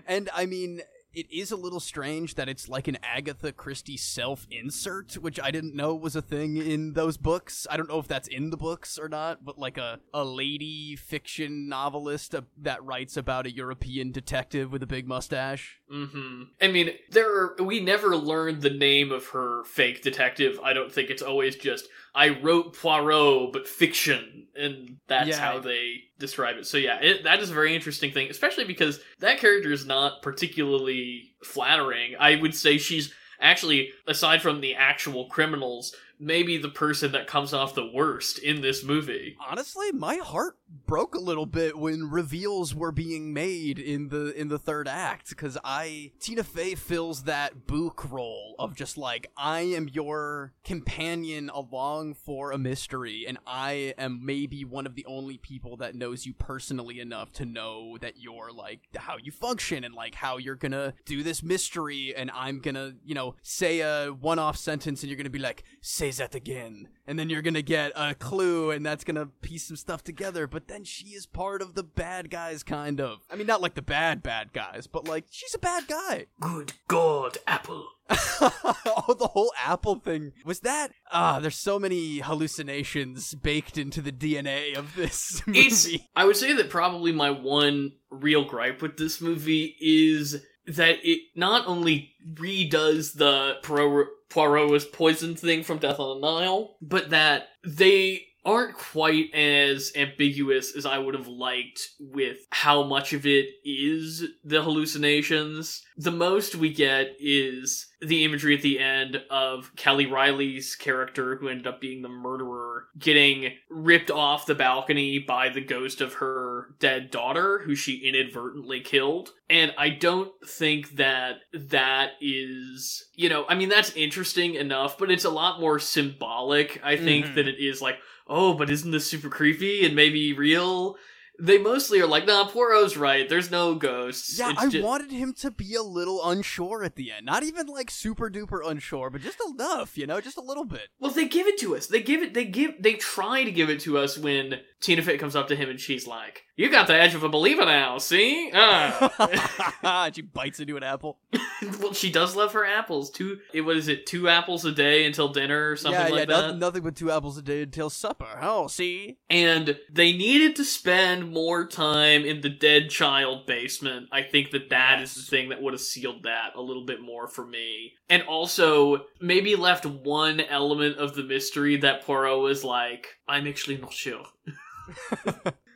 And 0.07 0.29
I 0.33 0.45
mean, 0.45 0.81
it 1.15 1.31
is 1.31 1.51
a 1.51 1.55
little 1.55 1.79
strange 1.79 2.35
that 2.35 2.49
it's 2.49 2.67
like 2.69 2.87
an 2.87 2.97
Agatha 3.03 3.51
Christie 3.51 3.97
self 3.97 4.45
insert, 4.51 5.13
which 5.15 5.39
I 5.39 5.51
didn't 5.51 5.75
know 5.75 5.95
was 5.95 6.15
a 6.15 6.21
thing 6.21 6.57
in 6.57 6.93
those 6.93 7.17
books. 7.17 7.65
I 7.69 7.77
don't 7.77 7.89
know 7.89 7.99
if 7.99 8.07
that's 8.07 8.27
in 8.27 8.49
the 8.49 8.57
books 8.57 8.99
or 8.99 9.07
not, 9.09 9.43
but 9.45 9.57
like 9.57 9.77
a, 9.77 9.99
a 10.13 10.23
lady 10.23 10.95
fiction 10.95 11.67
novelist 11.69 12.35
that 12.57 12.83
writes 12.83 13.17
about 13.17 13.45
a 13.45 13.51
European 13.51 14.11
detective 14.11 14.71
with 14.71 14.83
a 14.83 14.87
big 14.87 15.07
mustache. 15.07 15.79
hmm 15.89 16.43
I 16.61 16.67
mean, 16.67 16.91
there 17.11 17.29
are, 17.33 17.55
we 17.63 17.79
never 17.79 18.15
learned 18.17 18.61
the 18.61 18.69
name 18.69 19.11
of 19.11 19.27
her 19.29 19.63
fake 19.65 20.01
detective. 20.01 20.59
I 20.63 20.73
don't 20.73 20.91
think 20.91 21.09
it's 21.09 21.21
always 21.21 21.55
just 21.55 21.87
I 22.13 22.29
wrote 22.29 22.75
Poirot, 22.77 23.51
but 23.51 23.67
fiction, 23.67 24.47
and 24.55 24.97
that's 25.07 25.29
Yeah. 25.29 25.39
how 25.39 25.59
they 25.59 26.03
describe 26.19 26.57
it. 26.57 26.65
So 26.65 26.77
yeah, 26.77 26.99
it, 27.01 27.23
that 27.23 27.39
is 27.39 27.49
a 27.49 27.53
very 27.53 27.75
interesting 27.75 28.11
thing, 28.11 28.29
especially 28.29 28.65
because 28.65 28.99
that 29.19 29.39
character 29.39 29.71
is 29.71 29.85
not 29.85 30.21
particularly 30.21 31.33
flattering. 31.43 32.15
I 32.19 32.35
would 32.35 32.55
say 32.55 32.77
she's 32.77 33.13
actually, 33.39 33.91
aside 34.07 34.41
from 34.41 34.61
the 34.61 34.75
actual 34.75 35.25
criminals, 35.25 35.95
maybe 36.19 36.57
the 36.57 36.69
person 36.69 37.11
that 37.11 37.27
comes 37.27 37.53
off 37.53 37.75
the 37.75 37.91
worst 37.93 38.39
in 38.39 38.61
this 38.61 38.83
movie. 38.83 39.37
Honestly, 39.49 39.91
my 39.91 40.17
heart 40.17 40.57
broke 40.87 41.15
a 41.15 41.19
little 41.19 41.45
bit 41.45 41.77
when 41.77 42.09
reveals 42.09 42.73
were 42.73 42.91
being 42.91 43.33
made 43.33 43.79
in 43.79 44.09
the 44.09 44.33
in 44.39 44.47
the 44.47 44.59
third 44.59 44.87
act 44.87 45.29
because 45.29 45.57
I 45.63 46.11
Tina 46.19 46.43
Fey 46.43 46.75
fills 46.75 47.23
that 47.23 47.67
book 47.67 48.09
role 48.09 48.55
of 48.59 48.75
just 48.75 48.97
like 48.97 49.31
I 49.37 49.61
am 49.61 49.87
your 49.87 50.53
companion 50.63 51.49
along 51.49 52.15
for 52.15 52.51
a 52.51 52.57
mystery 52.57 53.25
and 53.27 53.37
I 53.45 53.93
am 53.97 54.25
maybe 54.25 54.65
one 54.65 54.85
of 54.85 54.95
the 54.95 55.05
only 55.05 55.37
people 55.37 55.77
that 55.77 55.95
knows 55.95 56.25
you 56.25 56.33
personally 56.33 56.99
enough 56.99 57.31
to 57.33 57.45
know 57.45 57.97
that 58.01 58.13
you're 58.17 58.51
like 58.51 58.81
how 58.95 59.17
you 59.21 59.31
function 59.31 59.83
and 59.83 59.93
like 59.93 60.15
how 60.15 60.37
you're 60.37 60.55
gonna 60.55 60.93
do 61.05 61.23
this 61.23 61.43
mystery 61.43 62.13
and 62.15 62.31
I'm 62.31 62.59
gonna 62.59 62.93
you 63.03 63.15
know 63.15 63.35
say 63.41 63.81
a 63.81 64.07
one-off 64.07 64.57
sentence 64.57 65.01
and 65.01 65.09
you're 65.09 65.17
gonna 65.17 65.29
be 65.29 65.39
like 65.39 65.63
say 65.81 66.04
that 66.11 66.35
again. 66.35 66.87
And 67.07 67.19
then 67.19 67.29
you're 67.29 67.41
gonna 67.41 67.61
get 67.61 67.91
a 67.95 68.15
clue 68.15 68.71
and 68.71 68.85
that's 68.85 69.03
gonna 69.03 69.27
piece 69.41 69.67
some 69.67 69.75
stuff 69.77 70.03
together. 70.03 70.47
But 70.47 70.67
then 70.67 70.83
she 70.83 71.09
is 71.09 71.25
part 71.25 71.61
of 71.61 71.75
the 71.75 71.83
bad 71.83 72.29
guys 72.29 72.63
kind 72.63 72.99
of. 72.99 73.19
I 73.29 73.35
mean 73.35 73.47
not 73.47 73.61
like 73.61 73.75
the 73.75 73.81
bad 73.81 74.23
bad 74.23 74.53
guys 74.53 74.87
but 74.87 75.07
like 75.07 75.25
she's 75.29 75.53
a 75.53 75.59
bad 75.59 75.87
guy. 75.87 76.25
Good 76.39 76.73
God, 76.87 77.37
Apple. 77.47 77.87
oh 78.09 79.15
the 79.17 79.29
whole 79.33 79.51
apple 79.59 79.95
thing. 79.95 80.33
Was 80.45 80.59
that 80.61 80.91
ah 81.11 81.39
there's 81.39 81.57
so 81.57 81.79
many 81.79 82.19
hallucinations 82.19 83.33
baked 83.35 83.77
into 83.77 84.01
the 84.01 84.11
dna 84.11 84.75
of 84.77 84.95
this 84.95 85.41
movie. 85.47 85.59
It's. 85.59 85.87
I 86.15 86.25
would 86.25 86.35
say 86.37 86.53
that 86.53 86.69
probably 86.69 87.11
my 87.11 87.31
one 87.31 87.93
real 88.09 88.45
gripe 88.45 88.81
with 88.81 88.97
this 88.97 89.21
movie 89.21 89.75
is 89.79 90.41
that 90.67 90.99
it 91.03 91.21
not 91.35 91.67
only 91.67 92.11
redoes 92.33 93.13
the 93.13 93.57
Poirot, 93.63 94.07
Poirot 94.29 94.69
was 94.69 94.85
poisoned 94.85 95.39
thing 95.39 95.63
from 95.63 95.77
Death 95.77 95.99
on 95.99 96.19
the 96.19 96.27
Nile, 96.27 96.75
but 96.81 97.11
that 97.11 97.49
they 97.63 98.25
aren't 98.45 98.75
quite 98.77 99.33
as 99.33 99.91
ambiguous 99.95 100.75
as 100.75 100.85
I 100.85 100.99
would 100.99 101.15
have 101.15 101.27
liked 101.27 101.81
with 101.99 102.37
how 102.51 102.83
much 102.83 103.11
of 103.13 103.25
it 103.25 103.47
is 103.63 104.23
the 104.43 104.61
hallucinations. 104.61 105.83
The 105.97 106.11
most 106.11 106.55
we 106.55 106.71
get 106.73 107.15
is 107.19 107.87
the 108.01 108.23
imagery 108.23 108.55
at 108.55 108.61
the 108.61 108.77
end 108.79 109.21
of 109.31 109.75
Kelly 109.75 110.05
Reilly's 110.05 110.75
character, 110.75 111.37
who 111.37 111.47
ended 111.47 111.65
up 111.65 111.81
being 111.81 112.01
the 112.01 112.09
murderer, 112.09 112.85
getting 112.99 113.53
ripped 113.69 114.11
off 114.11 114.45
the 114.45 114.53
balcony 114.53 115.17
by 115.19 115.49
the 115.49 115.61
ghost 115.61 116.01
of 116.01 116.15
her 116.15 116.75
dead 116.79 117.09
daughter, 117.09 117.59
who 117.65 117.73
she 117.73 117.95
inadvertently 118.07 118.81
killed. 118.81 119.31
And 119.49 119.73
I 119.77 119.89
don't 119.89 120.31
think 120.45 120.97
that 120.97 121.37
that 121.53 122.11
is, 122.21 123.07
you 123.15 123.29
know, 123.29 123.45
I 123.47 123.55
mean, 123.55 123.69
that's 123.69 123.95
interesting 123.95 124.55
enough, 124.55 124.97
but 124.97 125.09
it's 125.09 125.25
a 125.25 125.29
lot 125.29 125.59
more 125.59 125.79
symbolic, 125.79 126.79
I 126.83 126.97
think, 126.97 127.27
Mhm. 127.27 127.35
than 127.35 127.47
it 127.47 127.59
is 127.59 127.81
like, 127.81 127.97
oh, 128.27 128.53
but 128.53 128.69
isn't 128.69 128.91
this 128.91 129.07
super 129.09 129.29
creepy 129.29 129.85
and 129.85 129.95
maybe 129.95 130.33
real? 130.33 130.95
They 131.37 131.57
mostly 131.57 131.99
are 131.99 132.07
like, 132.07 132.25
nah, 132.25 132.47
Poirot's 132.47 132.95
right. 132.95 133.27
There's 133.27 133.51
no 133.51 133.75
ghosts. 133.75 134.39
yeah, 134.39 134.51
It's 134.51 134.61
I 134.61 134.69
ju- 134.69 134.81
wanted 134.81 135.11
him 135.11 135.33
to 135.39 135.51
be 135.51 135.75
a 135.75 135.81
little 135.83 136.25
unsure 136.29 136.81
at 136.81 136.95
the 136.95 137.11
end. 137.11 137.25
Not 137.25 137.43
even 137.43 137.67
like 137.67 137.91
super 137.91 138.29
duper 138.29 138.65
unsure, 138.65 139.09
but 139.09 139.19
just 139.19 139.39
enough, 139.45 139.97
you 139.97 140.07
know, 140.07 140.21
just 140.21 140.37
a 140.37 140.41
little 140.41 140.63
bit. 140.63 140.87
Well, 140.97 141.11
they 141.11 141.27
give 141.27 141.45
it 141.45 141.59
to 141.59 141.75
us. 141.75 141.87
They 141.87 142.01
give 142.01 142.21
it. 142.21 142.33
They 142.33 142.45
give. 142.45 142.75
They 142.79 142.93
try 142.93 143.43
to 143.43 143.51
give 143.51 143.69
it 143.69 143.81
to 143.81 143.97
us 143.97 144.17
when 144.17 144.61
Tina 144.79 145.01
Fey 145.01 145.17
comes 145.17 145.35
up 145.35 145.49
to 145.49 145.57
him 145.57 145.69
and 145.69 145.77
she's 145.77 146.07
like, 146.07 146.43
"You 146.55 146.69
got 146.69 146.87
the 146.87 146.95
edge 146.95 147.15
of 147.15 147.23
a 147.23 147.29
believer 147.29 147.65
now. 147.65 147.97
See? 147.97 148.51
Ah." 148.53 150.09
she 150.13 150.21
bites 150.21 150.59
into 150.59 150.77
an 150.77 150.83
apple. 150.83 151.17
well, 151.79 151.93
she 151.93 152.11
does 152.11 152.35
love 152.35 152.53
her 152.53 152.65
apples. 152.65 153.09
Two. 153.09 153.39
It 153.53 153.61
what 153.61 153.77
is 153.77 153.87
it? 153.87 154.05
Two 154.05 154.29
apples 154.29 154.65
a 154.65 154.71
day 154.71 155.05
until 155.05 155.29
dinner 155.29 155.71
or 155.71 155.75
something 155.75 155.99
yeah, 155.99 156.07
like 156.09 156.29
yeah, 156.29 156.41
that. 156.41 156.51
no- 156.51 156.57
nothing 156.57 156.83
but 156.83 156.95
two 156.95 157.11
apples 157.11 157.37
a 157.37 157.41
day 157.41 157.63
until 157.63 157.89
supper. 157.89 158.39
Oh, 158.41 158.67
see? 158.67 159.17
and 159.29 159.77
they 159.91 160.11
needed 160.13 160.55
to 160.57 160.63
spend 160.63 161.31
more 161.31 161.65
time 161.67 162.23
in 162.25 162.41
the 162.41 162.49
dead 162.49 162.89
child 162.89 163.45
basement. 163.45 164.07
I 164.11 164.21
think 164.23 164.51
that 164.51 164.69
that 164.69 165.01
is 165.01 165.15
Yes. 165.15 165.25
the 165.25 165.29
thing 165.29 165.49
that 165.49 165.61
would 165.61 165.73
have 165.73 165.81
sealed 165.81 166.23
that 166.23 166.51
a 166.55 166.61
little 166.61 166.85
bit 166.85 167.01
more 167.01 167.27
for 167.27 167.45
me. 167.45 167.93
And 168.09 168.23
also, 168.23 169.05
maybe 169.19 169.55
left 169.55 169.85
one 169.85 170.39
element 170.39 170.97
of 170.97 171.15
the 171.15 171.23
mystery 171.23 171.77
that 171.77 172.03
Poirot 172.03 172.39
was 172.39 172.63
like, 172.63 173.17
I'm 173.27 173.47
actually 173.47 173.77
not 173.77 173.93
sure. 173.93 174.25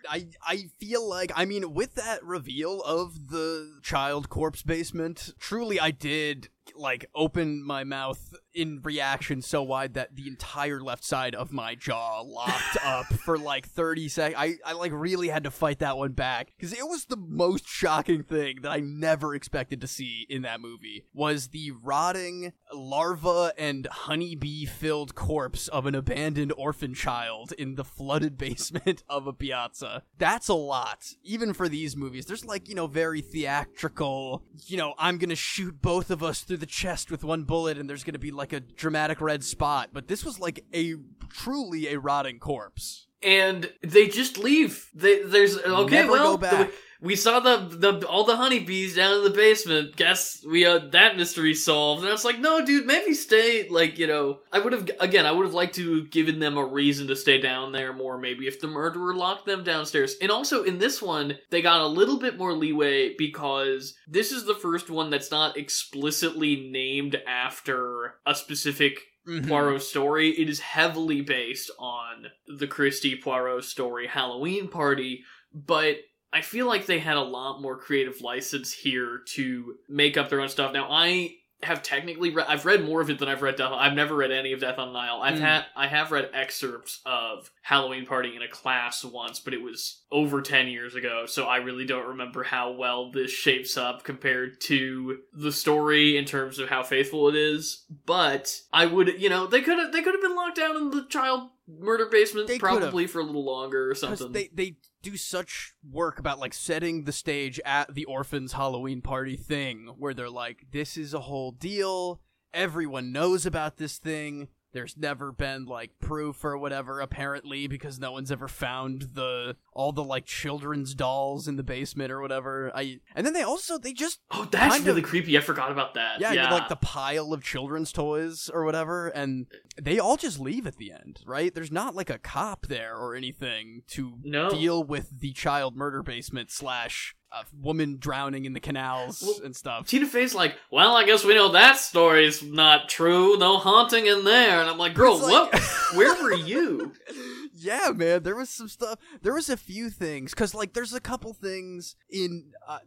I 0.10 0.28
I 0.46 0.66
feel 0.80 1.08
like 1.08 1.32
I 1.36 1.46
mean 1.46 1.74
with 1.74 1.96
that 1.96 2.24
reveal 2.24 2.82
of 2.82 3.30
the 3.30 3.80
child 3.84 4.30
corpse 4.30 4.64
basement, 4.64 5.34
truly 5.40 5.80
I 5.80 5.92
did 5.92 6.50
like 6.76 7.06
open 7.14 7.64
my 7.64 7.84
mouth 7.84 8.34
in 8.54 8.80
reaction 8.84 9.42
so 9.42 9.62
wide 9.62 9.94
that 9.94 10.16
the 10.16 10.28
entire 10.28 10.80
left 10.80 11.04
side 11.04 11.36
of 11.36 11.52
my 11.52 11.76
jaw 11.76 12.22
locked 12.22 12.78
up 12.84 13.06
for 13.06 13.38
like 13.38 13.68
30 13.68 14.10
seconds. 14.10 14.36
I, 14.40 14.56
I 14.66 14.74
like 14.74 14.92
really 14.94 15.30
had 15.30 15.44
to 15.44 15.52
fight 15.52 15.80
that 15.80 15.98
one 15.98 16.14
back 16.14 16.54
because 16.58 16.74
it 16.74 16.88
was 16.88 17.06
the 17.06 17.18
most 17.18 17.68
shocking 17.68 18.24
thing 18.24 18.60
that 18.62 18.72
I 18.72 18.80
never 18.80 19.36
expected 19.36 19.82
to 19.82 19.88
see 19.88 20.26
in 20.30 20.42
that 20.44 20.62
movie 20.62 21.06
was 21.14 21.50
the 21.50 21.72
rotting 21.72 22.54
larva 22.74 23.54
and 23.58 23.88
honeybee 23.88 24.66
filled 24.66 25.16
corpse 25.16 25.68
of 25.68 25.86
an 25.86 25.96
abandoned 25.96 26.54
orphan 26.58 26.94
child 26.94 27.54
in 27.58 27.76
the 27.76 27.84
flooded 27.84 28.38
basement 28.38 29.04
of 29.10 29.28
a 29.28 29.34
piazza. 29.34 30.04
That's 30.18 30.48
a 30.48 30.54
lot, 30.54 31.14
even 31.24 31.54
for 31.54 31.70
these 31.70 31.96
movies. 31.96 32.26
There's 32.26 32.46
like, 32.46 32.68
you 32.68 32.76
know, 32.76 32.88
very 32.88 33.22
theatrical, 33.22 34.44
you 34.66 34.78
know, 34.78 34.94
I'm 34.98 35.18
gonna 35.18 35.36
shoot 35.36 35.82
both 35.82 36.10
of 36.10 36.24
us 36.24 36.42
through 36.42 36.58
the 36.58 36.66
chest 36.66 37.12
with 37.12 37.24
one 37.24 37.44
bullet 37.44 37.78
and 37.78 37.90
there's 37.90 38.04
gonna 38.04 38.20
be 38.20 38.32
like 38.32 38.49
a 38.54 38.60
dramatic 38.60 39.22
red 39.22 39.44
spot. 39.44 39.90
But 39.94 40.08
this 40.08 40.24
was 40.26 40.40
like 40.40 40.66
a 40.74 40.96
truly 41.30 41.88
a 41.94 42.00
rotting 42.00 42.40
corpse. 42.40 43.08
and 43.22 43.72
they 43.84 44.08
just 44.08 44.38
leave. 44.38 44.90
They, 44.94 45.24
there's 45.24 45.58
okay. 45.58 45.96
Never 45.96 46.12
well, 46.14 46.32
go 46.36 46.38
back. 46.38 46.68
the- 46.70 46.74
we 47.02 47.16
saw 47.16 47.40
the 47.40 47.68
the 47.70 48.08
all 48.08 48.26
the 48.26 48.36
honeybees 48.36 48.96
down 48.96 49.18
in 49.18 49.24
the 49.24 49.30
basement. 49.30 49.96
Guess 49.96 50.44
we 50.50 50.66
uh 50.66 50.80
that 50.92 51.16
mystery 51.18 51.54
solved. 51.54 52.02
And 52.02 52.10
I 52.10 52.12
was 52.12 52.26
like, 52.26 52.40
no, 52.40 52.66
dude, 52.66 52.86
maybe 52.86 53.14
stay. 53.14 53.68
Like 53.70 53.98
you 53.98 54.08
know, 54.08 54.40
I 54.52 54.60
would 54.60 54.74
have 54.74 54.90
again. 55.00 55.26
I 55.26 55.32
would 55.32 55.46
have 55.46 55.54
liked 55.54 55.76
to 55.76 55.98
have 55.98 56.12
given 56.12 56.40
them 56.40 56.58
a 56.58 56.66
reason 56.66 57.08
to 57.08 57.16
stay 57.16 57.40
down 57.40 57.72
there 57.72 57.94
more. 57.94 58.18
Maybe 58.18 58.48
if 58.48 58.60
the 58.60 58.68
murderer 58.68 59.16
locked 59.16 59.46
them 59.46 59.64
downstairs. 59.64 60.16
And 60.22 60.32
also 60.32 60.64
in 60.64 60.78
this 60.78 61.02
one, 61.02 61.38
they 61.52 61.62
got 61.62 61.82
a 61.82 61.88
little 61.88 62.20
bit 62.20 62.38
more 62.38 62.54
leeway 62.54 63.16
because 63.18 63.96
this 64.08 64.32
is 64.32 64.46
the 64.46 64.56
first 64.56 64.90
one 64.90 65.10
that's 65.10 65.32
not 65.32 65.58
explicitly 65.58 66.70
named 66.72 67.22
after 67.28 68.16
a 68.26 68.36
specific 68.36 69.00
Mhm. 69.28 69.48
Poirot 69.48 69.82
story. 69.82 70.30
It 70.32 70.50
is 70.50 70.60
heavily 70.60 71.22
based 71.22 71.70
on 71.78 72.28
the 72.48 72.68
Christie 72.68 73.16
Poirot 73.16 73.64
story 73.64 74.08
Halloween 74.08 74.70
Party, 74.70 75.24
but 75.54 75.98
I 76.32 76.42
feel 76.42 76.68
like 76.68 76.86
they 76.86 77.00
had 77.00 77.18
a 77.18 77.22
lot 77.22 77.62
more 77.62 77.78
creative 77.78 78.22
license 78.22 78.72
here 78.72 79.22
to 79.34 79.76
make 79.88 80.18
up 80.18 80.30
their 80.30 80.42
own 80.42 80.50
stuff. 80.50 80.74
Now 80.74 80.88
I 80.90 81.36
have 81.62 81.84
technically 81.84 82.30
read 82.30 82.46
I've 82.48 82.66
read 82.66 82.86
more 82.86 83.02
of 83.02 83.10
it 83.10 83.20
than 83.20 83.28
I've 83.28 83.42
read 83.42 83.58
Death 83.58 83.74
I've 83.74 83.94
never 83.94 84.16
read 84.16 84.32
any 84.32 84.54
of 84.54 84.62
Death 84.62 84.78
on 84.80 84.94
the 84.94 84.94
Nile. 84.94 85.20
I've 85.22 85.36
Mm. 85.40 85.42
had 85.42 85.66
I 85.76 85.88
have 85.88 86.12
read 86.14 86.30
excerpts 86.34 87.02
of 87.06 87.52
Halloween 87.64 88.06
Party 88.06 88.34
in 88.34 88.42
a 88.42 88.48
class 88.48 89.04
once, 89.04 89.42
but 89.42 89.54
it 89.54 89.62
was 89.62 90.04
over 90.10 90.42
10 90.42 90.70
years 90.70 90.96
ago, 90.96 91.26
so 91.26 91.48
I 91.48 91.58
really 91.58 91.86
don't 91.86 92.08
remember 92.08 92.44
how 92.44 92.72
well 92.72 93.12
this 93.12 93.32
shapes 93.32 93.76
up 93.76 94.06
compared 94.06 94.62
to 94.62 95.20
the 95.34 95.52
story 95.52 96.16
in 96.16 96.24
terms 96.24 96.60
of 96.60 96.70
how 96.70 96.82
faithful 96.82 97.28
it 97.28 97.36
is. 97.36 97.84
But 98.06 98.62
I 98.72 98.86
would, 98.86 99.20
you 99.22 99.28
know, 99.28 99.46
they 99.46 99.62
could 99.62 99.80
have 99.80 99.92
they 99.92 100.02
could 100.02 100.14
have 100.14 100.22
been 100.24 100.36
locked 100.38 100.56
down 100.58 100.78
in 100.78 100.92
the 100.92 101.06
child 101.10 101.50
murder 101.78 102.08
basement 102.08 102.48
They 102.48 102.58
probably 102.58 103.08
for 103.08 103.20
a 103.20 103.24
little 103.24 103.46
longer 103.46 103.90
or 103.90 103.96
something. 103.96 104.32
they 104.32 104.50
they 104.54 104.78
do 105.02 105.18
such 105.18 105.74
work 105.90 106.20
about 106.20 106.40
like 106.40 106.54
setting 106.54 107.04
the 107.04 107.12
stage 107.12 107.60
at 107.66 107.94
the 107.94 108.06
orphans 108.06 108.54
Halloween 108.54 109.02
party 109.02 109.36
thing 109.36 109.94
where 109.98 110.14
they're 110.14 110.30
like 110.30 110.66
this 110.72 110.98
is 110.98 111.14
a 111.14 111.22
whole 111.22 111.52
deal. 111.52 112.22
Everyone 112.54 113.12
knows 113.12 113.46
about 113.46 113.78
this 113.78 113.98
thing 113.98 114.48
there's 114.74 114.96
never 114.98 115.32
been 115.32 115.66
like 115.66 115.92
proof 116.00 116.44
or 116.44 116.58
whatever 116.58 117.00
apparently 117.00 117.68
because 117.68 118.00
no 118.00 118.12
one's 118.12 118.32
ever 118.32 118.48
found 118.48 119.10
the 119.14 119.56
all 119.74 119.92
the 119.92 120.04
like 120.04 120.26
children's 120.26 120.94
dolls 120.94 121.48
in 121.48 121.56
the 121.56 121.64
basement 121.64 122.12
or 122.12 122.22
whatever 122.22 122.72
i 122.76 123.00
and 123.16 123.26
then 123.26 123.34
they 123.34 123.42
also 123.44 123.78
they 123.78 123.94
just 123.94 124.20
oh, 124.32 124.48
that's 124.52 124.80
really 124.82 125.02
of- 125.02 125.08
creepy. 125.08 125.38
I 125.38 125.42
forgot 125.42 125.72
about 125.72 125.94
that. 125.96 126.20
yeah, 126.20 126.32
Yeah, 126.34 126.52
like 126.52 126.70
the 126.70 126.76
pile 126.76 127.34
of 127.34 127.44
children's 127.44 127.92
toys 127.92 128.50
or 128.54 128.64
whatever, 128.66 129.08
and 129.10 129.48
they 129.82 130.00
all 130.00 130.18
just 130.18 130.40
leave 130.40 130.68
at 130.68 130.78
the 130.78 130.92
end, 130.92 131.20
right? 131.26 131.54
There's 131.54 131.72
not 131.72 131.96
like 131.96 132.10
a 132.10 132.18
cop 132.20 132.68
there 132.68 132.96
or 132.96 133.16
anything 133.16 133.84
to 133.90 134.18
No. 134.24 134.50
deal 134.50 134.84
with 134.84 135.20
the 135.20 135.32
child 135.34 135.76
murder 135.76 136.04
basement 136.04 136.52
slash 136.52 137.16
uh, 137.32 137.44
woman 137.62 137.98
drowning 138.00 138.46
in 138.46 138.54
the 138.54 138.60
canals 138.60 139.22
Well, 139.22 139.46
and 139.46 139.56
stuff. 139.56 139.88
Tina 139.88 140.08
Fey's 140.08 140.34
like, 140.34 140.56
well, 140.72 140.96
I 140.96 141.06
guess 141.06 141.24
we 141.24 141.36
know 141.36 141.52
that 141.52 141.78
story's 141.78 142.42
not 142.42 142.90
true. 142.90 143.38
No 143.38 143.58
haunting 143.58 144.06
in 144.08 144.24
there. 144.24 144.60
And 144.62 144.70
I'm 144.70 144.78
like, 144.78 144.94
girl, 144.96 145.18
like- 145.18 145.54
what? 145.54 145.62
Where 145.96 146.22
were 146.22 146.34
you? 146.34 146.94
yeah, 147.56 147.92
man, 147.96 148.24
there 148.24 148.36
was 148.36 148.50
some 148.50 148.68
stuff. 148.68 149.00
There 149.22 149.34
was 149.34 149.50
a 149.50 149.58
few 149.58 149.90
things 149.90 150.32
because 150.32 150.54
like 150.56 150.74
there's 150.74 150.94
a 150.94 151.00
couple 151.00 151.34
things 151.34 151.96
in. 152.10 152.52
Uh, 152.68 152.80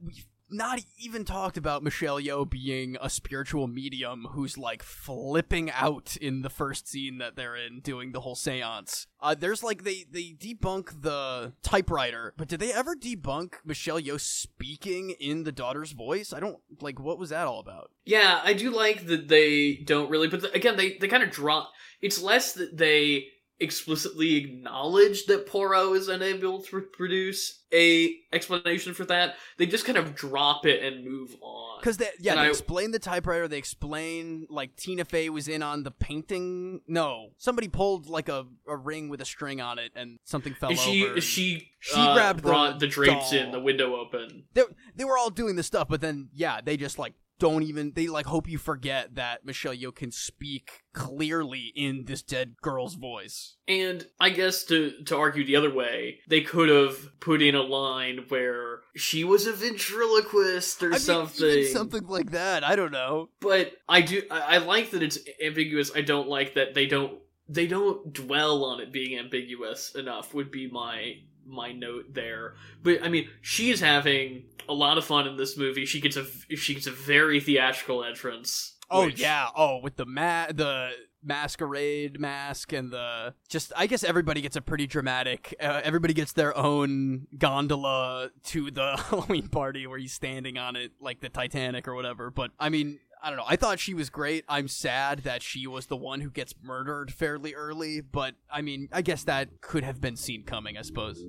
not 0.52 0.80
even 0.98 1.24
talked 1.24 1.56
about 1.56 1.82
Michelle 1.82 2.20
Yeoh 2.20 2.48
being 2.48 2.96
a 3.00 3.08
spiritual 3.08 3.66
medium 3.66 4.26
who's 4.32 4.58
like 4.58 4.82
flipping 4.82 5.70
out 5.70 6.16
in 6.16 6.42
the 6.42 6.50
first 6.50 6.88
scene 6.88 7.18
that 7.18 7.36
they're 7.36 7.56
in 7.56 7.80
doing 7.80 8.12
the 8.12 8.20
whole 8.20 8.36
séance. 8.36 9.06
Uh, 9.20 9.34
there's 9.34 9.62
like 9.62 9.84
they 9.84 10.04
they 10.10 10.34
debunk 10.38 11.02
the 11.02 11.52
typewriter, 11.62 12.34
but 12.36 12.48
did 12.48 12.60
they 12.60 12.72
ever 12.72 12.94
debunk 12.94 13.54
Michelle 13.64 14.00
Yeoh 14.00 14.20
speaking 14.20 15.10
in 15.18 15.44
the 15.44 15.52
daughter's 15.52 15.92
voice? 15.92 16.32
I 16.32 16.40
don't 16.40 16.58
like 16.80 17.00
what 17.00 17.18
was 17.18 17.30
that 17.30 17.46
all 17.46 17.60
about? 17.60 17.90
Yeah, 18.04 18.40
I 18.42 18.52
do 18.52 18.70
like 18.70 19.06
that 19.06 19.28
they 19.28 19.76
don't 19.84 20.10
really, 20.10 20.28
but 20.28 20.40
th- 20.40 20.54
again, 20.54 20.76
they, 20.76 20.96
they 20.98 21.08
kind 21.08 21.22
of 21.22 21.30
drop. 21.30 21.72
It's 22.00 22.20
less 22.20 22.52
that 22.54 22.76
they 22.76 23.26
explicitly 23.62 24.36
acknowledge 24.36 25.26
that 25.26 25.46
Poirot 25.46 25.96
is 25.96 26.08
unable 26.08 26.62
to 26.64 26.80
produce 26.80 27.60
a 27.72 28.14
explanation 28.32 28.92
for 28.92 29.04
that. 29.06 29.36
They 29.56 29.66
just 29.66 29.84
kind 29.86 29.96
of 29.96 30.14
drop 30.14 30.66
it 30.66 30.82
and 30.82 31.04
move 31.06 31.34
on. 31.40 31.80
Because 31.80 31.96
they 31.96 32.08
yeah 32.20 32.32
And 32.32 32.40
they 32.40 32.44
I- 32.46 32.48
explain 32.50 32.90
the 32.90 32.98
typewriter. 32.98 33.48
They 33.48 33.58
explain 33.58 34.46
like 34.50 34.76
Tina 34.76 35.04
Fey 35.04 35.30
was 35.30 35.48
in 35.48 35.62
on 35.62 35.82
the 35.82 35.90
painting. 35.90 36.80
No, 36.86 37.30
somebody 37.38 37.68
pulled 37.68 38.08
like 38.08 38.28
a, 38.28 38.46
a 38.68 38.76
ring 38.76 39.08
with 39.08 39.20
a 39.20 39.24
string 39.24 39.60
on 39.60 39.78
it, 39.78 39.92
and 39.96 40.18
something 40.24 40.54
fell 40.54 40.74
she 40.74 41.06
over. 41.08 41.20
she 41.20 41.70
She 41.80 41.98
uh, 42.00 42.14
grabbed 42.14 42.40
the 42.40 42.48
brought 42.48 42.78
the, 42.80 42.86
drapes 42.86 43.30
doll. 43.30 43.40
in, 43.40 43.52
the 43.52 43.60
window 43.60 43.96
open. 43.96 44.44
they, 44.54 44.62
they 44.94 45.04
were 45.04 45.16
all 45.16 45.30
doing 45.30 45.56
this 45.56 45.66
stuff, 45.66 45.88
but 45.88 46.00
then 46.00 46.28
yeah, 46.34 46.60
they 46.62 46.76
just 46.76 46.98
like 46.98 47.14
don't 47.42 47.64
even 47.64 47.90
they 47.96 48.06
like 48.06 48.26
hope 48.26 48.48
you 48.48 48.56
forget 48.56 49.16
that 49.16 49.44
Michelle 49.44 49.74
Yeoh 49.74 49.92
can 49.92 50.12
speak 50.12 50.84
clearly 50.92 51.72
in 51.74 52.04
this 52.04 52.22
dead 52.22 52.54
girl's 52.62 52.94
voice. 52.94 53.56
And 53.66 54.06
I 54.20 54.30
guess 54.30 54.62
to 54.66 54.92
to 55.06 55.16
argue 55.16 55.44
the 55.44 55.56
other 55.56 55.74
way, 55.74 56.20
they 56.28 56.42
could 56.42 56.68
have 56.68 57.18
put 57.18 57.42
in 57.42 57.56
a 57.56 57.62
line 57.62 58.26
where 58.28 58.82
she 58.94 59.24
was 59.24 59.48
a 59.48 59.52
ventriloquist 59.52 60.84
or 60.84 60.90
I 60.90 60.90
mean, 60.90 61.00
something. 61.00 61.64
something 61.64 62.06
like 62.06 62.30
that. 62.30 62.62
I 62.62 62.76
don't 62.76 62.92
know. 62.92 63.30
But 63.40 63.72
I 63.88 64.02
do 64.02 64.22
I, 64.30 64.40
I 64.40 64.58
like 64.58 64.92
that 64.92 65.02
it's 65.02 65.18
ambiguous. 65.44 65.90
I 65.96 66.02
don't 66.02 66.28
like 66.28 66.54
that 66.54 66.74
they 66.74 66.86
don't 66.86 67.18
they 67.48 67.66
don't 67.66 68.12
dwell 68.12 68.64
on 68.64 68.78
it 68.78 68.92
being 68.92 69.18
ambiguous 69.18 69.96
enough 69.96 70.32
would 70.32 70.52
be 70.52 70.70
my 70.70 71.16
my 71.46 71.72
note 71.72 72.12
there. 72.14 72.54
But 72.82 73.02
I 73.02 73.08
mean, 73.08 73.28
she's 73.40 73.80
having 73.80 74.44
a 74.68 74.74
lot 74.74 74.98
of 74.98 75.04
fun 75.04 75.26
in 75.26 75.36
this 75.36 75.56
movie. 75.56 75.84
She 75.86 76.00
gets 76.00 76.16
a 76.16 76.24
she 76.56 76.74
gets 76.74 76.86
a 76.86 76.92
very 76.92 77.40
theatrical 77.40 78.04
entrance. 78.04 78.76
Oh 78.90 79.06
which- 79.06 79.20
yeah. 79.20 79.48
Oh, 79.56 79.78
with 79.82 79.96
the 79.96 80.06
ma- 80.06 80.46
the 80.52 80.90
masquerade 81.24 82.18
mask 82.20 82.72
and 82.72 82.90
the 82.90 83.32
just 83.48 83.72
I 83.76 83.86
guess 83.86 84.02
everybody 84.02 84.40
gets 84.40 84.56
a 84.56 84.60
pretty 84.60 84.86
dramatic 84.88 85.54
uh, 85.60 85.80
everybody 85.84 86.14
gets 86.14 86.32
their 86.32 86.56
own 86.56 87.28
gondola 87.38 88.30
to 88.46 88.70
the 88.72 88.96
Halloween 89.08 89.48
party 89.48 89.86
where 89.86 89.98
he's 89.98 90.12
standing 90.12 90.58
on 90.58 90.74
it 90.76 90.92
like 91.00 91.20
the 91.20 91.28
Titanic 91.28 91.86
or 91.88 91.94
whatever. 91.94 92.30
But 92.30 92.50
I 92.58 92.68
mean, 92.70 92.98
I 93.22 93.28
don't 93.28 93.36
know. 93.36 93.44
I 93.46 93.54
thought 93.54 93.78
she 93.78 93.94
was 93.94 94.10
great. 94.10 94.44
I'm 94.48 94.66
sad 94.66 95.20
that 95.20 95.42
she 95.42 95.66
was 95.68 95.86
the 95.86 95.96
one 95.96 96.20
who 96.20 96.30
gets 96.30 96.54
murdered 96.60 97.12
fairly 97.12 97.54
early, 97.54 98.00
but 98.00 98.34
I 98.50 98.62
mean, 98.62 98.88
I 98.92 99.02
guess 99.02 99.22
that 99.24 99.60
could 99.60 99.84
have 99.84 100.00
been 100.00 100.16
seen 100.16 100.42
coming, 100.42 100.76
I 100.76 100.82
suppose. 100.82 101.24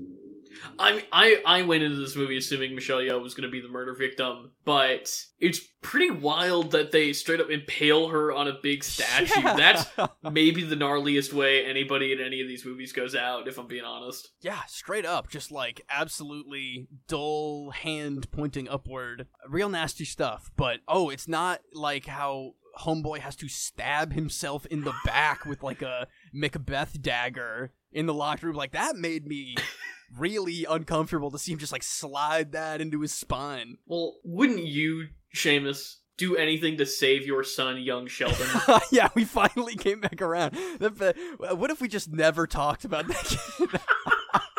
I 0.79 1.03
I 1.11 1.41
I 1.45 1.61
went 1.63 1.83
into 1.83 1.97
this 1.97 2.15
movie 2.15 2.37
assuming 2.37 2.75
Michelle 2.75 2.99
Yeoh 2.99 3.21
was 3.21 3.33
going 3.33 3.47
to 3.47 3.51
be 3.51 3.61
the 3.61 3.69
murder 3.69 3.95
victim, 3.95 4.51
but 4.65 5.15
it's 5.39 5.59
pretty 5.81 6.11
wild 6.11 6.71
that 6.71 6.91
they 6.91 7.13
straight 7.13 7.39
up 7.39 7.49
impale 7.49 8.09
her 8.09 8.31
on 8.31 8.47
a 8.47 8.53
big 8.61 8.83
statue. 8.83 9.41
Yeah. 9.41 9.55
That's 9.55 9.85
maybe 10.31 10.63
the 10.63 10.75
gnarliest 10.75 11.33
way 11.33 11.65
anybody 11.65 12.11
in 12.11 12.19
any 12.19 12.41
of 12.41 12.47
these 12.47 12.65
movies 12.65 12.93
goes 12.93 13.15
out. 13.15 13.47
If 13.47 13.57
I'm 13.57 13.67
being 13.67 13.85
honest. 13.85 14.29
Yeah, 14.41 14.61
straight 14.67 15.05
up, 15.05 15.29
just 15.29 15.51
like 15.51 15.81
absolutely 15.89 16.87
dull 17.07 17.71
hand 17.71 18.31
pointing 18.31 18.67
upward. 18.69 19.27
Real 19.47 19.69
nasty 19.69 20.05
stuff. 20.05 20.51
But 20.55 20.79
oh, 20.87 21.09
it's 21.09 21.27
not 21.27 21.61
like 21.73 22.05
how 22.05 22.53
Homeboy 22.79 23.19
has 23.19 23.35
to 23.37 23.47
stab 23.47 24.13
himself 24.13 24.65
in 24.65 24.83
the 24.83 24.93
back 25.05 25.45
with 25.45 25.63
like 25.63 25.81
a 25.81 26.07
Macbeth 26.33 27.01
dagger 27.01 27.71
in 27.91 28.05
the 28.05 28.13
locked 28.13 28.43
room. 28.43 28.55
Like 28.55 28.71
that 28.71 28.95
made 28.95 29.27
me 29.27 29.55
really 30.17 30.65
uncomfortable 30.69 31.31
to 31.31 31.39
see 31.39 31.51
him 31.51 31.59
just 31.59 31.71
like 31.71 31.83
slide 31.83 32.51
that 32.51 32.81
into 32.81 33.01
his 33.01 33.13
spine. 33.13 33.77
Well, 33.85 34.15
wouldn't 34.23 34.65
you, 34.65 35.07
Seamus, 35.35 35.97
do 36.17 36.35
anything 36.35 36.77
to 36.77 36.85
save 36.85 37.25
your 37.25 37.43
son, 37.43 37.81
young 37.81 38.07
Sheldon? 38.07 38.47
yeah, 38.91 39.09
we 39.15 39.25
finally 39.25 39.75
came 39.75 39.99
back 39.99 40.21
around. 40.21 40.55
What 40.79 41.71
if 41.71 41.81
we 41.81 41.87
just 41.87 42.11
never 42.11 42.47
talked 42.47 42.85
about 42.85 43.07
that 43.07 43.25
kid? 43.57 43.81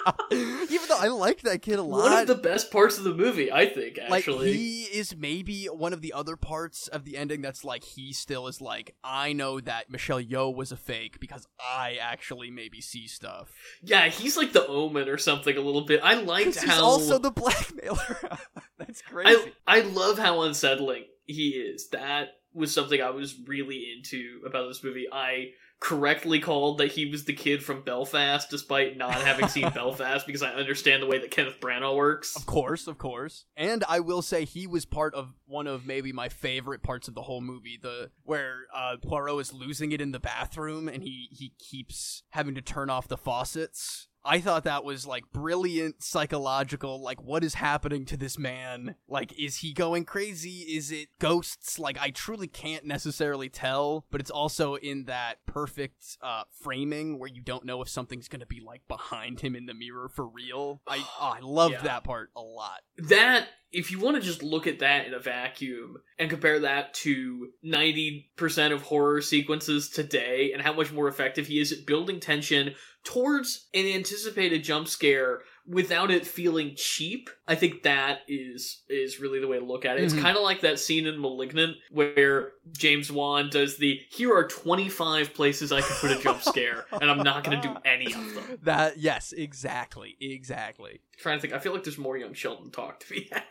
Even 0.33 0.89
though 0.89 0.99
I 0.99 1.09
like 1.09 1.43
that 1.43 1.63
kid 1.63 1.79
a 1.79 1.83
lot. 1.83 2.03
One 2.11 2.21
of 2.23 2.27
the 2.27 2.35
best 2.35 2.71
parts 2.71 2.99
of 2.99 3.05
the 3.05 3.15
movie, 3.15 3.51
I 3.53 3.67
think, 3.67 3.99
like 4.09 4.21
actually. 4.21 4.53
he 4.53 4.83
is 4.85 5.17
maybe 5.17 5.67
one 5.67 5.93
of 5.93 6.01
the 6.03 6.13
other 6.13 6.37
parts 6.37 6.89
of 6.89 7.05
the 7.05 7.17
ending 7.17 7.41
that's 7.43 7.65
like 7.65 7.85
he 7.85 8.13
still 8.13 8.47
is 8.47 8.61
like 8.61 8.95
I 9.03 9.33
know 9.33 9.61
that 9.61 9.91
Michelle 9.91 10.21
Yeoh 10.23 10.55
was 10.55 10.73
a 10.73 10.77
fake 10.77 11.21
because 11.21 11.47
I 11.59 11.99
actually 12.01 12.51
maybe 12.51 12.81
see 12.81 13.07
stuff. 13.07 13.51
yeah, 13.83 14.09
he's 14.09 14.37
like 14.37 14.53
the 14.53 14.67
omen 14.67 15.09
or 15.09 15.19
something 15.19 15.57
a 15.57 15.61
little 15.61 15.85
bit. 15.87 16.01
I 16.03 16.15
liked 16.15 16.47
'Cause 16.47 16.59
he's 16.63 16.71
how 16.71 16.85
also 16.85 17.19
the 17.19 17.31
blackmailer. 17.43 18.39
that's 18.79 19.03
I 19.09 19.11
crazy. 19.11 19.53
I 19.67 19.81
love 19.81 20.19
how 20.19 20.43
unsettling 20.43 21.05
he 21.27 21.51
is. 21.51 21.89
That 21.91 22.29
was 22.53 22.73
something 22.73 23.01
I 23.03 23.11
was 23.11 23.35
really 23.47 23.93
into 23.97 24.41
about 24.47 24.69
this 24.69 24.85
movie. 24.85 25.07
I 25.13 25.49
correctly 25.81 26.41
called 26.41 26.79
that 26.79 26.93
he 26.93 27.07
was 27.07 27.25
the 27.25 27.33
kid 27.33 27.63
from 27.63 27.83
Belfast, 27.83 28.49
despite 28.49 28.97
not 28.97 29.15
having 29.15 29.49
seen 29.49 29.69
Belfast, 29.75 30.27
because 30.27 30.43
I 30.43 30.53
understand 30.53 31.03
the 31.03 31.07
way 31.07 31.19
that 31.19 31.31
Kenneth 31.31 31.61
Branagh 31.61 31.95
works. 31.95 32.37
Of 32.37 32.47
course, 32.47 32.87
of 32.87 32.97
course. 32.97 33.45
And 33.57 33.85
I 33.89 34.01
will 34.01 34.23
say 34.23 34.45
he 34.45 34.67
was 34.67 34.87
part 34.87 35.15
of 35.15 35.35
one 35.47 35.67
of 35.67 35.87
maybe 35.87 36.13
my 36.13 36.29
favorite 36.29 36.83
parts 36.83 37.09
of 37.09 37.15
the 37.15 37.23
whole 37.23 37.41
movie, 37.41 37.79
the 37.81 38.11
where 38.23 38.61
uh, 38.75 38.97
Poirot 39.03 39.41
is 39.41 39.53
losing 39.53 39.93
it 39.93 40.01
in 40.01 40.13
the 40.13 40.21
bathroom 40.21 40.89
and 40.89 41.03
he 41.03 41.29
he 41.31 41.53
keeps 41.59 42.23
having 42.31 42.55
to 42.55 42.63
turn 42.63 42.89
off 42.89 43.09
the 43.09 43.19
faucets. 43.19 44.09
I 44.25 44.41
thought 44.41 44.65
that 44.65 44.85
was 44.85 45.07
like 45.07 45.25
brilliant 45.33 46.03
psychological 46.03 47.01
like 47.01 47.23
what 47.23 47.45
is 47.45 47.55
happening 47.55 48.05
to 48.07 48.17
this 48.17 48.39
man? 48.39 48.95
Like 49.09 49.39
is 49.39 49.59
he 49.59 49.73
going 49.73 50.05
crazy? 50.05 50.61
Is 50.77 50.91
it 50.91 51.09
ghosts? 51.19 51.79
Like 51.79 51.99
I 52.01 52.11
truly 52.11 52.47
can't 52.47 52.85
necessarily 52.85 53.49
tell, 53.49 54.07
but 54.11 54.21
it's 54.21 54.31
also 54.31 54.75
in 54.77 55.05
that 55.05 55.45
perfect 55.47 56.17
uh 56.23 56.45
framing 56.51 57.19
where 57.19 57.29
you 57.29 57.43
don't 57.43 57.65
know 57.65 57.83
if 57.83 57.89
something's 57.89 58.29
going 58.29 58.41
to 58.41 58.47
be 58.47 58.61
like 58.61 58.87
behind 58.89 59.41
him 59.41 59.55
in 59.55 59.67
the 59.67 59.75
mirror 59.75 60.09
for 60.09 60.27
real. 60.27 60.81
I 60.87 60.99
oh, 61.21 61.35
I 61.37 61.41
loved 61.41 61.75
Yeah. 61.75 61.83
that 61.83 62.05
part 62.05 62.31
a 62.37 62.41
lot. 62.41 62.81
that 62.97 63.49
if 63.75 63.91
you 63.91 63.99
want 63.99 64.17
to 64.17 64.23
just 64.23 64.43
look 64.43 64.67
at 64.67 64.79
that 64.79 65.07
in 65.07 65.15
a 65.15 65.19
vacuum 65.19 65.97
and 66.19 66.31
compare 66.31 66.61
that 66.61 66.95
to 66.95 67.49
90% 67.65 68.73
of 68.73 68.83
horror 68.83 69.21
sequences 69.21 69.91
today 69.91 70.53
and 70.53 70.63
how 70.63 70.73
much 70.73 70.93
more 70.93 71.09
effective 71.09 71.49
he 71.49 71.59
is 71.59 71.73
at 71.73 71.85
building 71.85 72.21
tension 72.21 72.75
towards 73.03 73.67
an 73.75 73.85
anticipated 73.87 74.63
jump 74.63 74.87
scare 74.87 75.41
without 75.67 76.11
it 76.11 76.27
feeling 76.27 76.75
cheap 76.77 77.31
i 77.49 77.55
think 77.55 77.83
that 77.85 78.19
is 78.29 78.83
is 78.89 79.19
really 79.19 79.41
the 79.41 79.49
way 79.49 79.59
to 79.59 79.65
look 79.65 79.85
at 79.87 79.97
it 79.97 80.05
it's 80.05 80.13
Mhm. 80.13 80.21
kind 80.21 80.37
of 80.37 80.43
like 80.43 80.61
that 80.61 80.79
scene 80.79 81.07
in 81.07 81.19
malignant 81.21 81.77
where 81.91 82.53
james 82.73 83.11
wan 83.11 83.49
does 83.49 83.79
the 83.79 83.99
here 84.11 84.35
are 84.35 84.47
25 84.47 85.33
places 85.33 85.73
i 85.73 85.81
can 85.81 85.97
put 86.01 86.11
a 86.11 86.21
jump 86.21 86.43
scare 86.43 86.85
and 87.01 87.11
i'm 87.11 87.19
not 87.23 87.45
going 87.45 87.61
to 87.61 87.69
do 87.69 87.75
any 87.87 88.07
of 88.13 88.35
them 88.35 88.59
That 88.63 88.99
yes, 88.99 89.33
exactly, 89.33 90.17
exactly. 90.21 91.01
trying 91.19 91.39
to 91.39 91.41
think 91.43 91.55
i 91.55 91.59
feel 91.59 91.73
like 91.73 91.85
there's 91.85 91.97
more 91.99 92.17
young 92.19 92.35
sheldon 92.35 92.71
talk 92.71 93.01
to 93.01 93.09
be 93.09 93.29
had 93.33 93.49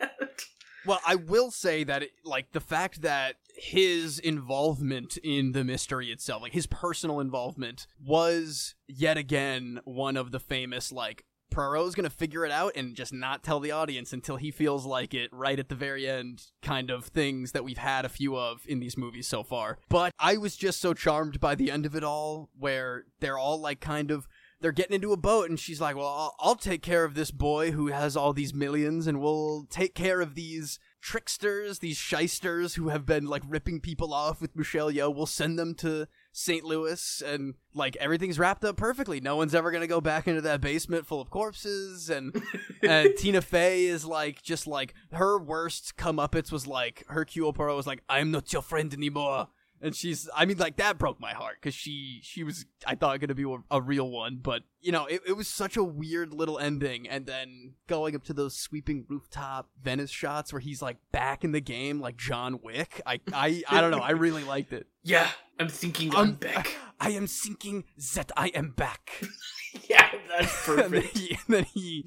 Well, 0.86 1.00
I 1.06 1.14
will 1.14 1.50
say 1.50 1.82
that 1.84 2.02
it, 2.02 2.10
like 2.24 2.52
the 2.52 2.60
fact 2.60 3.00
that 3.02 3.36
his 3.56 4.18
involvement 4.18 5.16
in 5.16 5.52
the 5.52 5.64
mystery 5.64 6.12
itself, 6.12 6.42
like 6.42 6.52
his 6.52 6.66
personal 6.66 7.20
involvement 7.20 7.86
was 8.04 8.74
yet 8.86 9.16
again 9.16 9.80
one 9.84 10.18
of 10.18 10.30
the 10.30 10.38
famous 10.40 10.92
like 10.92 11.24
Poirot's 11.54 11.94
gonna 11.94 12.10
figure 12.10 12.44
it 12.44 12.50
out 12.50 12.72
and 12.74 12.94
just 12.94 13.12
not 13.12 13.42
tell 13.42 13.60
the 13.60 13.70
audience 13.70 14.12
until 14.12 14.36
he 14.36 14.50
feels 14.50 14.84
like 14.84 15.14
it 15.14 15.30
right 15.32 15.58
at 15.58 15.68
the 15.68 15.74
very 15.74 16.08
end 16.08 16.42
kind 16.62 16.90
of 16.90 17.06
things 17.06 17.52
that 17.52 17.64
we've 17.64 17.78
had 17.78 18.04
a 18.04 18.08
few 18.08 18.36
of 18.36 18.62
in 18.66 18.80
these 18.80 18.96
movies 18.96 19.28
so 19.28 19.42
far. 19.42 19.78
But 19.88 20.12
I 20.18 20.36
was 20.36 20.56
just 20.56 20.80
so 20.80 20.94
charmed 20.94 21.40
by 21.40 21.54
the 21.54 21.70
end 21.70 21.86
of 21.86 21.94
it 21.94 22.04
all 22.04 22.50
where 22.58 23.04
they're 23.20 23.38
all 23.38 23.60
like 23.60 23.80
kind 23.80 24.10
of 24.10 24.26
they're 24.60 24.72
getting 24.72 24.94
into 24.94 25.12
a 25.12 25.16
boat 25.16 25.50
and 25.50 25.60
she's 25.60 25.80
like 25.80 25.94
well 25.94 26.06
I'll, 26.06 26.34
I'll 26.40 26.56
take 26.56 26.82
care 26.82 27.04
of 27.04 27.14
this 27.14 27.30
boy 27.30 27.72
who 27.72 27.88
has 27.88 28.16
all 28.16 28.32
these 28.32 28.54
millions 28.54 29.06
and 29.06 29.20
we'll 29.20 29.66
take 29.68 29.94
care 29.94 30.20
of 30.20 30.34
these 30.34 30.78
tricksters 31.02 31.80
these 31.80 31.98
shysters 31.98 32.74
who 32.76 32.88
have 32.88 33.04
been 33.04 33.26
like 33.26 33.42
ripping 33.46 33.80
people 33.80 34.14
off 34.14 34.40
with 34.40 34.56
michelle 34.56 34.90
yeoh 34.90 35.14
we'll 35.14 35.26
send 35.26 35.58
them 35.58 35.74
to 35.74 36.06
st 36.36 36.64
louis 36.64 37.22
and 37.24 37.54
like 37.74 37.96
everything's 37.96 38.38
wrapped 38.40 38.64
up 38.64 38.76
perfectly. 38.76 39.20
No 39.20 39.36
one's 39.36 39.54
ever 39.54 39.70
gonna 39.70 39.86
go 39.86 40.00
back 40.00 40.26
into 40.26 40.40
that 40.42 40.60
basement 40.60 41.06
full 41.06 41.20
of 41.20 41.30
corpses 41.30 42.10
and 42.10 42.34
and 42.82 43.16
tina 43.16 43.40
fey 43.40 43.84
is 43.86 44.04
like 44.04 44.42
just 44.42 44.66
like 44.66 44.94
her 45.12 45.38
worst 45.38 45.96
comeuppance 45.96 46.50
was 46.50 46.66
like 46.66 47.04
hercule 47.08 47.52
poirot 47.52 47.76
was 47.76 47.86
like 47.86 48.02
i'm 48.08 48.32
not 48.32 48.52
your 48.52 48.62
friend 48.62 48.92
anymore 48.92 49.48
and 49.84 49.94
she's 49.94 50.28
i 50.34 50.44
mean 50.44 50.56
like 50.58 50.76
that 50.76 50.98
broke 50.98 51.20
my 51.20 51.32
heart 51.32 51.56
because 51.60 51.74
she 51.74 52.18
she 52.22 52.42
was 52.42 52.64
i 52.86 52.94
thought 52.94 53.14
it 53.14 53.18
gonna 53.20 53.34
be 53.34 53.44
a, 53.44 53.56
a 53.70 53.80
real 53.80 54.10
one. 54.10 54.40
But 54.42 54.62
you 54.80 54.90
know 54.92 55.06
it, 55.06 55.20
it 55.28 55.34
was 55.36 55.46
such 55.46 55.76
a 55.76 55.84
weird 55.84 56.32
little 56.34 56.58
ending. 56.58 57.08
And 57.08 57.26
then 57.26 57.74
going 57.86 58.16
up 58.16 58.24
to 58.24 58.32
those 58.32 58.56
sweeping 58.58 59.04
rooftop 59.08 59.68
venice 59.82 60.10
shots 60.10 60.52
where 60.52 60.60
he's 60.60 60.82
like 60.82 60.96
back 61.12 61.44
in 61.44 61.52
the 61.52 61.60
game 61.60 62.00
like 62.00 62.16
john 62.16 62.58
wick. 62.62 63.00
I 63.06 63.20
i, 63.32 63.62
I 63.68 63.80
don't 63.80 63.90
know. 63.92 63.98
I 63.98 64.10
really 64.12 64.42
liked 64.44 64.72
it. 64.72 64.86
Yeah 65.06 65.28
i'm 65.60 65.68
thinking 65.68 66.10
i'm 66.14 66.30
Um, 66.30 66.32
back. 66.34 66.74
I 67.00 67.10
am 67.10 67.26
thinking 67.26 67.84
that 68.14 68.32
i 68.36 68.48
am 68.48 68.70
back. 68.70 69.22
Yeah 69.88 70.08
that's 70.28 70.68
and 70.68 70.78
then 70.78 70.90
perfect. 70.90 71.18
he, 71.18 71.30
and 71.30 71.54
then 71.56 71.64
he 71.64 72.06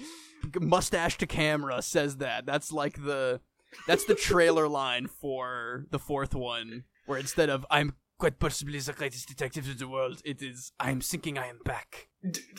mustache 0.59 1.17
to 1.19 1.27
camera 1.27 1.81
says 1.81 2.17
that. 2.17 2.45
That's 2.45 2.71
like 2.71 3.03
the 3.03 3.41
that's 3.85 4.05
the 4.05 4.15
trailer 4.15 4.67
line 4.67 5.07
for 5.07 5.85
the 5.91 5.99
fourth 5.99 6.33
one 6.33 6.85
where 7.07 7.19
instead 7.19 7.49
of 7.49 7.65
i'm 7.71 7.95
quite 8.19 8.39
possibly 8.39 8.79
the 8.79 8.93
greatest 8.93 9.27
detective 9.27 9.69
in 9.69 9.77
the 9.77 9.87
world 9.87 10.21
it 10.23 10.41
is 10.41 10.71
i'm 10.79 11.01
thinking 11.01 11.37
i 11.37 11.47
am 11.47 11.59
back 11.65 12.07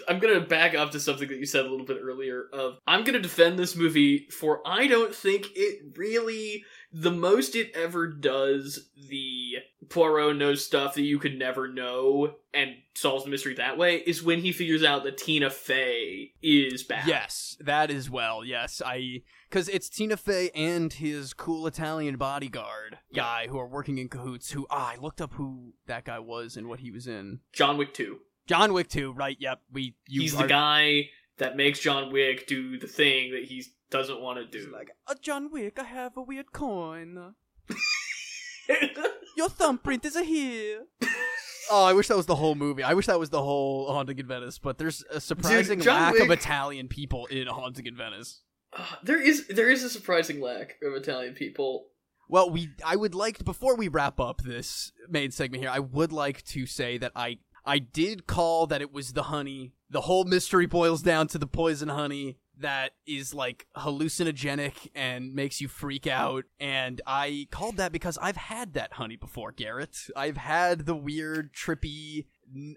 I'm 0.06 0.18
gonna 0.18 0.40
back 0.40 0.74
up 0.74 0.92
to 0.92 1.00
something 1.00 1.28
that 1.28 1.38
you 1.38 1.46
said 1.46 1.66
a 1.66 1.68
little 1.68 1.84
bit 1.84 1.98
earlier. 2.00 2.44
Of 2.52 2.78
I'm 2.86 3.04
gonna 3.04 3.20
defend 3.20 3.58
this 3.58 3.76
movie 3.76 4.28
for 4.30 4.60
I 4.66 4.86
don't 4.86 5.14
think 5.14 5.48
it 5.54 5.96
really 5.96 6.64
the 6.92 7.10
most 7.10 7.54
it 7.54 7.70
ever 7.74 8.06
does 8.06 8.88
the 9.08 9.56
Poirot 9.90 10.36
knows 10.36 10.64
stuff 10.64 10.94
that 10.94 11.02
you 11.02 11.18
could 11.18 11.38
never 11.38 11.68
know 11.68 12.34
and 12.54 12.76
solves 12.94 13.24
the 13.24 13.30
mystery 13.30 13.54
that 13.54 13.76
way 13.78 13.96
is 13.96 14.22
when 14.22 14.40
he 14.40 14.52
figures 14.52 14.82
out 14.82 15.04
that 15.04 15.18
Tina 15.18 15.50
Fey 15.50 16.32
is 16.42 16.82
bad. 16.82 17.06
yes 17.06 17.56
that 17.60 17.90
as 17.90 18.08
well 18.10 18.44
yes 18.44 18.80
i 18.84 19.20
because 19.48 19.68
it's 19.68 19.88
tina 19.88 20.16
fey 20.16 20.50
and 20.54 20.94
his 20.94 21.32
cool 21.34 21.66
italian 21.66 22.16
bodyguard 22.16 22.98
Yeah. 23.10 23.22
guy 23.22 23.46
who 23.48 23.58
are 23.58 23.66
working 23.68 23.98
in 23.98 24.08
cahoots 24.08 24.52
who 24.52 24.66
ah, 24.70 24.92
i 24.92 24.96
looked 24.96 25.20
up 25.20 25.32
who 25.34 25.74
that 25.86 26.04
guy 26.04 26.18
was 26.18 26.56
and 26.56 26.68
what 26.68 26.80
he 26.80 26.90
was 26.90 27.06
in 27.06 27.40
John 27.52 27.76
Wick 27.78 27.92
2. 27.94 28.18
john 28.46 28.72
wick 28.72 28.88
2 28.88 29.12
right 29.12 29.36
yep 29.40 29.60
we 29.72 29.94
you 30.06 30.22
He's 30.22 30.34
are- 30.34 30.42
the 30.42 30.48
guy 30.48 31.08
that 31.38 31.56
makes 31.56 31.78
John 31.78 32.10
Wick 32.12 32.48
do 32.48 32.78
the 32.80 32.88
thing 32.88 33.30
that 33.32 33.44
he 33.44 33.64
doesn't 33.90 34.20
want 34.20 34.38
to 34.38 34.58
He's 34.58 34.66
do. 34.66 34.72
like 34.72 34.90
uh, 35.06 35.14
john 35.20 35.50
wick 35.50 35.78
i 35.78 35.84
have 35.84 36.16
a 36.16 36.22
weird 36.22 36.52
coin 36.52 37.34
Your 39.36 39.48
thumbprint 39.48 40.04
is 40.04 40.16
a 40.16 40.24
here. 40.24 40.84
Oh, 41.70 41.84
I 41.84 41.92
wish 41.92 42.08
that 42.08 42.16
was 42.16 42.26
the 42.26 42.36
whole 42.36 42.54
movie. 42.54 42.82
I 42.82 42.94
wish 42.94 43.06
that 43.06 43.18
was 43.18 43.30
the 43.30 43.42
whole 43.42 43.92
Haunting 43.92 44.18
in 44.18 44.26
Venice. 44.26 44.58
But 44.58 44.78
there's 44.78 45.04
a 45.10 45.20
surprising 45.20 45.80
John 45.80 46.12
lack 46.12 46.20
of 46.20 46.30
Italian 46.30 46.88
people 46.88 47.26
in 47.26 47.46
Haunting 47.46 47.86
in 47.86 47.96
Venice. 47.96 48.42
Uh, 48.72 48.84
there 49.02 49.20
is 49.20 49.46
there 49.48 49.70
is 49.70 49.84
a 49.84 49.90
surprising 49.90 50.40
lack 50.40 50.76
of 50.82 50.94
Italian 50.94 51.34
people. 51.34 51.86
Well, 52.28 52.50
we 52.50 52.70
I 52.84 52.96
would 52.96 53.14
like 53.14 53.44
before 53.44 53.76
we 53.76 53.88
wrap 53.88 54.18
up 54.18 54.42
this 54.42 54.92
main 55.08 55.30
segment 55.30 55.62
here, 55.62 55.70
I 55.70 55.78
would 55.78 56.12
like 56.12 56.42
to 56.46 56.66
say 56.66 56.98
that 56.98 57.12
I 57.14 57.38
I 57.64 57.78
did 57.78 58.26
call 58.26 58.66
that 58.66 58.82
it 58.82 58.92
was 58.92 59.12
the 59.12 59.24
honey. 59.24 59.72
The 59.90 60.02
whole 60.02 60.24
mystery 60.24 60.66
boils 60.66 61.02
down 61.02 61.28
to 61.28 61.38
the 61.38 61.46
poison 61.46 61.88
honey 61.90 62.38
that 62.60 62.92
is 63.06 63.32
like 63.34 63.66
hallucinogenic 63.76 64.90
and 64.94 65.34
makes 65.34 65.60
you 65.60 65.68
freak 65.68 66.06
out. 66.06 66.44
And 66.58 67.00
I 67.06 67.46
called 67.50 67.76
that 67.76 67.92
because 67.92 68.18
I've 68.20 68.36
had 68.36 68.74
that 68.74 68.94
honey 68.94 69.16
before, 69.16 69.52
Garrett. 69.52 69.96
I've 70.16 70.36
had 70.36 70.86
the 70.86 70.96
weird, 70.96 71.52
trippy, 71.52 72.26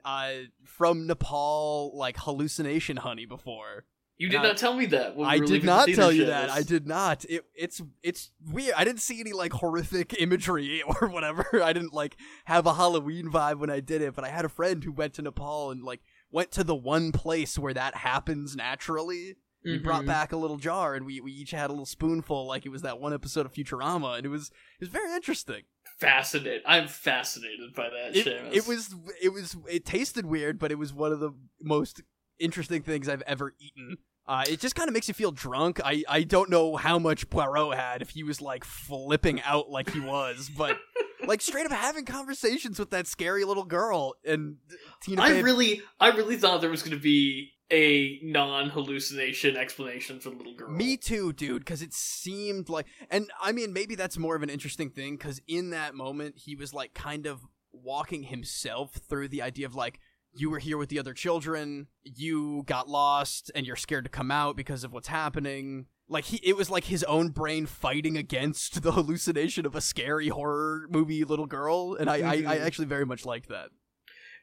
uh, 0.04 0.32
from 0.66 1.08
Nepal 1.08 1.92
like 1.96 2.18
hallucination 2.18 2.98
honey 2.98 3.26
before. 3.26 3.86
You 4.18 4.30
did 4.30 4.42
Uh, 4.42 4.44
not 4.44 4.58
tell 4.58 4.76
me 4.76 4.86
that. 4.88 5.16
when 5.16 5.28
we 5.28 5.34
I 5.34 5.40
did 5.40 5.64
not 5.64 5.88
tell 5.88 6.12
you 6.12 6.22
shows. 6.22 6.28
that. 6.28 6.52
I 6.52 6.62
did 6.62 6.86
not. 6.86 7.26
It, 7.26 7.44
it's 7.56 7.82
it's 8.04 8.30
weird. 8.52 8.76
I 8.78 8.84
didn't 8.84 9.02
see 9.02 9.20
any 9.20 9.34
like 9.34 9.52
horrific 9.52 10.14
imagery 10.22 10.84
or 11.02 11.08
whatever. 11.08 11.48
I 11.64 11.74
didn't 11.74 11.94
like 11.94 12.18
have 12.46 12.68
a 12.68 12.76
Halloween 12.76 13.32
vibe 13.32 13.58
when 13.58 13.72
I 13.72 13.80
did 13.80 14.04
it. 14.04 14.14
But 14.14 14.24
I 14.24 14.30
had 14.30 14.46
a 14.46 14.50
friend 14.50 14.84
who 14.84 14.92
went 14.92 15.16
to 15.16 15.24
Nepal 15.24 15.72
and 15.72 15.82
like 15.84 16.02
went 16.30 16.52
to 16.52 16.64
the 16.64 16.76
one 16.76 17.12
place 17.12 17.58
where 17.58 17.74
that 17.74 17.96
happens 17.96 18.56
naturally. 18.56 19.38
He 19.64 19.78
brought 19.78 20.04
Mhm. 20.04 20.08
back 20.08 20.32
a 20.32 20.38
little 20.38 20.58
jar 20.58 20.96
and 20.96 21.06
we, 21.06 21.22
we 21.22 21.32
each 21.32 21.52
had 21.52 21.70
a 21.70 21.74
little 21.74 21.86
spoonful 21.86 22.48
like 22.48 22.66
it 22.66 22.70
was 22.70 22.82
that 22.82 23.00
one 23.00 23.14
episode 23.14 23.46
of 23.46 23.54
Futurama 23.54 24.18
and 24.18 24.26
it 24.26 24.30
was 24.30 24.48
it 24.50 24.82
was 24.82 24.90
very 24.90 25.14
interesting. 25.14 25.62
Fascinated. 26.00 26.62
I'm 26.66 26.88
fascinated 26.88 27.74
by 27.76 27.90
that. 27.90 28.16
It, 28.16 28.26
Seamus. 28.26 28.56
it 28.56 28.68
was 28.68 28.96
it 29.22 29.30
was 29.30 29.56
it 29.70 29.86
tasted 29.86 30.26
weird, 30.26 30.58
but 30.58 30.72
it 30.72 30.80
was 30.80 30.94
one 30.94 31.12
of 31.12 31.20
the 31.20 31.32
most 31.62 32.02
interesting 32.40 32.82
things 32.82 33.08
I've 33.08 33.22
ever 33.24 33.54
eaten. 33.60 33.98
Uh, 34.28 34.44
it 34.48 34.60
just 34.60 34.76
kind 34.76 34.88
of 34.88 34.94
makes 34.94 35.08
you 35.08 35.14
feel 35.14 35.32
drunk. 35.32 35.80
I, 35.84 36.04
I 36.08 36.24
don't 36.24 36.50
know 36.50 36.76
how 36.76 36.98
much 37.00 37.30
Poirot 37.30 37.76
had 37.76 38.02
if 38.02 38.12
he 38.12 38.24
was 38.24 38.40
like 38.42 38.64
flipping 38.64 39.42
out 39.42 39.70
like 39.70 39.90
he 39.92 40.00
was, 40.00 40.50
but 40.58 40.78
like 41.28 41.42
straight 41.42 41.66
up 41.66 41.72
having 41.72 42.06
conversations 42.06 42.80
with 42.80 42.92
that 42.92 43.08
scary 43.08 43.44
little 43.44 43.66
girl 43.66 44.14
and 44.26 44.58
Tina. 45.04 45.22
I 45.22 45.30
Fey- 45.34 45.42
really, 45.44 45.82
I 46.00 46.10
really 46.10 46.38
thought 46.38 46.62
there 46.62 46.70
was 46.70 46.82
going 46.84 46.96
to 46.96 47.02
be 47.02 47.50
a 47.72 48.20
non-hallucination 48.24 49.56
explanation 49.58 50.20
for 50.20 50.30
the 50.30 50.36
little 50.36 50.56
girl. 50.56 50.70
Me 50.70 50.98
too, 50.98 51.34
dude, 51.34 51.60
because 51.62 51.82
it 51.82 51.94
seemed 51.94 52.70
like, 52.70 52.86
and 53.10 53.30
I 53.42 53.52
mean, 53.52 53.74
maybe 53.74 53.96
that's 53.96 54.18
more 54.18 54.36
of 54.36 54.44
an 54.44 54.50
interesting 54.50 54.90
thing 54.90 55.16
because 55.18 55.42
in 55.48 55.70
that 55.72 55.96
moment, 55.96 56.36
he 56.38 56.56
was 56.56 56.74
like 56.74 56.94
kind 56.94 57.26
of 57.26 57.42
walking 57.72 58.24
himself 58.24 58.94
through 58.96 59.30
the 59.30 59.42
idea 59.42 59.66
of 59.66 59.76
like, 59.76 60.00
you 60.34 60.50
were 60.50 60.60
here 60.60 60.78
with 60.78 60.90
the 60.90 61.00
other 61.00 61.14
children, 61.14 61.88
you 62.04 62.64
got 62.66 62.88
lost, 62.88 63.52
and 63.54 63.66
you're 63.66 63.76
scared 63.76 64.06
to 64.06 64.10
come 64.10 64.32
out 64.32 64.56
because 64.56 64.84
of 64.86 64.94
what's 64.94 65.10
happening. 65.10 65.88
Like 66.08 66.26
he, 66.26 66.38
it 66.38 66.56
was 66.56 66.70
like 66.70 66.86
his 66.86 67.04
own 67.04 67.30
brain 67.30 67.66
fighting 67.66 68.16
against 68.18 68.82
the 68.84 68.94
hallucination 68.94 69.66
of 69.66 69.76
a 69.76 69.82
scary 69.82 70.30
horror 70.30 70.88
movie 70.90 71.24
little 71.26 71.48
girl, 71.48 71.96
and 72.00 72.10
I, 72.10 72.16
I, 72.18 72.32
I 72.34 72.42
Mhm. 72.58 72.66
actually 72.66 72.88
very 72.88 73.06
much 73.06 73.26
liked 73.26 73.50
that. 73.50 73.70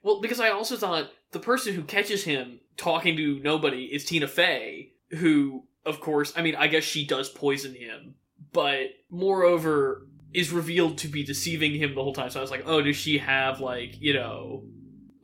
Well, 0.02 0.20
because 0.20 0.40
I 0.40 0.50
also 0.50 0.76
thought 0.76 1.10
the 1.32 1.40
person 1.40 1.74
who 1.74 1.82
catches 1.82 2.24
him 2.24 2.60
talking 2.76 3.16
to 3.16 3.40
nobody 3.40 3.84
is 3.84 4.04
Tina 4.04 4.28
Fey, 4.28 4.92
who, 5.10 5.64
of 5.84 6.00
course, 6.00 6.32
I 6.36 6.42
mean, 6.42 6.54
I 6.54 6.68
guess 6.68 6.84
she 6.84 7.06
does 7.06 7.28
poison 7.28 7.74
him, 7.74 8.14
but 8.52 8.86
moreover, 9.10 10.06
is 10.32 10.52
revealed 10.52 10.98
to 10.98 11.08
be 11.08 11.24
deceiving 11.24 11.74
him 11.74 11.94
the 11.94 12.02
whole 12.02 12.12
time. 12.12 12.30
So 12.30 12.38
I 12.38 12.42
was 12.42 12.50
like, 12.50 12.64
oh, 12.66 12.82
does 12.82 12.96
she 12.96 13.18
have, 13.18 13.60
like, 13.60 14.00
you 14.00 14.14
know, 14.14 14.64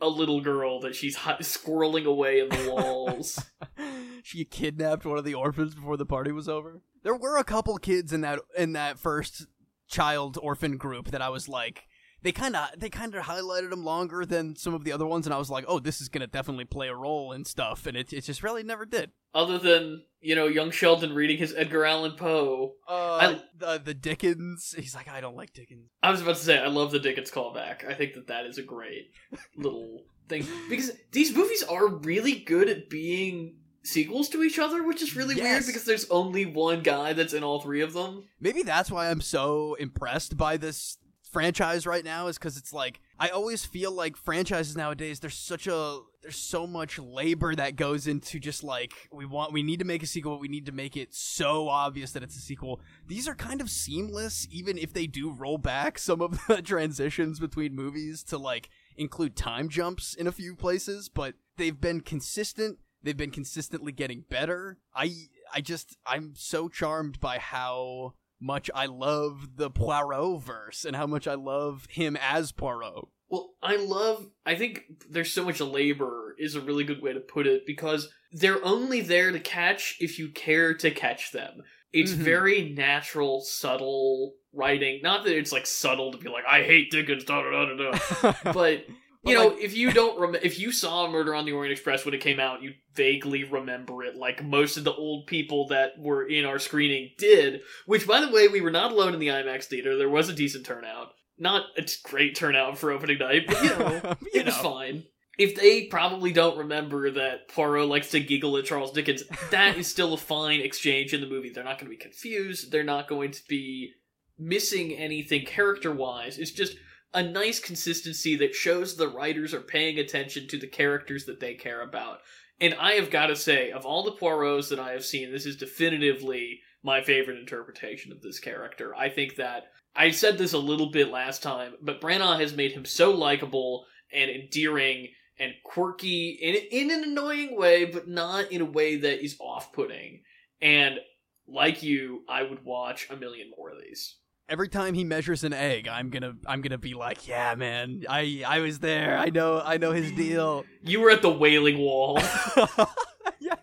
a 0.00 0.08
little 0.08 0.40
girl 0.40 0.80
that 0.80 0.94
she's 0.94 1.16
hi- 1.16 1.36
squirreling 1.40 2.06
away 2.06 2.40
in 2.40 2.48
the 2.48 2.70
walls? 2.72 3.42
she 4.22 4.44
kidnapped 4.44 5.04
one 5.04 5.18
of 5.18 5.24
the 5.24 5.34
orphans 5.34 5.74
before 5.74 5.96
the 5.96 6.06
party 6.06 6.32
was 6.32 6.48
over. 6.48 6.80
There 7.02 7.14
were 7.14 7.36
a 7.36 7.44
couple 7.44 7.76
kids 7.78 8.12
in 8.12 8.22
that 8.22 8.40
in 8.56 8.72
that 8.72 8.98
first 8.98 9.46
child 9.86 10.38
orphan 10.42 10.78
group 10.78 11.10
that 11.10 11.20
I 11.20 11.28
was 11.28 11.48
like 11.48 11.86
they 12.24 12.32
kind 12.32 12.56
of 12.56 12.70
they 12.76 12.88
kind 12.88 13.14
of 13.14 13.24
highlighted 13.24 13.70
them 13.70 13.84
longer 13.84 14.24
than 14.24 14.56
some 14.56 14.72
of 14.72 14.82
the 14.82 14.92
other 14.92 15.06
ones 15.06 15.26
and 15.26 15.34
I 15.34 15.38
was 15.38 15.50
like, 15.50 15.66
"Oh, 15.68 15.78
this 15.78 16.00
is 16.00 16.08
going 16.08 16.22
to 16.22 16.26
definitely 16.26 16.64
play 16.64 16.88
a 16.88 16.94
role 16.94 17.32
and 17.32 17.46
stuff." 17.46 17.86
And 17.86 17.96
it 17.96 18.12
it 18.12 18.22
just 18.22 18.42
really 18.42 18.62
never 18.62 18.86
did. 18.86 19.10
Other 19.34 19.58
than, 19.58 20.02
you 20.20 20.34
know, 20.34 20.46
young 20.46 20.70
Sheldon 20.70 21.14
reading 21.14 21.36
his 21.36 21.54
Edgar 21.54 21.84
Allan 21.84 22.12
Poe. 22.16 22.72
Uh 22.88 23.36
the 23.56 23.80
the 23.84 23.94
Dickens, 23.94 24.74
he's 24.76 24.94
like, 24.94 25.08
"I 25.08 25.20
don't 25.20 25.36
like 25.36 25.52
Dickens." 25.52 25.90
I 26.02 26.10
was 26.10 26.22
about 26.22 26.36
to 26.36 26.42
say, 26.42 26.58
I 26.58 26.68
love 26.68 26.92
the 26.92 26.98
Dickens 26.98 27.30
callback. 27.30 27.86
I 27.86 27.92
think 27.92 28.14
that 28.14 28.28
that 28.28 28.46
is 28.46 28.56
a 28.56 28.62
great 28.62 29.10
little 29.56 30.00
thing. 30.28 30.46
Because 30.70 30.92
these 31.12 31.36
movies 31.36 31.62
are 31.62 31.86
really 31.86 32.36
good 32.36 32.70
at 32.70 32.88
being 32.88 33.56
sequels 33.82 34.30
to 34.30 34.42
each 34.42 34.58
other, 34.58 34.82
which 34.82 35.02
is 35.02 35.14
really 35.14 35.34
weird 35.34 35.66
because 35.66 35.84
there's 35.84 36.08
only 36.08 36.46
one 36.46 36.80
guy 36.80 37.12
that's 37.12 37.34
in 37.34 37.44
all 37.44 37.60
three 37.60 37.82
of 37.82 37.92
them. 37.92 38.24
Maybe 38.40 38.62
that's 38.62 38.90
why 38.90 39.10
I'm 39.10 39.20
so 39.20 39.74
impressed 39.74 40.38
by 40.38 40.56
this 40.56 40.96
franchise 41.34 41.84
right 41.84 42.04
now 42.04 42.28
is 42.28 42.38
because 42.38 42.56
it's 42.56 42.72
like 42.72 43.00
I 43.18 43.30
always 43.30 43.64
feel 43.64 43.90
like 43.90 44.16
franchises 44.16 44.76
nowadays 44.76 45.18
there's 45.18 45.36
such 45.36 45.66
a 45.66 45.98
there's 46.22 46.36
so 46.36 46.64
much 46.64 46.96
labor 46.96 47.56
that 47.56 47.74
goes 47.74 48.06
into 48.06 48.38
just 48.38 48.62
like 48.62 48.92
we 49.12 49.26
want 49.26 49.52
we 49.52 49.64
need 49.64 49.80
to 49.80 49.84
make 49.84 50.04
a 50.04 50.06
sequel 50.06 50.38
we 50.38 50.46
need 50.46 50.66
to 50.66 50.72
make 50.72 50.96
it 50.96 51.12
so 51.12 51.68
obvious 51.68 52.12
that 52.12 52.22
it's 52.22 52.36
a 52.36 52.40
sequel. 52.40 52.80
These 53.08 53.26
are 53.26 53.34
kind 53.34 53.60
of 53.60 53.68
seamless 53.68 54.46
even 54.48 54.78
if 54.78 54.92
they 54.92 55.08
do 55.08 55.32
roll 55.32 55.58
back 55.58 55.98
some 55.98 56.22
of 56.22 56.38
the 56.46 56.62
transitions 56.62 57.40
between 57.40 57.74
movies 57.74 58.22
to 58.24 58.38
like 58.38 58.70
include 58.96 59.34
time 59.34 59.68
jumps 59.68 60.14
in 60.14 60.28
a 60.28 60.32
few 60.32 60.54
places 60.54 61.08
but 61.08 61.34
they've 61.56 61.80
been 61.80 62.00
consistent 62.00 62.78
they've 63.02 63.16
been 63.16 63.32
consistently 63.32 63.90
getting 63.90 64.24
better. 64.30 64.78
I 64.94 65.12
i 65.52 65.60
just 65.60 65.96
i'm 66.06 66.34
so 66.36 66.68
charmed 66.68 67.18
by 67.20 67.38
how 67.38 68.14
much 68.44 68.70
I 68.74 68.86
love 68.86 69.56
the 69.56 69.70
Poirot 69.70 70.42
verse 70.42 70.84
and 70.84 70.94
how 70.94 71.06
much 71.06 71.26
I 71.26 71.34
love 71.34 71.86
him 71.90 72.16
as 72.20 72.52
Poirot. 72.52 73.08
Well, 73.28 73.54
I 73.62 73.76
love. 73.76 74.26
I 74.44 74.54
think 74.54 74.82
there's 75.08 75.32
so 75.32 75.44
much 75.44 75.60
labor 75.60 76.36
is 76.38 76.54
a 76.54 76.60
really 76.60 76.84
good 76.84 77.02
way 77.02 77.12
to 77.14 77.20
put 77.20 77.46
it 77.46 77.62
because 77.66 78.08
they're 78.32 78.64
only 78.64 79.00
there 79.00 79.32
to 79.32 79.40
catch 79.40 79.96
if 79.98 80.18
you 80.18 80.28
care 80.28 80.74
to 80.74 80.90
catch 80.90 81.32
them. 81.32 81.62
It's 81.92 82.12
Mhm. 82.12 82.16
very 82.16 82.68
natural, 82.70 83.40
subtle 83.40 84.34
writing. 84.52 85.00
Not 85.02 85.24
that 85.24 85.36
it's 85.36 85.52
like 85.52 85.66
subtle 85.66 86.12
to 86.12 86.18
be 86.18 86.28
like, 86.28 86.44
I 86.44 86.62
hate 86.62 86.90
Dickens, 86.90 87.24
da 87.24 87.42
da 87.42 87.64
da 87.66 87.92
da 87.92 88.34
But, 88.52 88.84
you 89.26 89.34
know, 89.34 89.48
like- 89.48 89.58
if 89.60 89.76
you 89.76 89.92
don't 89.92 90.18
rem- 90.18 90.36
if 90.42 90.58
you 90.58 90.72
saw 90.72 91.08
Murder 91.10 91.34
on 91.34 91.44
the 91.44 91.52
Orient 91.52 91.72
Express 91.72 92.04
when 92.04 92.14
it 92.14 92.20
came 92.20 92.40
out, 92.40 92.62
you 92.62 92.74
vaguely 92.94 93.44
remember 93.44 94.02
it, 94.04 94.16
like 94.16 94.44
most 94.44 94.76
of 94.76 94.84
the 94.84 94.92
old 94.94 95.26
people 95.26 95.68
that 95.68 95.92
were 95.98 96.26
in 96.26 96.44
our 96.44 96.58
screening 96.58 97.10
did. 97.18 97.60
Which, 97.86 98.06
by 98.06 98.20
the 98.20 98.30
way, 98.30 98.48
we 98.48 98.60
were 98.60 98.70
not 98.70 98.92
alone 98.92 99.14
in 99.14 99.20
the 99.20 99.28
IMAX 99.28 99.64
theater. 99.64 99.96
There 99.96 100.08
was 100.08 100.28
a 100.28 100.34
decent 100.34 100.66
turnout. 100.66 101.08
Not 101.38 101.64
a 101.76 101.84
great 102.04 102.36
turnout 102.36 102.78
for 102.78 102.92
opening 102.92 103.18
night, 103.18 103.46
but 103.48 103.62
you 103.62 103.68
know, 103.70 104.14
You 104.32 104.40
it 104.40 104.46
was 104.46 104.56
fine. 104.56 105.04
If 105.36 105.56
they 105.56 105.86
probably 105.86 106.32
don't 106.32 106.58
remember 106.58 107.10
that 107.10 107.48
Poirot 107.48 107.88
likes 107.88 108.10
to 108.12 108.20
giggle 108.20 108.56
at 108.56 108.66
Charles 108.66 108.92
Dickens, 108.92 109.24
that 109.50 109.76
is 109.76 109.88
still 109.88 110.14
a 110.14 110.16
fine 110.16 110.60
exchange 110.60 111.12
in 111.12 111.20
the 111.20 111.26
movie. 111.26 111.50
They're 111.50 111.64
not 111.64 111.78
going 111.80 111.90
to 111.90 111.96
be 111.96 112.00
confused. 112.00 112.70
They're 112.70 112.84
not 112.84 113.08
going 113.08 113.32
to 113.32 113.40
be 113.48 113.90
missing 114.38 114.92
anything 114.92 115.44
character 115.44 115.92
wise. 115.92 116.38
It's 116.38 116.52
just 116.52 116.76
a 117.14 117.22
nice 117.22 117.60
consistency 117.60 118.36
that 118.36 118.54
shows 118.54 118.96
the 118.96 119.08
writers 119.08 119.54
are 119.54 119.60
paying 119.60 119.98
attention 119.98 120.48
to 120.48 120.58
the 120.58 120.66
characters 120.66 121.24
that 121.26 121.40
they 121.40 121.54
care 121.54 121.80
about. 121.80 122.18
And 122.60 122.74
I 122.74 122.92
have 122.92 123.10
got 123.10 123.26
to 123.26 123.36
say, 123.36 123.70
of 123.70 123.86
all 123.86 124.02
the 124.02 124.12
Poirots 124.12 124.68
that 124.68 124.78
I 124.78 124.92
have 124.92 125.04
seen, 125.04 125.32
this 125.32 125.46
is 125.46 125.56
definitively 125.56 126.60
my 126.82 127.02
favorite 127.02 127.38
interpretation 127.38 128.12
of 128.12 128.20
this 128.20 128.38
character. 128.38 128.94
I 128.94 129.08
think 129.08 129.36
that 129.36 129.64
I 129.96 130.10
said 130.10 130.38
this 130.38 130.52
a 130.52 130.58
little 130.58 130.90
bit 130.90 131.10
last 131.10 131.42
time, 131.42 131.74
but 131.80 132.00
Branagh 132.00 132.40
has 132.40 132.54
made 132.54 132.72
him 132.72 132.84
so 132.84 133.10
likable 133.12 133.86
and 134.12 134.30
endearing 134.30 135.08
and 135.38 135.52
quirky 135.64 136.30
in 136.30 136.54
in 136.70 136.90
an 136.90 137.10
annoying 137.10 137.56
way, 137.56 137.84
but 137.84 138.06
not 138.06 138.52
in 138.52 138.60
a 138.60 138.66
way 138.66 138.96
that 138.96 139.24
is 139.24 139.36
off-putting. 139.40 140.22
And 140.60 140.98
like 141.46 141.82
you, 141.82 142.22
I 142.28 142.42
would 142.42 142.64
watch 142.64 143.08
a 143.10 143.16
million 143.16 143.50
more 143.56 143.70
of 143.70 143.80
these. 143.80 144.16
Every 144.48 144.68
time 144.68 144.92
he 144.94 145.04
measures 145.04 145.42
an 145.42 145.54
egg, 145.54 145.88
I'm 145.88 146.10
gonna 146.10 146.34
I'm 146.46 146.60
gonna 146.60 146.76
be 146.78 146.92
like, 146.94 147.26
yeah, 147.26 147.54
man, 147.54 148.04
I 148.08 148.42
I 148.46 148.60
was 148.60 148.78
there. 148.80 149.16
I 149.18 149.30
know 149.30 149.62
I 149.64 149.78
know 149.78 149.92
his 149.92 150.12
deal. 150.12 150.64
You 150.82 151.00
were 151.00 151.10
at 151.10 151.22
the 151.22 151.30
Wailing 151.30 151.78
Wall. 151.78 152.18
yeah, 153.40 153.54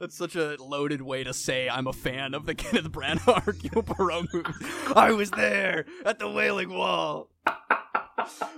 that's 0.00 0.16
such 0.16 0.34
a 0.34 0.56
loaded 0.60 1.02
way 1.02 1.22
to 1.22 1.32
say 1.32 1.68
I'm 1.68 1.86
a 1.86 1.92
fan 1.92 2.34
of 2.34 2.46
the 2.46 2.54
Kenneth 2.56 2.90
Branagh 2.90 3.86
Poirot 3.86 4.26
movies. 4.34 4.56
I 4.96 5.12
was 5.12 5.30
there 5.30 5.84
at 6.04 6.18
the 6.18 6.28
Wailing 6.28 6.70
Wall. 6.74 7.30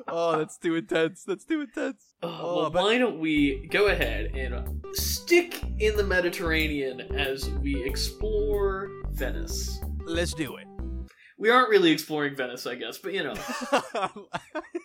oh, 0.09 0.39
that's 0.39 0.57
too 0.57 0.77
intense. 0.77 1.25
That's 1.25 1.45
too 1.45 1.61
intense. 1.61 2.03
Uh, 2.23 2.27
Oh, 2.41 2.57
well, 2.57 2.71
but- 2.71 2.83
why 2.85 2.97
don't 2.97 3.19
we 3.19 3.67
go 3.71 3.89
ahead 3.89 4.35
and 4.35 4.83
stick 4.95 5.63
in 5.79 5.95
the 5.97 6.05
Mediterranean 6.05 7.01
as 7.19 7.51
we 7.51 7.85
explore 7.85 8.89
Venice? 9.11 9.79
Let's 10.07 10.33
do 10.33 10.57
it. 10.57 10.67
We 11.39 11.51
aren't 11.51 11.69
really 11.69 11.91
exploring 11.91 12.35
Venice, 12.35 12.67
I 12.67 12.77
guess, 12.77 12.97
but 12.97 13.13
you 13.13 13.23
know. 13.23 13.35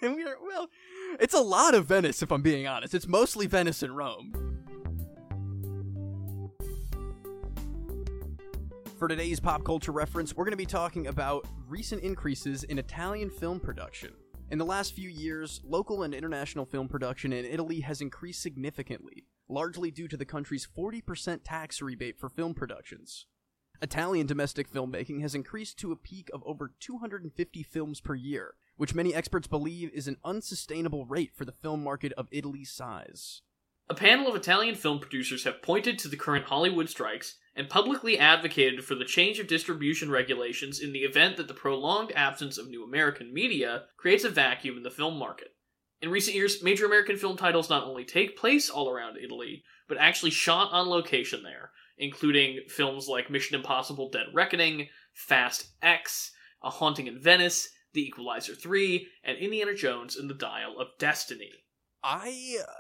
we 0.02 0.24
are 0.24 0.36
well. 0.46 0.68
It's 1.20 1.34
a 1.34 1.40
lot 1.40 1.74
of 1.74 1.86
Venice, 1.86 2.22
if 2.22 2.32
I'm 2.32 2.42
being 2.42 2.68
honest. 2.68 2.94
It's 2.94 3.08
mostly 3.08 3.48
Venice 3.48 3.84
and 3.84 3.96
Rome. 3.96 4.34
For 9.00 9.08
today's 9.08 9.40
pop 9.40 9.64
culture 9.64 9.94
reference, 9.94 10.36
we're 10.36 10.44
going 10.44 10.52
to 10.52 10.58
be 10.58 10.66
talking 10.66 11.08
about 11.08 11.48
recent 11.68 12.04
increases 12.04 12.64
in 12.66 12.78
Italian 12.78 13.30
film 13.30 13.60
production. 13.60 14.12
In 14.52 14.58
the 14.58 14.66
last 14.66 14.94
few 14.94 15.10
years, 15.10 15.62
local 15.64 16.04
and 16.04 16.14
international 16.14 16.66
film 16.66 16.90
production 16.90 17.32
in 17.32 17.46
Italy 17.46 17.80
has 17.80 18.02
increased 18.02 18.42
significantly, 18.42 19.26
largely 19.48 19.90
due 19.90 20.10
to 20.10 20.18
the 20.18 20.26
country's 20.26 20.68
40% 20.78 21.40
tax 21.46 21.82
rebate 21.82 22.20
for 22.20 22.28
film 22.28 22.54
productions. 22.54 23.26
Italian 23.82 24.28
domestic 24.28 24.72
filmmaking 24.72 25.22
has 25.22 25.34
increased 25.34 25.80
to 25.80 25.92
a 25.92 25.96
peak 25.96 26.30
of 26.34 26.44
over 26.46 26.72
250 26.80 27.64
films 27.64 28.00
per 28.00 28.14
year, 28.14 28.54
which 28.78 28.94
many 28.94 29.14
experts 29.16 29.48
believe 29.48 29.92
is 29.92 30.08
an 30.08 30.18
unsustainable 30.24 31.06
rate 31.06 31.32
for 31.36 31.46
the 31.46 31.52
film 31.52 31.84
market 31.84 32.14
of 32.14 32.28
Italy's 32.32 32.72
size. 32.72 33.42
A 33.90 33.96
panel 33.96 34.28
of 34.28 34.36
Italian 34.36 34.76
film 34.76 35.00
producers 35.00 35.44
have 35.46 35.64
pointed 35.64 35.98
to 36.00 36.08
the 36.08 36.16
current 36.16 36.46
Hollywood 36.46 36.90
strikes 36.90 37.38
and 37.56 37.68
publicly 37.68 38.20
advocated 38.20 38.86
for 38.86 38.94
the 38.94 39.04
change 39.04 39.40
of 39.40 39.48
distribution 39.48 40.12
regulations 40.12 40.80
in 40.80 40.94
the 40.94 41.00
event 41.00 41.38
that 41.38 41.48
the 41.48 41.54
prolonged 41.54 42.12
absence 42.16 42.60
of 42.60 42.70
new 42.70 42.84
American 42.84 43.34
media 43.34 43.86
creates 43.98 44.24
a 44.24 44.30
vacuum 44.30 44.78
in 44.78 44.84
the 44.84 44.92
film 44.92 45.18
market. 45.18 45.56
In 46.02 46.10
recent 46.10 46.36
years, 46.36 46.64
major 46.64 46.86
American 46.86 47.18
film 47.18 47.36
titles 47.36 47.70
not 47.70 47.84
only 47.84 48.06
take 48.06 48.38
place 48.38 48.70
all 48.70 48.90
around 48.90 49.18
Italy, 49.18 49.64
but 49.88 49.98
actually 49.98 50.32
shot 50.32 50.72
on 50.72 50.88
location 50.88 51.44
there, 51.44 51.72
including 52.02 52.60
films 52.68 53.08
like 53.08 53.30
Mission 53.30 53.56
Impossible 53.56 54.10
Dead 54.10 54.26
Reckoning, 54.34 54.90
Fast 55.14 55.68
X, 55.82 56.32
A 56.64 56.70
Haunting 56.70 57.08
in 57.08 57.22
Venice, 57.22 57.70
The 57.94 58.02
Equalizer 58.02 58.56
3, 58.56 59.08
and 59.24 59.38
Indiana 59.38 59.76
Jones 59.76 60.18
and 60.18 60.30
the 60.30 60.34
Dial 60.34 60.78
of 60.80 60.88
Destiny. 61.00 61.52
I 62.04 62.58
uh, 62.60 62.72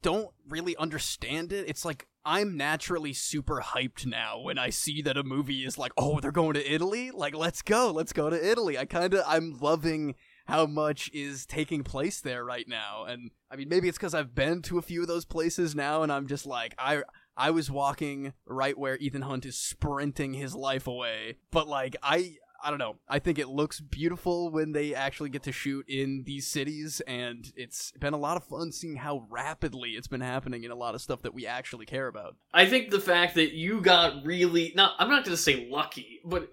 don't 0.00 0.30
really 0.48 0.76
understand 0.76 1.52
it. 1.52 1.68
It's 1.68 1.84
like 1.84 2.06
I'm 2.24 2.56
naturally 2.56 3.12
super 3.12 3.60
hyped 3.60 4.06
now 4.06 4.40
when 4.40 4.56
I 4.56 4.70
see 4.70 5.02
that 5.02 5.16
a 5.16 5.24
movie 5.24 5.64
is 5.64 5.76
like, 5.76 5.92
"Oh, 5.96 6.20
they're 6.20 6.30
going 6.30 6.54
to 6.54 6.72
Italy? 6.72 7.10
Like, 7.10 7.34
let's 7.34 7.62
go. 7.62 7.90
Let's 7.90 8.12
go 8.12 8.30
to 8.30 8.50
Italy." 8.50 8.78
I 8.78 8.84
kind 8.84 9.12
of 9.12 9.24
I'm 9.26 9.58
loving 9.60 10.14
how 10.46 10.66
much 10.66 11.10
is 11.12 11.46
taking 11.46 11.82
place 11.82 12.20
there 12.20 12.44
right 12.44 12.68
now. 12.68 13.04
And 13.04 13.30
I 13.50 13.56
mean, 13.56 13.68
maybe 13.68 13.88
it's 13.88 13.98
because 13.98 14.14
I've 14.14 14.34
been 14.34 14.62
to 14.62 14.78
a 14.78 14.82
few 14.82 15.02
of 15.02 15.08
those 15.08 15.24
places 15.24 15.74
now, 15.74 16.02
and 16.04 16.12
I'm 16.12 16.28
just 16.28 16.46
like, 16.46 16.74
I 16.78 17.02
I 17.36 17.50
was 17.50 17.70
walking 17.70 18.32
right 18.46 18.76
where 18.76 18.96
Ethan 18.98 19.22
Hunt 19.22 19.46
is 19.46 19.56
sprinting 19.56 20.34
his 20.34 20.54
life 20.54 20.86
away, 20.86 21.36
but 21.50 21.66
like 21.68 21.96
I 22.02 22.36
I 22.64 22.70
don't 22.70 22.78
know. 22.78 22.96
I 23.08 23.18
think 23.18 23.38
it 23.38 23.48
looks 23.48 23.80
beautiful 23.80 24.50
when 24.50 24.70
they 24.72 24.94
actually 24.94 25.30
get 25.30 25.42
to 25.44 25.52
shoot 25.52 25.84
in 25.88 26.22
these 26.24 26.46
cities, 26.46 27.02
and 27.08 27.52
it's 27.56 27.92
been 27.98 28.14
a 28.14 28.18
lot 28.18 28.36
of 28.36 28.44
fun 28.44 28.70
seeing 28.70 28.96
how 28.96 29.26
rapidly 29.28 29.90
it's 29.90 30.06
been 30.06 30.20
happening 30.20 30.62
in 30.62 30.70
a 30.70 30.76
lot 30.76 30.94
of 30.94 31.00
stuff 31.00 31.22
that 31.22 31.34
we 31.34 31.44
actually 31.44 31.86
care 31.86 32.06
about. 32.06 32.36
I 32.54 32.66
think 32.66 32.90
the 32.90 33.00
fact 33.00 33.34
that 33.34 33.52
you 33.52 33.80
got 33.80 34.24
really 34.24 34.72
not 34.76 34.92
I'm 34.98 35.08
not 35.08 35.24
going 35.24 35.36
to 35.36 35.42
say 35.42 35.66
lucky, 35.68 36.20
but 36.24 36.50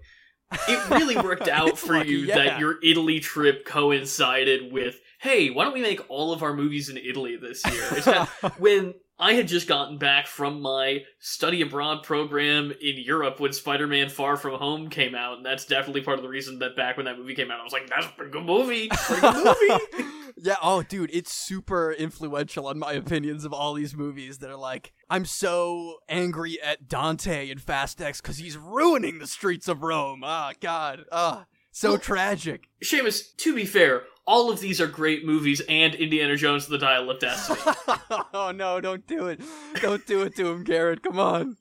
it 0.68 0.90
really 0.90 1.16
worked 1.16 1.48
out 1.48 1.78
for 1.78 1.98
lucky, 1.98 2.10
you 2.10 2.18
yeah. 2.18 2.36
that 2.36 2.58
your 2.58 2.76
Italy 2.82 3.20
trip 3.20 3.64
coincided 3.64 4.72
with, 4.72 5.00
hey, 5.20 5.50
why 5.50 5.64
don't 5.64 5.74
we 5.74 5.82
make 5.82 6.08
all 6.10 6.32
of 6.32 6.42
our 6.42 6.54
movies 6.54 6.88
in 6.88 6.96
Italy 6.96 7.36
this 7.36 7.64
year? 7.66 7.84
It's 7.92 8.06
when 8.58 8.94
I 9.20 9.34
had 9.34 9.48
just 9.48 9.68
gotten 9.68 9.98
back 9.98 10.26
from 10.26 10.62
my 10.62 11.04
study 11.18 11.60
abroad 11.60 12.02
program 12.02 12.72
in 12.80 12.96
Europe 12.96 13.38
when 13.38 13.52
Spider 13.52 13.86
Man 13.86 14.08
Far 14.08 14.38
From 14.38 14.58
Home 14.58 14.88
came 14.88 15.14
out, 15.14 15.36
and 15.36 15.44
that's 15.44 15.66
definitely 15.66 16.00
part 16.00 16.18
of 16.18 16.22
the 16.22 16.28
reason 16.28 16.58
that 16.60 16.74
back 16.74 16.96
when 16.96 17.04
that 17.04 17.18
movie 17.18 17.34
came 17.34 17.50
out, 17.50 17.60
I 17.60 17.62
was 17.64 17.72
like, 17.72 17.88
that's 17.88 18.06
a 18.06 18.10
pretty 18.10 18.32
good 18.32 18.46
movie. 18.46 18.88
Pretty 18.88 19.20
good 19.20 19.44
movie. 19.44 20.10
yeah, 20.42 20.56
oh 20.62 20.82
dude, 20.82 21.10
it's 21.12 21.32
super 21.32 21.92
influential 21.92 22.66
on 22.66 22.78
my 22.78 22.92
opinions 22.92 23.44
of 23.44 23.52
all 23.52 23.74
these 23.74 23.94
movies 23.94 24.38
that 24.38 24.50
are 24.50 24.56
like, 24.56 24.92
I'm 25.10 25.26
so 25.26 25.98
angry 26.08 26.60
at 26.62 26.88
Dante 26.88 27.50
in 27.50 27.58
Fast 27.58 28.00
X 28.00 28.20
because 28.20 28.38
he's 28.38 28.56
ruining 28.56 29.18
the 29.18 29.26
streets 29.26 29.68
of 29.68 29.82
Rome. 29.82 30.22
Ah, 30.24 30.52
God. 30.60 31.04
Ah, 31.12 31.44
so 31.72 31.90
Well- 31.90 31.98
tragic. 31.98 32.68
Seamus, 32.84 33.36
to 33.38 33.54
be 33.54 33.64
fair, 33.64 34.02
all 34.26 34.50
of 34.50 34.60
these 34.60 34.80
are 34.80 34.86
great 34.86 35.24
movies 35.26 35.60
and 35.68 35.94
Indiana 35.94 36.36
Jones 36.36 36.64
and 36.66 36.74
the 36.74 36.78
Dial 36.78 37.10
of 37.10 37.18
Destiny. 37.20 37.58
oh 38.34 38.52
no, 38.54 38.80
don't 38.80 39.06
do 39.06 39.26
it. 39.28 39.40
Don't 39.80 40.06
do 40.06 40.22
it 40.22 40.36
to 40.36 40.50
him, 40.50 40.64
Garrett. 40.64 41.02
Come 41.02 41.18
on. 41.18 41.56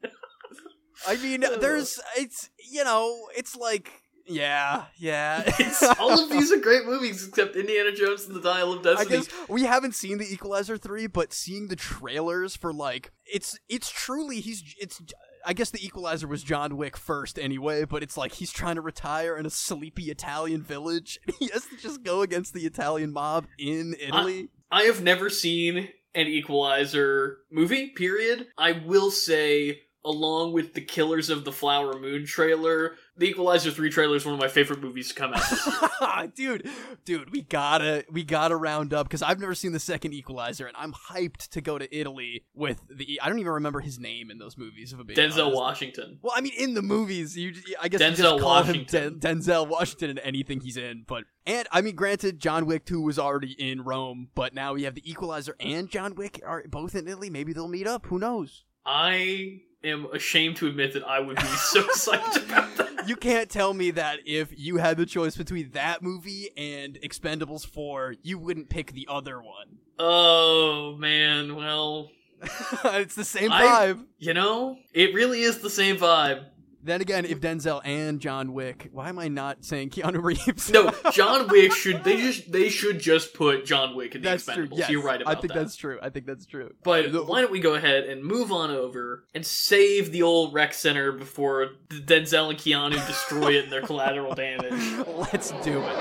I 1.07 1.15
mean, 1.17 1.41
there's 1.59 1.99
it's 2.17 2.49
you 2.71 2.83
know, 2.83 3.27
it's 3.35 3.55
like 3.55 3.91
yeah, 4.27 4.85
yeah. 4.97 5.41
It's, 5.59 5.81
all 5.99 6.23
of 6.23 6.29
these 6.29 6.51
are 6.51 6.57
great 6.57 6.85
movies 6.85 7.27
except 7.27 7.55
Indiana 7.55 7.91
Jones 7.91 8.25
and 8.27 8.35
the 8.35 8.41
Dial 8.41 8.71
of 8.73 8.79
I 8.85 8.93
Destiny. 8.93 9.17
guess 9.17 9.27
we 9.49 9.63
haven't 9.63 9.95
seen 9.95 10.19
the 10.19 10.31
Equalizer 10.31 10.77
3, 10.77 11.07
but 11.07 11.33
seeing 11.33 11.67
the 11.67 11.75
trailers 11.75 12.55
for 12.55 12.71
like 12.71 13.11
it's 13.25 13.57
it's 13.67 13.89
truly 13.89 14.39
he's 14.41 14.63
it's 14.79 15.01
I 15.45 15.53
guess 15.53 15.69
the 15.69 15.85
Equalizer 15.85 16.27
was 16.27 16.43
John 16.43 16.77
Wick 16.77 16.97
first 16.97 17.39
anyway, 17.39 17.85
but 17.85 18.03
it's 18.03 18.17
like 18.17 18.33
he's 18.33 18.51
trying 18.51 18.75
to 18.75 18.81
retire 18.81 19.37
in 19.37 19.45
a 19.45 19.49
sleepy 19.49 20.11
Italian 20.11 20.61
village. 20.61 21.19
He 21.39 21.49
has 21.53 21.65
to 21.67 21.77
just 21.77 22.03
go 22.03 22.21
against 22.21 22.53
the 22.53 22.65
Italian 22.65 23.13
mob 23.13 23.45
in 23.57 23.95
Italy. 23.97 24.49
I 24.69 24.83
have 24.83 25.01
never 25.01 25.29
seen 25.29 25.87
an 26.13 26.27
Equalizer 26.27 27.37
movie, 27.49 27.87
period. 27.89 28.47
I 28.57 28.73
will 28.73 29.09
say, 29.09 29.83
along 30.09 30.53
with 30.53 30.73
the 30.73 30.81
Killers 30.81 31.29
of 31.29 31.45
the 31.45 31.51
Flower 31.51 31.99
Moon 31.99 32.25
trailer, 32.25 32.95
the 33.17 33.27
Equalizer 33.27 33.71
3 33.71 33.89
trailer 33.89 34.15
is 34.15 34.25
one 34.25 34.33
of 34.33 34.39
my 34.39 34.47
favorite 34.47 34.81
movies 34.81 35.09
to 35.09 35.15
come 35.15 35.33
out 35.33 36.33
dude, 36.35 36.67
dude, 37.05 37.31
we 37.31 37.41
gotta 37.41 38.05
we 38.11 38.23
gotta 38.23 38.55
round 38.55 38.93
up 38.93 39.07
because 39.07 39.21
I've 39.21 39.39
never 39.39 39.55
seen 39.55 39.71
the 39.71 39.79
second 39.79 40.13
Equalizer, 40.13 40.65
and 40.67 40.75
I'm 40.77 40.93
hyped 40.93 41.49
to 41.49 41.61
go 41.61 41.77
to 41.77 41.97
Italy 41.97 42.43
with 42.53 42.81
the. 42.89 43.19
I 43.21 43.29
don't 43.29 43.39
even 43.39 43.51
remember 43.53 43.79
his 43.81 43.99
name 43.99 44.31
in 44.31 44.37
those 44.37 44.57
movies. 44.57 44.93
I'm 44.93 45.05
being 45.05 45.17
Denzel 45.17 45.43
honest. 45.47 45.55
Washington. 45.55 46.19
Well, 46.21 46.33
I 46.35 46.41
mean, 46.41 46.53
in 46.57 46.73
the 46.73 46.81
movies, 46.81 47.37
you 47.37 47.53
I 47.81 47.87
guess 47.87 47.99
you 48.01 48.07
Denzel 48.07 48.15
just 48.17 48.39
call 48.39 48.39
Washington. 48.39 49.03
him 49.03 49.19
Den- 49.19 49.37
Denzel 49.39 49.67
Washington 49.67 50.09
in 50.11 50.19
anything 50.19 50.61
he's 50.61 50.77
in. 50.77 51.03
But 51.07 51.25
and 51.45 51.67
I 51.71 51.81
mean, 51.81 51.95
granted, 51.95 52.39
John 52.39 52.65
Wick 52.65 52.85
two 52.85 53.01
was 53.01 53.19
already 53.19 53.51
in 53.51 53.81
Rome, 53.83 54.29
but 54.35 54.53
now 54.53 54.73
we 54.73 54.83
have 54.83 54.95
the 54.95 55.09
Equalizer 55.09 55.55
and 55.59 55.89
John 55.89 56.15
Wick 56.15 56.41
are 56.45 56.63
both 56.67 56.95
in 56.95 57.07
Italy. 57.07 57.29
Maybe 57.29 57.53
they'll 57.53 57.67
meet 57.67 57.87
up. 57.87 58.05
Who 58.07 58.19
knows? 58.19 58.65
I 58.85 59.61
am 59.83 60.07
ashamed 60.13 60.57
to 60.57 60.67
admit 60.67 60.93
that 60.93 61.03
I 61.03 61.19
would 61.19 61.37
be 61.37 61.43
so 61.43 61.83
psyched 61.95 62.45
about 62.49 62.75
that. 62.77 63.07
You 63.07 63.15
can't 63.15 63.49
tell 63.49 63.73
me 63.73 63.91
that 63.91 64.19
if 64.25 64.49
you 64.57 64.77
had 64.77 64.97
the 64.97 65.05
choice 65.05 65.35
between 65.37 65.71
that 65.71 66.01
movie 66.01 66.49
and 66.57 66.95
Expendables 67.01 67.65
four, 67.65 68.15
you 68.21 68.37
wouldn't 68.37 68.69
pick 68.69 68.91
the 68.93 69.07
other 69.09 69.41
one. 69.41 69.77
Oh, 69.97 70.95
man. 70.97 71.55
Well, 71.55 72.11
it's 72.85 73.15
the 73.15 73.25
same 73.25 73.51
I- 73.51 73.63
vibe. 73.63 74.05
you 74.17 74.33
know, 74.33 74.77
it 74.93 75.13
really 75.13 75.41
is 75.41 75.59
the 75.59 75.69
same 75.69 75.97
vibe. 75.97 76.45
Then 76.81 77.01
again, 77.01 77.25
if 77.25 77.41
Denzel 77.41 77.81
and 77.83 78.21
John 78.21 78.53
Wick, 78.53 78.87
why 78.93 79.09
am 79.09 79.19
I 79.19 79.27
not 79.27 79.65
saying 79.65 79.89
Keanu 79.89 80.23
Reeves? 80.23 80.71
No, 80.71 80.93
John 81.11 81.47
Wick 81.49 81.73
should 81.73 82.05
they 82.05 82.15
just 82.17 82.49
they 82.51 82.69
should 82.69 82.99
just 82.99 83.33
put 83.33 83.65
John 83.65 83.95
Wick 83.95 84.15
in 84.15 84.21
the 84.21 84.29
that's 84.29 84.45
Expendables. 84.45 84.55
true. 84.69 84.77
Yes, 84.77 84.89
You're 84.89 85.03
right 85.03 85.21
about 85.21 85.37
I 85.37 85.39
think 85.41 85.53
that. 85.53 85.59
that's 85.59 85.75
true. 85.75 85.99
I 86.01 86.09
think 86.09 86.25
that's 86.25 86.45
true. 86.45 86.73
But 86.83 87.11
The- 87.11 87.23
why 87.23 87.41
don't 87.41 87.51
we 87.51 87.59
go 87.59 87.75
ahead 87.75 88.05
and 88.05 88.23
move 88.23 88.51
on 88.53 88.71
over 88.71 89.25
and 89.35 89.45
save 89.45 90.11
the 90.13 90.23
old 90.23 90.53
rec 90.53 90.73
center 90.73 91.11
before 91.11 91.67
Denzel 91.89 92.49
and 92.51 92.57
Keanu 92.57 93.05
destroy 93.07 93.57
it 93.57 93.65
in 93.65 93.69
their 93.69 93.81
collateral 93.81 94.33
damage? 94.33 95.05
Let's 95.33 95.51
do 95.63 95.81
it. 95.83 95.95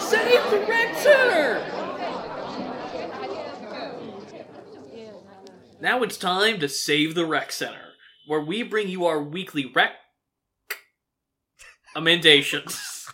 Save 0.00 0.50
the 0.50 0.66
rec 0.68 0.94
center! 0.96 1.75
Now 5.80 6.02
it's 6.02 6.16
time 6.16 6.58
to 6.60 6.68
save 6.68 7.14
the 7.14 7.26
rec 7.26 7.52
center, 7.52 7.92
where 8.26 8.40
we 8.40 8.62
bring 8.62 8.88
you 8.88 9.04
our 9.06 9.22
weekly 9.22 9.70
rec 9.74 9.92
emendations. 11.94 12.72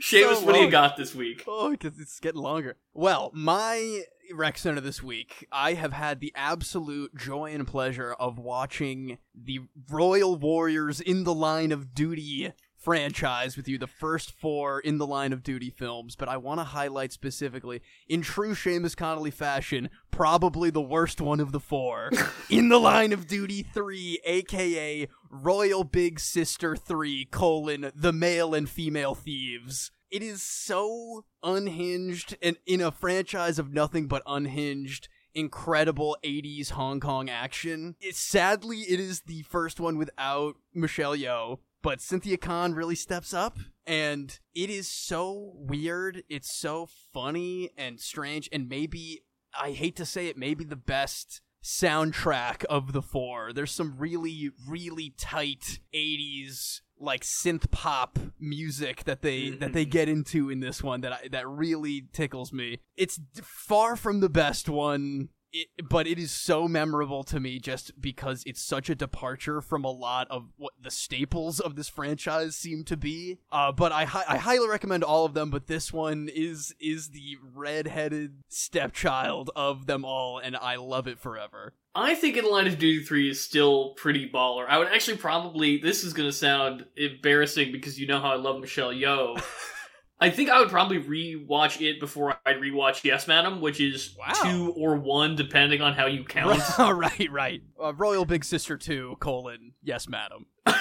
Seamus, 0.00 0.36
So 0.36 0.46
what 0.46 0.54
do 0.54 0.60
you 0.60 0.70
got 0.70 0.96
this 0.96 1.14
week? 1.14 1.44
Oh, 1.46 1.70
because 1.70 1.98
it's 1.98 2.18
getting 2.20 2.40
longer. 2.40 2.76
Well, 2.94 3.30
my 3.34 4.02
rec 4.32 4.56
center 4.58 4.80
this 4.80 5.02
week, 5.02 5.46
I 5.52 5.74
have 5.74 5.92
had 5.92 6.20
the 6.20 6.32
absolute 6.34 7.14
joy 7.14 7.52
and 7.52 7.66
pleasure 7.66 8.12
of 8.14 8.38
watching 8.38 9.18
the 9.34 9.60
Royal 9.90 10.36
Warriors 10.36 11.00
in 11.00 11.24
the 11.24 11.34
Line 11.34 11.72
of 11.72 11.94
Duty 11.94 12.52
franchise 12.80 13.56
with 13.56 13.68
you, 13.68 13.78
the 13.78 13.86
first 13.86 14.32
four 14.32 14.80
in 14.80 14.98
the 14.98 15.06
Line 15.06 15.32
of 15.32 15.42
Duty 15.42 15.70
films. 15.70 16.16
But 16.16 16.28
I 16.28 16.38
want 16.38 16.60
to 16.60 16.64
highlight 16.64 17.12
specifically, 17.12 17.82
in 18.08 18.22
true 18.22 18.54
Seamus 18.54 18.96
Connolly 18.96 19.30
fashion, 19.30 19.90
probably 20.10 20.70
the 20.70 20.80
worst 20.80 21.20
one 21.20 21.40
of 21.40 21.52
the 21.52 21.60
four. 21.60 22.10
in 22.50 22.68
the 22.68 22.80
Line 22.80 23.12
of 23.12 23.26
Duty 23.28 23.62
3, 23.62 24.20
aka 24.24 25.08
Royal 25.30 25.84
Big 25.84 26.18
Sister 26.18 26.74
3, 26.74 27.26
colon, 27.26 27.92
the 27.94 28.12
male 28.12 28.54
and 28.54 28.68
female 28.68 29.14
thieves. 29.14 29.92
It 30.10 30.22
is 30.22 30.42
so 30.42 31.24
unhinged 31.42 32.36
and 32.42 32.56
in 32.66 32.80
a 32.80 32.90
franchise 32.90 33.60
of 33.60 33.72
nothing 33.72 34.08
but 34.08 34.22
unhinged 34.26 35.08
incredible 35.34 36.16
80s 36.24 36.70
Hong 36.70 37.00
Kong 37.00 37.28
action. 37.30 37.96
It, 38.00 38.16
sadly, 38.16 38.78
it 38.78 38.98
is 38.98 39.22
the 39.22 39.42
first 39.42 39.80
one 39.80 39.96
without 39.96 40.56
Michelle 40.74 41.16
Yeoh, 41.16 41.58
but 41.82 42.00
Cynthia 42.00 42.36
Khan 42.36 42.74
really 42.74 42.94
steps 42.94 43.32
up 43.32 43.58
and 43.86 44.38
it 44.54 44.70
is 44.70 44.90
so 44.90 45.52
weird. 45.54 46.22
It's 46.28 46.58
so 46.58 46.88
funny 47.12 47.70
and 47.76 48.00
strange 48.00 48.48
and 48.52 48.68
maybe 48.68 49.22
I 49.58 49.72
hate 49.72 49.96
to 49.96 50.04
say 50.04 50.28
it, 50.28 50.36
maybe 50.36 50.64
the 50.64 50.76
best 50.76 51.40
soundtrack 51.62 52.64
of 52.64 52.92
the 52.92 53.02
four. 53.02 53.52
There's 53.52 53.72
some 53.72 53.96
really, 53.98 54.50
really 54.68 55.14
tight 55.18 55.80
80s 55.94 56.80
like 57.02 57.22
synth 57.22 57.70
pop 57.70 58.18
music 58.38 59.04
that 59.04 59.22
they 59.22 59.44
mm-hmm. 59.44 59.58
that 59.60 59.72
they 59.72 59.86
get 59.86 60.08
into 60.08 60.50
in 60.50 60.60
this 60.60 60.82
one 60.82 61.00
that 61.00 61.12
I, 61.12 61.28
that 61.28 61.48
really 61.48 62.06
tickles 62.12 62.52
me. 62.52 62.80
It's 62.96 63.18
far 63.42 63.96
from 63.96 64.20
the 64.20 64.28
best 64.28 64.68
one. 64.68 65.30
It, 65.52 65.68
but 65.88 66.06
it 66.06 66.18
is 66.18 66.30
so 66.30 66.68
memorable 66.68 67.24
to 67.24 67.40
me 67.40 67.58
just 67.58 68.00
because 68.00 68.44
it's 68.46 68.62
such 68.62 68.88
a 68.88 68.94
departure 68.94 69.60
from 69.60 69.84
a 69.84 69.90
lot 69.90 70.28
of 70.30 70.52
what 70.56 70.74
the 70.80 70.90
staples 70.90 71.58
of 71.58 71.74
this 71.74 71.88
franchise 71.88 72.54
seem 72.56 72.84
to 72.84 72.96
be. 72.96 73.38
Uh, 73.50 73.72
but 73.72 73.90
I, 73.90 74.04
hi- 74.04 74.24
I 74.28 74.36
highly 74.36 74.68
recommend 74.68 75.02
all 75.02 75.24
of 75.24 75.34
them. 75.34 75.50
But 75.50 75.66
this 75.66 75.92
one 75.92 76.28
is 76.32 76.74
is 76.78 77.08
the 77.08 77.36
redheaded 77.54 78.42
stepchild 78.48 79.50
of 79.56 79.86
them 79.86 80.04
all, 80.04 80.38
and 80.38 80.56
I 80.56 80.76
love 80.76 81.08
it 81.08 81.18
forever. 81.18 81.74
I 81.94 82.14
think 82.14 82.36
In 82.36 82.48
Line 82.48 82.68
of 82.68 82.78
Duty 82.78 83.04
3 83.04 83.30
is 83.30 83.42
still 83.42 83.90
pretty 83.94 84.30
baller. 84.30 84.64
I 84.68 84.78
would 84.78 84.86
actually 84.86 85.16
probably, 85.16 85.78
this 85.78 86.04
is 86.04 86.12
going 86.12 86.28
to 86.28 86.32
sound 86.32 86.84
embarrassing 86.96 87.72
because 87.72 87.98
you 87.98 88.06
know 88.06 88.20
how 88.20 88.30
I 88.30 88.36
love 88.36 88.60
Michelle 88.60 88.92
Yeoh. 88.92 89.42
I 90.22 90.28
think 90.30 90.50
I 90.50 90.60
would 90.60 90.68
probably 90.68 91.00
rewatch 91.02 91.80
it 91.80 91.98
before 91.98 92.36
I'd 92.44 92.56
rewatch 92.56 93.04
Yes 93.04 93.26
Madam, 93.26 93.60
which 93.62 93.80
is 93.80 94.14
Wow. 94.18 94.32
two 94.42 94.74
or 94.76 94.96
one 94.96 95.34
depending 95.34 95.80
on 95.80 95.94
how 95.94 96.06
you 96.06 96.24
count. 96.24 96.60
right, 96.78 97.30
right. 97.30 97.62
Uh, 97.82 97.94
Royal 97.94 98.24
Big 98.26 98.44
Sister 98.44 98.76
two 98.76 99.16
colon 99.20 99.72
yes, 99.82 100.08
madam. 100.08 100.46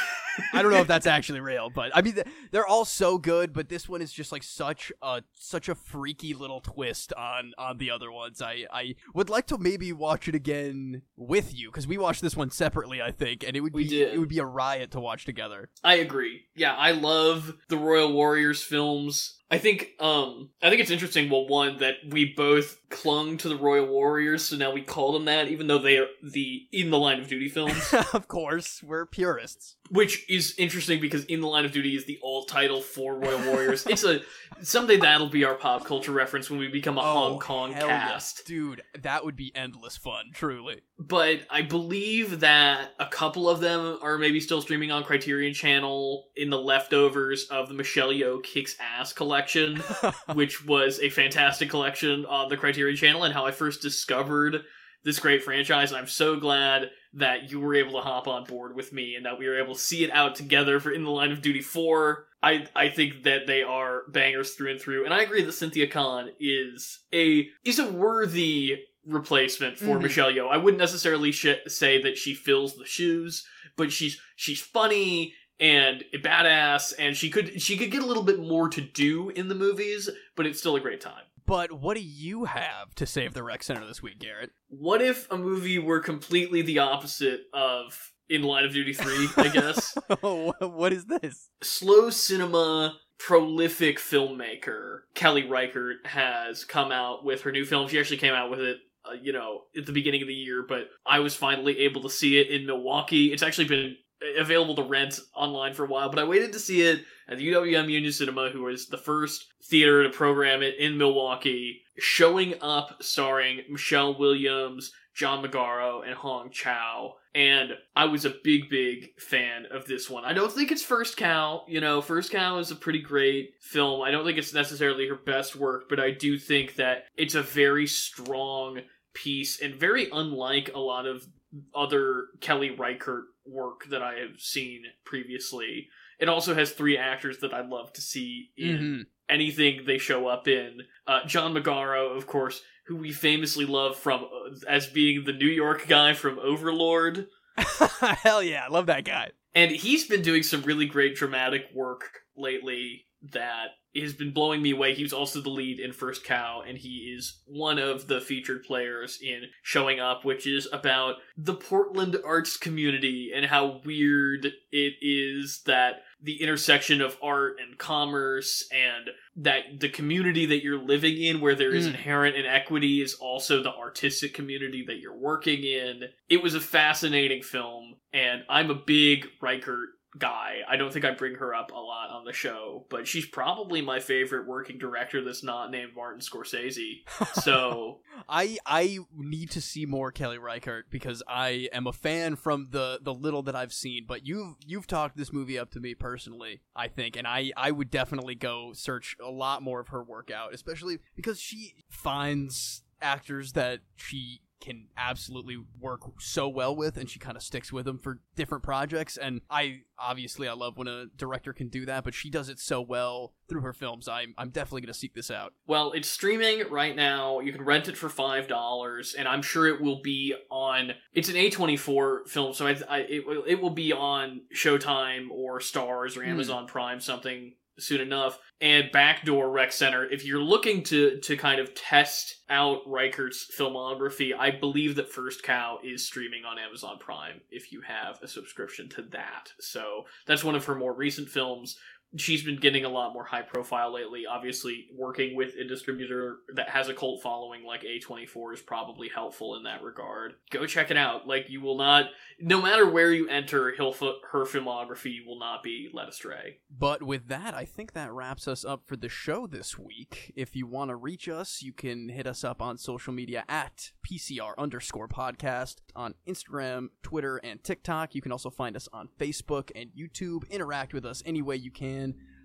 I 0.53 0.61
don't 0.61 0.71
know 0.71 0.81
if 0.81 0.87
that's 0.87 1.07
actually 1.07 1.39
real, 1.39 1.69
but 1.69 1.91
I 1.95 2.01
mean 2.01 2.15
they're 2.51 2.67
all 2.67 2.85
so 2.85 3.17
good, 3.17 3.53
but 3.53 3.69
this 3.69 3.87
one 3.89 4.01
is 4.01 4.11
just 4.11 4.31
like 4.31 4.43
such 4.43 4.91
a 5.01 5.23
such 5.33 5.69
a 5.69 5.75
freaky 5.75 6.33
little 6.33 6.61
twist 6.61 7.13
on 7.13 7.53
on 7.57 7.77
the 7.77 7.91
other 7.91 8.11
ones. 8.11 8.41
I 8.41 8.65
I 8.71 8.95
would 9.13 9.29
like 9.29 9.47
to 9.47 9.57
maybe 9.57 9.91
watch 9.93 10.27
it 10.27 10.35
again 10.35 11.01
with 11.15 11.55
you 11.55 11.69
because 11.69 11.87
we 11.87 11.97
watched 11.97 12.21
this 12.21 12.35
one 12.35 12.49
separately, 12.51 13.01
I 13.01 13.11
think, 13.11 13.43
and 13.45 13.55
it 13.55 13.61
would 13.61 13.73
We 13.73 13.83
be 13.83 13.89
did. 13.89 14.13
it 14.13 14.17
would 14.19 14.29
be 14.29 14.39
a 14.39 14.45
riot 14.45 14.91
to 14.91 14.99
watch 14.99 15.25
together. 15.25 15.69
I 15.83 15.95
agree. 15.95 16.43
Yeah, 16.55 16.73
I 16.75 16.91
love 16.91 17.55
the 17.69 17.77
Royal 17.77 18.11
Warriors 18.11 18.63
films. 18.63 19.35
I 19.51 19.57
think 19.57 19.91
um 19.99 20.49
I 20.61 20.69
think 20.69 20.81
it's 20.81 20.91
interesting 20.91 21.29
well 21.29 21.47
one 21.47 21.77
that 21.79 21.95
we 22.07 22.25
both 22.25 22.77
clung 22.89 23.37
to 23.37 23.49
the 23.49 23.55
Royal 23.55 23.87
Warriors 23.87 24.43
so 24.43 24.55
now 24.55 24.71
we 24.71 24.81
call 24.81 25.13
them 25.13 25.25
that 25.25 25.47
even 25.47 25.67
though 25.67 25.77
they 25.79 25.97
are 25.97 26.07
the 26.23 26.67
in 26.71 26.89
the 26.91 26.97
line 26.97 27.19
of 27.19 27.27
duty 27.27 27.49
films 27.49 27.93
of 28.13 28.27
course, 28.27 28.81
we're 28.83 29.05
purists. 29.05 29.75
which 29.91 30.27
is 30.29 30.53
interesting 30.57 30.99
because 30.99 31.23
in 31.25 31.41
the 31.41 31.47
line 31.47 31.65
of 31.65 31.71
duty 31.71 31.95
is 31.95 32.05
the 32.05 32.19
alt 32.23 32.47
title 32.47 32.81
for 32.81 33.15
Royal 33.15 33.39
Warriors. 33.51 33.85
It's 33.87 34.03
a 34.03 34.21
someday 34.61 34.97
that'll 34.97 35.29
be 35.29 35.43
our 35.45 35.55
pop 35.55 35.85
culture 35.85 36.11
reference 36.11 36.49
when 36.49 36.59
we 36.59 36.67
become 36.67 36.97
a 36.97 37.01
Hong 37.01 37.39
Kong 37.39 37.71
Oh, 37.71 37.73
hell 37.73 37.87
yeah. 37.87 38.07
cast. 38.09 38.45
dude. 38.45 38.81
That 39.01 39.23
would 39.25 39.35
be 39.35 39.51
endless 39.55 39.97
fun, 39.97 40.31
truly. 40.33 40.81
but 40.97 41.41
I 41.49 41.61
believe 41.63 42.39
that 42.41 42.93
a 42.99 43.05
couple 43.07 43.49
of 43.49 43.59
them 43.61 43.97
are 44.01 44.17
maybe 44.17 44.39
still 44.39 44.61
streaming 44.61 44.91
on 44.91 45.03
Criterion 45.03 45.53
Channel 45.53 46.25
in 46.35 46.49
the 46.49 46.57
leftovers 46.59 47.45
of 47.45 47.67
the 47.67 47.73
Michelle 47.75 48.09
Yeoh 48.09 48.43
Kicks 48.43 48.75
Ass 48.79 49.13
collection, 49.13 49.38
which 50.33 50.65
was 50.65 50.99
a 50.99 51.09
fantastic 51.09 51.69
collection 51.69 52.25
on 52.25 52.49
the 52.49 52.57
Criterion 52.57 52.97
Channel, 52.97 53.23
and 53.23 53.33
how 53.33 53.45
I 53.45 53.51
first 53.51 53.81
discovered 53.81 54.63
this 55.03 55.19
great 55.19 55.43
franchise. 55.43 55.91
And 55.91 55.99
I'm 55.99 56.07
so 56.07 56.35
glad 56.35 56.89
that 57.13 57.49
you 57.51 57.59
were 57.59 57.73
able 57.75 57.93
to 57.93 58.01
hop 58.01 58.27
on 58.27 58.43
board 58.43 58.75
with 58.75 58.91
me 58.91 59.15
and 59.15 59.25
that 59.25 59.39
we 59.39 59.47
were 59.47 59.57
able 59.61 59.73
to 59.75 59.79
see 59.79 60.03
it 60.03 60.11
out 60.11 60.35
together 60.35 60.79
for 60.79 60.91
In 60.91 61.03
the 61.03 61.09
Line 61.09 61.31
of 61.31 61.41
Duty 61.41 61.61
4. 61.61 62.25
I, 62.43 62.67
I 62.75 62.89
think 62.89 63.23
that 63.23 63.47
they 63.47 63.63
are 63.63 64.03
bangers 64.09 64.51
through 64.55 64.71
and 64.71 64.79
through, 64.81 65.05
and 65.05 65.13
I 65.13 65.21
agree 65.23 65.41
that 65.43 65.51
Cynthia 65.53 65.87
Khan 65.87 66.29
is 66.39 66.99
a 67.13 67.47
is 67.65 67.79
a 67.79 67.91
worthy 67.91 68.77
replacement 69.05 69.77
for 69.77 69.97
Mhm. 69.97 70.03
Michelle 70.03 70.31
Yeoh. 70.31 70.49
I 70.51 70.57
wouldn't 70.57 70.79
necessarily 70.79 71.31
sh- 71.31 71.47
say 71.67 72.01
that 72.01 72.17
she 72.17 72.33
fills 72.33 72.75
the 72.75 72.85
shoes, 72.85 73.45
but 73.75 73.91
she's 73.91 74.21
she's 74.35 74.61
funny 74.61 75.33
and 75.60 76.03
a 76.14 76.18
badass, 76.18 76.93
and 76.97 77.16
she 77.16 77.30
could 77.30 77.62
she 77.62 77.78
could 77.78 77.91
get 77.91 78.01
a 78.01 78.05
little 78.05 78.24
bit 78.24 78.39
more 78.39 78.70
to 78.70 78.82
do 78.82 79.30
in 79.30 79.47
the 79.47 79.55
movies, 79.55 80.10
but 80.36 80.45
it's 80.45 80.60
still 80.60 80.76
a 80.76 80.80
great 80.80 81.01
time. 81.01 81.24
But 81.45 81.72
what 81.72 81.97
do 81.97 82.03
you 82.03 82.45
have 82.45 82.93
to 82.95 83.07
save 83.07 83.34
the 83.34 83.41
rec 83.41 83.64
center 83.64 83.86
this 83.86 84.03
week, 84.03 84.20
Garrett? 84.20 84.51
What 84.68 85.01
if 85.01 85.30
a 85.32 85.38
movie 85.38 85.80
were 85.80 85.99
completely 85.99 86.62
the 86.62 86.78
opposite 86.80 87.41
of 87.53 88.12
In 88.30 88.43
Line 88.43 88.66
of 88.66 88.74
Duty 88.74 88.93
3, 88.93 89.30
I 89.36 89.47
guess? 89.53 89.97
what 90.22 90.93
is 90.93 91.05
this? 91.05 91.49
Slow 91.64 92.12
cinema 92.12 92.97
prolific 93.18 93.97
filmmaker 93.97 94.99
Kelly 95.16 95.43
Reichardt 95.49 96.05
has 96.05 96.64
come 96.64 96.91
out 96.91 97.26
with 97.26 97.41
her 97.41 97.51
new 97.51 97.66
film. 97.66 97.88
She 97.88 97.99
actually 97.99 98.18
came 98.18 98.34
out 98.34 98.51
with 98.51 98.60
it, 98.60 98.78
uh, 99.05 99.14
you 99.20 99.34
know, 99.34 99.64
at 99.76 99.88
the 99.88 99.91
beginning 99.91 100.22
of 100.22 100.28
the 100.28 100.34
year, 100.36 100.64
but 100.68 100.89
I 101.05 101.20
was 101.20 101.36
finally 101.36 101.80
able 101.80 102.03
to 102.03 102.10
see 102.12 102.38
it 102.38 102.49
in 102.49 102.68
Milwaukee. 102.68 103.34
It's 103.34 103.43
actually 103.43 103.68
been 103.68 103.97
available 104.38 104.76
to 104.76 104.84
rent 104.84 105.20
online 105.36 105.74
for 105.74 105.86
a 105.86 105.88
while, 105.88 106.09
but 106.09 106.20
I 106.20 106.24
waited 106.24 106.53
to 106.53 106.59
see 106.59 106.82
it 106.82 107.03
at 107.28 107.38
the 107.38 107.51
UWM 107.51 107.89
Union 107.89 108.11
Cinema, 108.11 108.49
who 108.49 108.63
was 108.63 108.88
the 108.88 108.97
first 108.97 109.45
theater 109.63 110.03
to 110.03 110.09
program 110.09 110.61
it 110.61 110.76
in 110.78 110.97
Milwaukee, 110.97 111.82
showing 111.97 112.55
up 112.61 113.01
starring 113.01 113.61
Michelle 113.70 114.17
Williams, 114.17 114.91
John 115.15 115.43
Magaro, 115.43 116.05
and 116.05 116.15
Hong 116.15 116.49
Chau. 116.51 117.15
And 117.36 117.74
I 117.95 118.05
was 118.05 118.26
a 118.26 118.34
big, 118.43 118.70
big 118.70 119.20
fan 119.20 119.65
of 119.72 119.86
this 119.86 120.09
one. 120.09 120.26
I 120.26 120.34
don't 120.34 120.51
think 120.51 120.72
it's 120.72 120.84
First 120.84 121.15
Cow. 121.15 121.63
You 121.67 121.80
know, 121.80 122.01
First 122.01 122.32
Cow 122.32 122.57
is 122.57 122.72
a 122.72 122.76
pretty 122.76 123.01
great 123.01 123.51
film. 123.61 124.01
I 124.01 124.11
don't 124.11 124.26
think 124.26 124.38
it's 124.38 124.53
necessarily 124.53 125.07
her 125.07 125.15
best 125.15 125.55
work, 125.55 125.88
but 125.89 125.99
I 125.99 126.11
do 126.11 126.39
think 126.39 126.76
that 126.76 127.03
it's 127.15 127.36
a 127.36 127.43
very 127.43 127.86
strong 127.86 128.80
piece 129.13 129.61
and 129.61 129.76
very 129.76 130.09
unlike 130.11 130.72
a 130.74 130.80
lot 130.80 131.05
of 131.05 131.28
other 131.73 132.25
Kelly 132.41 132.69
Reichardt 132.71 133.25
work 133.45 133.85
that 133.89 134.01
I 134.03 134.15
have 134.15 134.39
seen 134.39 134.83
previously. 135.05 135.87
It 136.19 136.29
also 136.29 136.53
has 136.53 136.71
three 136.71 136.97
actors 136.97 137.39
that 137.39 137.53
I'd 137.53 137.69
love 137.69 137.93
to 137.93 138.01
see 138.01 138.51
in 138.57 138.77
Mhm. 138.77 139.05
anything 139.29 139.85
they 139.85 139.97
show 139.97 140.27
up 140.27 140.47
in. 140.47 140.81
Uh, 141.07 141.25
John 141.25 141.53
Magaro, 141.53 142.15
of 142.15 142.27
course, 142.27 142.61
who 142.87 142.95
we 142.97 143.11
famously 143.11 143.65
love 143.65 143.95
from 143.97 144.23
uh, 144.25 144.55
as 144.67 144.87
being 144.87 145.23
the 145.23 145.33
New 145.33 145.47
York 145.47 145.87
guy 145.87 146.13
from 146.13 146.37
Overlord, 146.39 147.27
Hell 147.57 148.41
yeah, 148.43 148.65
I 148.65 148.69
love 148.69 148.85
that 148.87 149.03
guy. 149.05 149.31
and 149.55 149.71
he's 149.71 150.07
been 150.07 150.21
doing 150.21 150.43
some 150.43 150.61
really 150.63 150.85
great 150.85 151.15
dramatic 151.15 151.67
work 151.73 152.03
lately 152.37 153.05
that 153.32 153.67
has 153.95 154.13
been 154.13 154.32
blowing 154.32 154.61
me 154.61 154.72
away. 154.72 154.93
He 154.93 155.03
was 155.03 155.13
also 155.13 155.41
the 155.41 155.49
lead 155.49 155.80
in 155.80 155.91
First 155.93 156.24
Cow, 156.24 156.61
and 156.65 156.78
he 156.78 157.13
is 157.17 157.41
one 157.45 157.80
of 157.80 158.07
the 158.07 158.22
featured 158.22 158.63
players 158.63 159.20
in 159.22 159.43
Showing 159.63 159.99
Up, 159.99 160.24
which 160.24 160.45
is 160.47 160.67
about 160.72 161.15
the 161.36 161.55
Portland 161.55 162.15
arts 162.24 162.55
community 162.55 163.32
and 163.36 163.45
how 163.47 163.82
weird 163.84 164.45
it 164.72 164.93
is 165.01 165.63
that 165.65 166.03
the 166.22 166.41
intersection 166.41 167.01
of 167.01 167.17
art 167.24 167.55
and 167.65 167.78
commerce 167.78 168.67
and 168.74 169.09
that 169.38 169.80
the 169.80 169.89
community 169.89 170.45
that 170.45 170.61
you're 170.63 170.78
living 170.82 171.22
in 171.22 171.39
where 171.39 171.55
there 171.55 171.74
is 171.74 171.86
Mm. 171.86 171.91
inherent 171.91 172.36
inequity 172.36 173.01
is 173.01 173.13
also 173.15 173.63
the 173.63 173.74
artistic 173.74 174.34
community 174.34 174.84
that 174.86 174.99
you're 174.99 175.17
working 175.17 175.63
in. 175.63 176.09
It 176.28 176.43
was 176.43 176.55
a 176.55 176.59
fascinating 176.61 177.41
film, 177.41 177.95
and 178.13 178.43
I'm 178.49 178.70
a 178.70 178.76
big 178.76 179.28
Reichardt 179.41 179.89
guy. 180.18 180.60
I 180.68 180.76
don't 180.78 180.91
think 180.91 181.05
I 181.05 181.12
bring 181.12 181.36
her 181.36 181.53
up 181.53 181.72
a 181.72 181.80
lot 181.80 182.10
on 182.10 182.26
the 182.26 182.34
show, 182.34 182.86
but 182.89 183.07
she's 183.07 183.26
probably 183.26 183.82
my 183.82 183.99
favorite 183.99 184.47
working 184.47 184.78
director 184.78 185.24
that's 185.24 185.43
not 185.43 185.72
named 185.72 185.95
Martin 185.95 186.22
Scorsese. 186.22 187.03
So 187.39 187.99
I 188.28 188.57
I 188.66 188.99
need 189.16 189.51
to 189.51 189.62
see 189.62 189.86
more 189.86 190.12
Kelly 190.12 190.38
Reichardt 190.38 190.89
because 190.89 191.24
I 191.28 191.70
am 191.72 191.88
a 191.88 191.93
fan 191.93 192.36
from 192.36 192.70
the 192.72 192.99
the 193.01 193.14
little 193.14 193.43
that 193.43 193.55
I've 193.55 193.72
seen. 193.72 194.05
But 194.07 194.26
you've 194.26 194.55
you've 194.66 194.88
talked 194.88 195.16
this 195.16 195.32
movie 195.32 195.57
up 195.57 195.72
to 195.72 195.80
me 195.80 195.93
personally, 195.95 196.62
I 196.76 196.88
think, 196.88 197.16
and 197.16 197.28
I 197.28 197.51
I 197.55 197.72
would 197.72 197.91
definitely 197.91 198.36
go 198.36 198.74
search 198.74 199.16
a 199.24 199.30
lot 199.30 199.62
more 199.62 199.80
of 199.80 199.89
her 199.89 200.03
work 200.03 200.32
out, 200.32 200.53
especially 200.53 200.99
because 201.16 201.39
she 201.39 201.76
finds 201.89 202.84
actors 203.01 203.53
that 203.53 203.80
she 203.95 204.41
can 204.60 204.88
absolutely 204.97 205.57
work 205.80 206.01
so 206.20 206.47
well 206.47 206.76
with 206.76 206.97
and 206.97 207.10
she 207.10 207.18
kind 207.20 207.38
of 207.38 207.43
sticks 207.43 207.72
with 207.72 207.86
them 207.86 207.97
for 207.97 208.20
different 208.36 208.64
projects 208.64 209.16
and 209.18 209.41
I 209.49 209.82
obviously 209.97 210.47
I 210.47 210.53
love 210.53 210.78
when 210.78 210.88
a 210.88 211.05
director 211.18 211.53
can 211.53 211.70
do 211.70 211.86
that 211.86 212.03
but 212.03 212.14
she 212.14 212.30
does 212.30 212.49
it 212.49 212.60
so 212.60 212.82
well 212.82 213.34
through 213.47 213.62
her 213.62 213.74
films 213.74 214.07
I'm 214.07 214.34
I'm 214.38 214.49
definitely 214.49 214.82
going 214.82 214.93
to 214.93 214.99
seek 214.99 215.14
this 215.14 215.32
out 215.32 215.53
Well, 215.68 215.91
it's 215.93 216.10
streaming 216.10 216.64
right 216.70 216.95
now. 216.95 217.39
You 217.39 217.51
can 217.51 217.64
rent 217.64 217.88
it 217.88 217.97
for 217.97 218.10
five 218.10 218.47
dollars, 218.47 219.16
and 219.18 219.28
I'm 219.28 219.41
sure 219.41 219.68
it 219.68 219.82
will 219.82 220.01
be 220.01 220.36
on. 220.51 220.91
It's 221.14 221.30
an 221.30 221.36
A24 221.36 222.28
film, 222.28 222.53
so 222.53 222.68
I, 222.68 222.78
I 222.89 222.97
it 223.10 223.26
will 223.26 223.43
it 223.45 223.55
will 223.55 223.70
be 223.72 223.91
on 223.93 224.41
Showtime 224.53 225.30
or 225.32 225.60
Starz 225.60 226.16
or 226.18 226.24
Hmm. 226.24 226.30
Amazon 226.30 226.68
Prime 226.68 226.99
something 226.99 227.53
soon 227.82 228.01
enough. 228.01 228.39
And 228.61 228.91
Backdoor 228.91 229.49
Rec 229.49 229.71
Center. 229.71 230.05
If 230.05 230.25
you're 230.25 230.41
looking 230.41 230.84
to 230.86 231.19
to 231.19 231.38
kind 231.38 231.61
of 231.61 231.73
test 231.75 232.41
out 232.49 232.80
Reichardt's 232.88 233.49
filmography, 233.57 234.38
I 234.38 234.51
believe 234.51 234.95
that 234.95 235.11
First 235.11 235.43
Cow 235.43 235.80
is 235.84 236.05
streaming 236.05 236.43
on 236.45 236.59
Amazon 236.59 236.97
Prime. 236.99 237.41
If 237.49 237.71
you 237.71 237.82
have 237.82 238.19
a 238.21 238.27
subscription 238.27 238.89
to 238.89 239.03
that, 239.11 239.53
so 239.59 240.03
that's 240.25 240.43
one 240.43 240.55
of 240.55 240.65
her 240.65 240.75
more 240.75 240.93
recent 240.93 241.30
films 241.30 241.77
she's 242.18 242.43
been 242.43 242.60
getting 242.60 242.86
a 242.86 242.89
lot 242.89 243.14
more 243.14 243.24
high 243.24 243.41
profile 243.41 243.93
lately. 243.93 244.26
Obviously, 244.26 244.88
working 244.95 245.36
with 245.36 245.53
a 245.55 245.68
distributor 245.68 246.38
that 246.55 246.70
has 246.70 246.89
a 246.89 246.93
cult 246.93 247.22
following 247.22 247.64
like 247.64 247.84
A24 247.84 248.53
is 248.53 248.62
probably 248.62 249.10
helpful 249.14 249.55
in 249.55 249.64
that 249.64 249.84
regard. 249.84 250.34
Go 250.49 250.66
check 250.66 250.89
it 250.89 250.97
out. 250.97 251.28
Like 251.28 251.49
you 251.49 251.62
will 251.62 251.78
not, 251.78 252.05
no 252.39 252.62
matter 252.62 252.89
where 252.89 253.14
you 253.14 253.28
enter, 253.28 253.76
her 253.78 254.45
filmography 254.45 255.26
will 255.26 255.38
not 255.38 255.62
be 255.62 255.89
led 255.93 256.07
astray. 256.07 256.60
But 256.70 257.03
with 257.03 257.28
that, 257.28 257.53
I 257.53 257.66
think 257.66 257.93
that 257.93 258.12
wraps 258.12 258.47
us 258.47 258.66
up 258.66 258.84
for 258.88 258.95
the 258.95 259.10
show 259.10 259.45
this 259.45 259.78
week. 259.78 260.34
If 260.36 260.55
you 260.55 260.66
want 260.66 260.89
to 260.89 260.95
reach 260.95 261.30
us, 261.30 261.62
you 261.62 261.74
can 261.74 262.10
hit 262.10 262.26
us 262.26 262.43
up 262.43 262.62
on 262.62 262.78
social 262.78 263.14
media 263.14 263.43
at 263.47 263.91
PCR 264.10 264.53
underscore 264.57 265.07
podcast 265.07 265.78
on 265.95 266.16
Instagram, 266.28 266.88
Twitter, 267.03 267.38
and 267.38 267.64
TikTok. 267.64 268.16
You 268.16 268.22
can 268.22 268.32
also 268.32 268.49
find 268.49 268.76
us 268.76 268.88
on 268.91 269.10
Facebook 269.20 269.72
and 269.76 269.91
YouTube. 269.91 270.49
Interact 270.49 270.93
with 270.93 271.05
us 271.05 271.22
any 271.26 271.41
way 271.41 271.55
you 271.55 271.70
can. 271.70 271.98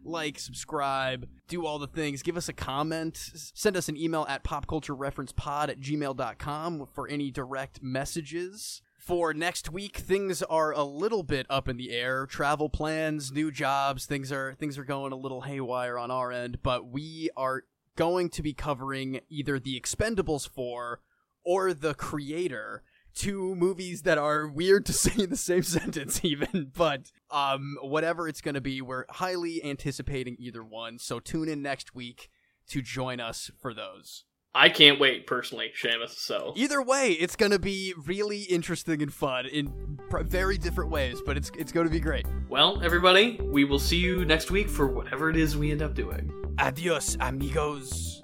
Like, 0.06 0.38
subscribe, 0.38 1.26
do 1.48 1.64
all 1.64 1.78
the 1.78 1.86
things. 1.86 2.22
Give 2.22 2.36
us 2.36 2.48
a 2.48 2.52
comment. 2.52 3.16
Send 3.54 3.76
us 3.76 3.88
an 3.88 3.96
email 3.96 4.26
at 4.28 4.44
popculturereferencepod 4.44 5.70
at 5.70 5.80
gmail.com 5.80 6.88
for 6.92 7.08
any 7.08 7.30
direct 7.30 7.82
messages 7.82 8.82
for 9.04 9.34
next 9.34 9.70
week 9.70 9.98
things 9.98 10.42
are 10.44 10.72
a 10.72 10.82
little 10.82 11.22
bit 11.22 11.44
up 11.50 11.68
in 11.68 11.76
the 11.76 11.90
air 11.90 12.24
travel 12.24 12.70
plans 12.70 13.30
new 13.30 13.50
jobs 13.50 14.06
things 14.06 14.32
are 14.32 14.54
things 14.54 14.78
are 14.78 14.84
going 14.84 15.12
a 15.12 15.16
little 15.16 15.42
haywire 15.42 15.98
on 15.98 16.10
our 16.10 16.32
end 16.32 16.58
but 16.62 16.86
we 16.86 17.28
are 17.36 17.64
going 17.96 18.30
to 18.30 18.40
be 18.40 18.54
covering 18.54 19.20
either 19.28 19.58
the 19.58 19.78
expendables 19.78 20.48
4 20.48 21.00
or 21.44 21.74
the 21.74 21.92
creator 21.92 22.82
two 23.14 23.54
movies 23.54 24.02
that 24.02 24.18
are 24.18 24.46
weird 24.48 24.84
to 24.86 24.92
say 25.04 25.22
in 25.22 25.30
the 25.30 25.36
same 25.36 25.62
sentence 25.62 26.20
even 26.24 26.70
but 26.76 27.12
um 27.30 27.76
whatever 27.82 28.28
it's 28.28 28.40
going 28.40 28.54
to 28.54 28.60
be 28.60 28.80
we're 28.80 29.04
highly 29.10 29.62
anticipating 29.64 30.36
either 30.38 30.62
one 30.64 30.98
so 30.98 31.18
tune 31.20 31.48
in 31.48 31.62
next 31.62 31.94
week 31.94 32.28
to 32.68 32.82
join 32.82 33.20
us 33.20 33.50
for 33.60 33.72
those 33.74 34.24
I 34.56 34.68
can't 34.68 35.00
wait 35.00 35.26
personally, 35.26 35.72
Seamus. 35.76 36.10
So 36.10 36.52
either 36.54 36.80
way 36.80 37.10
it's 37.10 37.34
going 37.34 37.50
to 37.50 37.58
be 37.58 37.92
really 38.06 38.42
interesting 38.42 39.02
and 39.02 39.12
fun 39.12 39.46
in 39.46 39.98
pr- 40.08 40.20
very 40.20 40.58
different 40.58 40.90
ways 40.92 41.20
but 41.26 41.36
it's 41.36 41.50
it's 41.58 41.72
going 41.72 41.86
to 41.86 41.92
be 41.92 41.98
great 42.00 42.24
well, 42.48 42.80
everybody, 42.82 43.40
we 43.42 43.64
will 43.64 43.80
see 43.80 43.96
you 43.96 44.24
next 44.24 44.52
week 44.52 44.68
for 44.68 44.86
whatever 44.86 45.28
it 45.28 45.36
is 45.36 45.56
we 45.56 45.72
end 45.72 45.82
up 45.82 45.94
doing. 45.94 46.30
adios 46.60 47.16
amigos 47.20 48.22